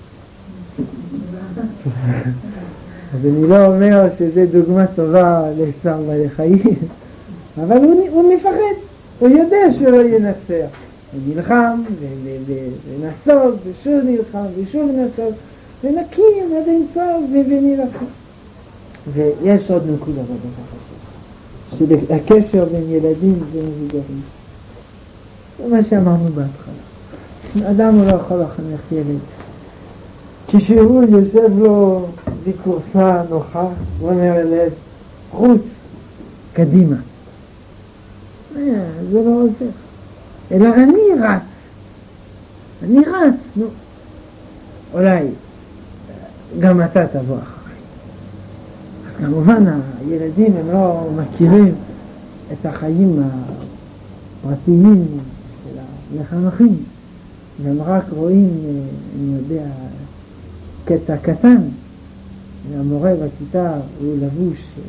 אז 3.14 3.26
אני 3.26 3.48
לא 3.48 3.66
אומר 3.66 4.08
שזו 4.18 4.42
דוגמה 4.52 4.88
טובה 4.88 5.44
לצער 5.58 6.02
בעלי 6.02 6.30
חיים, 6.30 6.76
אבל 7.58 7.78
הוא, 7.78 8.08
הוא 8.10 8.34
מפחד, 8.34 8.74
הוא 9.24 9.32
יודע 9.32 9.74
שהוא 9.78 10.02
ינצח. 10.02 10.76
הוא 11.14 11.22
נלחם, 11.28 11.82
ונסוג, 12.88 13.56
ושוב 13.64 13.94
נלחם, 14.06 14.46
ושוב 14.58 14.92
נסוג, 14.92 15.34
ונקים 15.84 16.58
עד 16.58 16.68
אינסוף 16.68 17.24
ונלחם. 17.32 18.06
ויש 19.14 19.72
עוד 19.72 19.84
נקודה 19.90 20.22
בדבר 20.22 20.66
הזה, 21.72 22.08
שהקשר 22.08 22.66
בין 22.66 22.84
ילדים 22.90 23.40
ומבוגרים. 23.52 24.22
זה 25.60 25.76
מה 25.76 25.84
שאמרנו 25.90 26.28
בהתחלה. 26.28 27.72
אדם 27.72 28.04
לא 28.04 28.16
יכול 28.16 28.42
לחנך 28.42 28.92
ילד. 28.92 29.20
כשהוא 30.48 31.04
יושב 31.04 31.60
לו 31.60 32.06
בכורסה 32.48 33.22
נוחה, 33.30 33.68
הוא 34.00 34.10
אומר 34.10 34.42
אליו, 34.42 34.70
חוץ, 35.32 35.62
קדימה. 36.54 36.96
אה, 38.58 38.86
זה 39.12 39.22
לא 39.24 39.42
עוזר. 39.42 39.70
אלא 40.52 40.76
אני 40.76 41.22
רץ. 41.22 41.42
אני 42.84 43.00
רץ, 43.00 43.36
נו. 43.56 43.66
אולי 44.94 45.28
גם 46.60 46.82
אתה 46.82 47.08
תבוא 47.08 47.38
אחריי. 47.38 47.78
אז 49.08 49.16
כמובן 49.18 49.66
הילדים 50.00 50.58
הם 50.58 50.72
לא 50.72 51.10
מכירים 51.16 51.76
את 52.52 52.66
החיים 52.66 53.24
הפרטיים 54.44 55.06
של 55.64 55.80
המחנכים, 56.20 56.76
והם 57.64 57.82
רק 57.82 58.04
רואים, 58.10 58.50
אה, 58.66 58.70
אני 59.16 59.36
יודע, 59.36 59.66
קטע 60.86 61.18
קטן, 61.18 61.62
והמורה 62.72 63.14
בכיתה 63.16 63.74
הוא 64.00 64.16
לבוש 64.22 64.58
אה, 64.78 64.84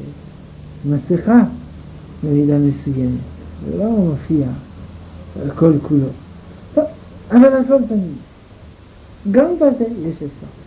מסכה 0.97 1.43
במידה 2.25 2.59
מסוימת, 2.59 3.34
זה 3.69 3.79
לא 3.79 3.91
מופיע 3.91 4.47
על 5.43 5.51
כל 5.51 5.73
כולו. 5.83 6.07
טוב, 6.75 6.85
אבל 7.31 7.45
על 7.45 7.63
כל 7.69 7.79
פנים, 7.89 8.15
גם 9.31 9.57
בזה 9.57 9.85
יש 9.85 10.15
אפשרות. 10.15 10.65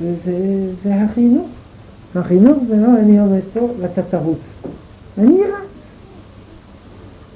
זה, 0.00 0.14
זה, 0.24 0.66
זה 0.84 0.94
החינוך. 0.94 1.46
החינוך 2.14 2.58
זה 2.68 2.76
לא 2.76 2.98
אני 2.98 3.18
עומד 3.18 3.40
פה 3.52 3.68
ואתה 3.80 4.02
תרוץ. 4.02 4.38
אני 5.18 5.40
רץ. 5.42 5.72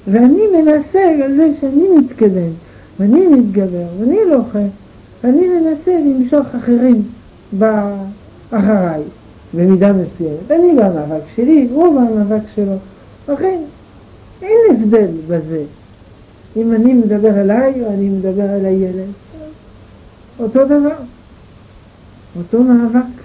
ואני 0.07 0.43
מנסה 0.57 1.23
על 1.23 1.35
זה 1.35 1.49
שאני 1.61 1.87
מתקדם, 1.97 2.51
ואני 2.99 3.27
מתגבר, 3.27 3.85
ואני 3.99 4.17
לוחם. 4.29 4.67
אני 5.23 5.47
מנסה 5.47 5.99
למשוך 5.99 6.47
אחרים 6.55 7.03
אחריי 8.51 9.01
במידה 9.53 9.93
מסוימת. 9.93 10.51
אני 10.51 10.71
במאבק 10.71 11.23
שלי, 11.35 11.67
הוא 11.71 12.01
במאבק 12.01 12.43
שלו. 12.55 12.75
לכן 13.29 13.59
אין 14.41 14.59
הבדל 14.71 15.11
בזה. 15.27 15.63
אם 16.55 16.73
אני 16.73 16.93
מדבר 16.93 17.41
אליי 17.41 17.81
או 17.81 17.93
אני 17.93 18.09
מדבר 18.09 18.55
אל 18.55 18.65
הילד. 18.65 19.09
אותו 20.39 20.65
דבר. 20.65 20.95
אותו 22.37 22.63
מאבק. 22.63 23.17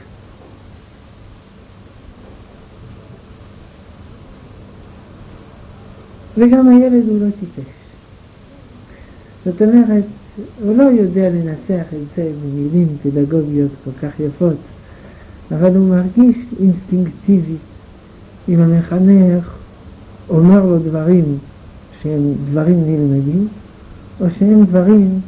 וגם 6.38 6.68
הילד 6.68 7.08
הוא 7.08 7.20
לא 7.20 7.26
טיפש. 7.40 7.70
זאת 9.44 9.62
אומרת, 9.62 10.04
הוא 10.64 10.76
לא 10.76 10.82
יודע 10.82 11.30
לנסח 11.30 11.84
את 11.92 12.16
זה 12.16 12.32
במילים 12.42 12.96
פדגוגיות 13.02 13.70
כל 13.84 13.90
כך 14.02 14.20
יפות, 14.20 14.56
אבל 15.50 15.76
הוא 15.76 15.88
מרגיש 15.88 16.36
אינסטינקטיבית 16.60 17.60
אם 18.48 18.60
המחנך 18.60 19.56
אומר 20.28 20.66
לו 20.66 20.78
דברים 20.78 21.38
שהם 22.02 22.34
דברים 22.50 22.84
נלמדים, 22.86 23.48
או 24.20 24.26
שהם 24.30 24.64
דברים 24.64 25.20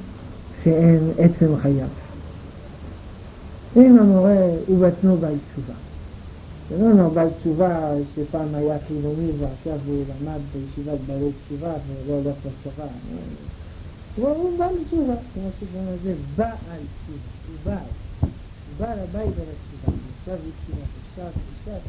שהם 0.65 1.01
עצם 1.19 1.47
חייו. 1.63 1.89
אם 3.77 3.99
המורה 3.99 4.37
הוא 4.67 4.79
בעצמו 4.79 5.17
בעל 5.17 5.35
תשובה. 5.53 5.75
זה 6.71 6.79
לא 6.79 6.91
אומר 6.91 7.09
בעל 7.09 7.29
תשובה 7.41 7.91
שפעם 8.15 8.55
היה 8.55 8.77
חילוני 8.89 9.31
ועכשיו 9.39 9.79
הוא 9.87 10.05
למד 10.09 10.41
בישיבת 10.53 10.99
בעלי 11.07 11.31
תשובה 11.47 11.73
ולא 11.73 12.15
הולך 12.15 12.37
לצבא. 12.47 12.87
הוא 14.17 14.59
בעל 14.59 14.75
תשובה, 14.87 15.15
כמו 15.35 15.49
שקוראים 15.61 15.89
לזה 15.95 16.15
בעל 16.37 16.51
תשובה, 16.59 17.19
הוא 17.49 17.57
בעל, 17.65 17.79
הוא 18.21 18.29
בעל 18.79 18.99
הבית 18.99 19.35
על 19.39 19.47
התשובה, 19.55 19.93
היא 20.27 20.53
תשובה, 20.67 20.85
עכשיו, 21.65 21.81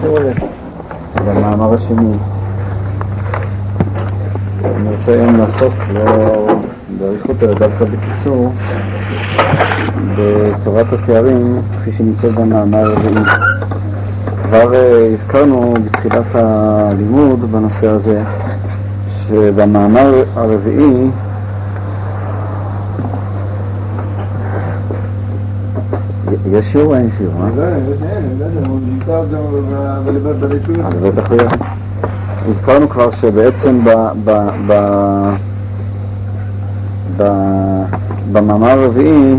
עכשיו, 0.00 0.20
במאמר 1.26 1.74
השני 1.74 2.12
אני 4.64 4.96
רוצה 4.96 5.12
היום 5.12 5.36
לעסוק, 5.36 5.74
לא 5.94 6.46
באריכות 6.98 7.42
אלא 7.42 7.54
דווקא 7.54 7.84
בקיצור, 7.84 8.52
בתורת 10.16 10.92
התארים 10.92 11.62
כפי 11.80 11.92
שנמצאת 11.92 12.34
במאמר 12.34 12.90
הרביעי. 12.90 13.24
כבר 14.42 14.72
הזכרנו 15.14 15.74
בתחילת 15.84 16.34
הלימוד 16.34 17.52
בנושא 17.52 17.86
הזה, 17.86 18.22
שבמאמר 19.28 20.22
הרביעי 20.36 21.10
יש 26.46 26.72
שיעור 26.72 26.86
או 26.86 26.94
אין 26.94 27.08
שיעור? 27.18 27.34
אה? 27.42 27.48
לא, 27.56 27.62
אין, 27.62 28.38
לא 28.38 28.44
יודע, 28.44 28.68
הוא 28.68 28.80
נמצא 28.86 29.22
גם 29.32 30.40
בליכוד. 30.40 30.76
אז 30.84 30.94
בטח. 30.94 31.56
הזכרנו 32.48 32.88
כבר 32.88 33.10
שבעצם 33.10 33.80
במאמר 38.32 38.70
הרביעי, 38.70 39.34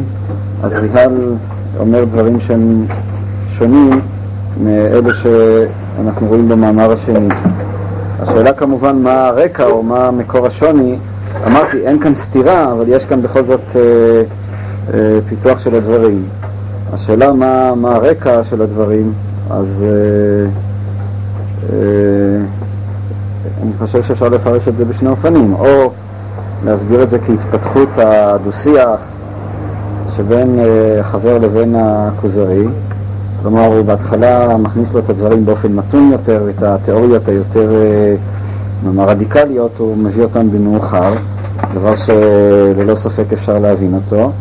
אז 0.63 0.73
ריהל 0.73 1.35
אומר 1.79 2.03
דברים 2.03 2.39
שהם 2.39 2.85
שונים 3.57 4.01
מאלה 4.63 5.09
שאנחנו 5.13 6.27
רואים 6.27 6.49
במאמר 6.49 6.91
השני. 6.91 7.27
השאלה 8.19 8.53
כמובן 8.53 8.97
מה 9.03 9.27
הרקע 9.27 9.65
או 9.65 9.83
מה 9.83 10.11
מקור 10.11 10.47
השוני. 10.47 10.95
אמרתי, 11.47 11.77
אין 11.77 11.99
כאן 11.99 12.15
סתירה, 12.15 12.71
אבל 12.71 12.85
יש 12.87 13.05
כאן 13.05 13.21
בכל 13.21 13.43
זאת 13.43 13.75
אה, 13.75 13.81
אה, 14.93 15.19
פיתוח 15.29 15.59
של 15.59 15.75
הדברים. 15.75 16.23
השאלה 16.93 17.33
מה, 17.33 17.75
מה 17.75 17.95
הרקע 17.95 18.43
של 18.43 18.61
הדברים, 18.61 19.13
אז 19.49 19.83
אה, 19.83 20.49
אה, 21.73 22.43
אני 23.63 23.71
חושב 23.79 24.03
שאפשר 24.03 24.29
לפרש 24.29 24.67
את 24.67 24.77
זה 24.77 24.85
בשני 24.85 25.09
אופנים, 25.09 25.53
או 25.53 25.91
להסביר 26.65 27.03
את 27.03 27.09
זה 27.09 27.19
כהתפתחות 27.19 27.89
הדו-שיח 27.97 28.99
שבין 30.17 30.59
אה, 30.59 31.03
חבר 31.03 31.37
לבין 31.37 31.75
הכוזרי, 31.77 32.67
כלומר 33.41 33.65
הוא 33.65 33.85
בהתחלה 33.85 34.57
מכניס 34.57 34.93
לו 34.93 34.99
את 34.99 35.09
הדברים 35.09 35.45
באופן 35.45 35.71
מתון 35.71 36.11
יותר, 36.11 36.49
את 36.49 36.63
התיאוריות 36.63 37.27
היותר 37.27 37.71
אה, 37.73 38.15
נאמר 38.83 39.09
רדיקליות 39.09 39.71
הוא 39.77 39.97
מביא 39.97 40.23
אותן 40.23 40.51
במאוחר, 40.51 41.13
דבר 41.73 41.95
שללא 41.95 42.95
ספק 42.95 43.33
אפשר 43.33 43.59
להבין 43.59 43.93
אותו. 43.93 44.31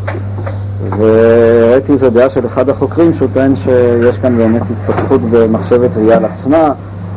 וראיתי 1.81 1.93
איזו 1.93 2.11
דעה 2.11 2.31
של 2.31 2.47
אחד 2.47 2.69
החוקרים 2.69 3.15
שהוא 3.15 3.29
טוען 3.33 3.57
שיש 3.57 4.19
כאן 4.19 4.37
באמת 4.37 4.63
התפתחות 4.63 5.21
במחשבת 5.31 5.91
ריאל 5.97 6.25
עצמה 6.25 6.73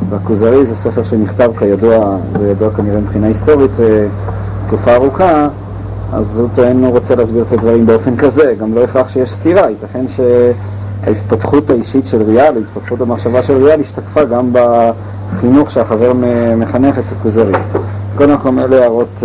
והכוזרי 0.10 0.66
זה 0.66 0.76
ספר 0.76 1.04
שנכתב 1.04 1.52
כידוע, 1.60 2.18
זה 2.40 2.52
ידוע 2.52 2.70
כנראה 2.70 3.00
מבחינה 3.00 3.28
היסטורית 3.28 3.72
אה, 3.80 4.06
תקופה 4.68 4.96
ארוכה 4.96 5.48
אז 6.14 6.40
הוא 6.40 6.50
טוען, 6.56 6.84
הוא 6.84 6.92
רוצה 6.92 7.16
להסביר 7.16 7.44
את 7.48 7.54
הדברים 7.54 7.86
באופן 7.86 8.18
כזה, 8.18 8.54
גם 8.60 8.76
לא 8.76 8.84
הכרח 8.84 9.10
שיש 9.10 9.32
סתירה, 9.32 9.70
ייתכן 9.70 10.06
שההתפתחות 10.16 11.70
האישית 11.70 12.08
של 12.08 12.22
ריאל, 12.22 12.56
ההתפתחות 12.56 13.02
המחשבה 13.02 13.44
של 13.44 13.64
ריאל 13.64 13.82
השתקפה 13.82 14.24
גם 14.24 14.50
בחינוך 14.52 15.72
שהחבר 15.72 16.14
מחנך 16.58 16.98
את 16.98 17.04
הכוזרי. 17.20 17.54
קודם 18.18 18.38
כל 18.38 18.50
אלה 18.60 18.82
הערות 18.82 19.24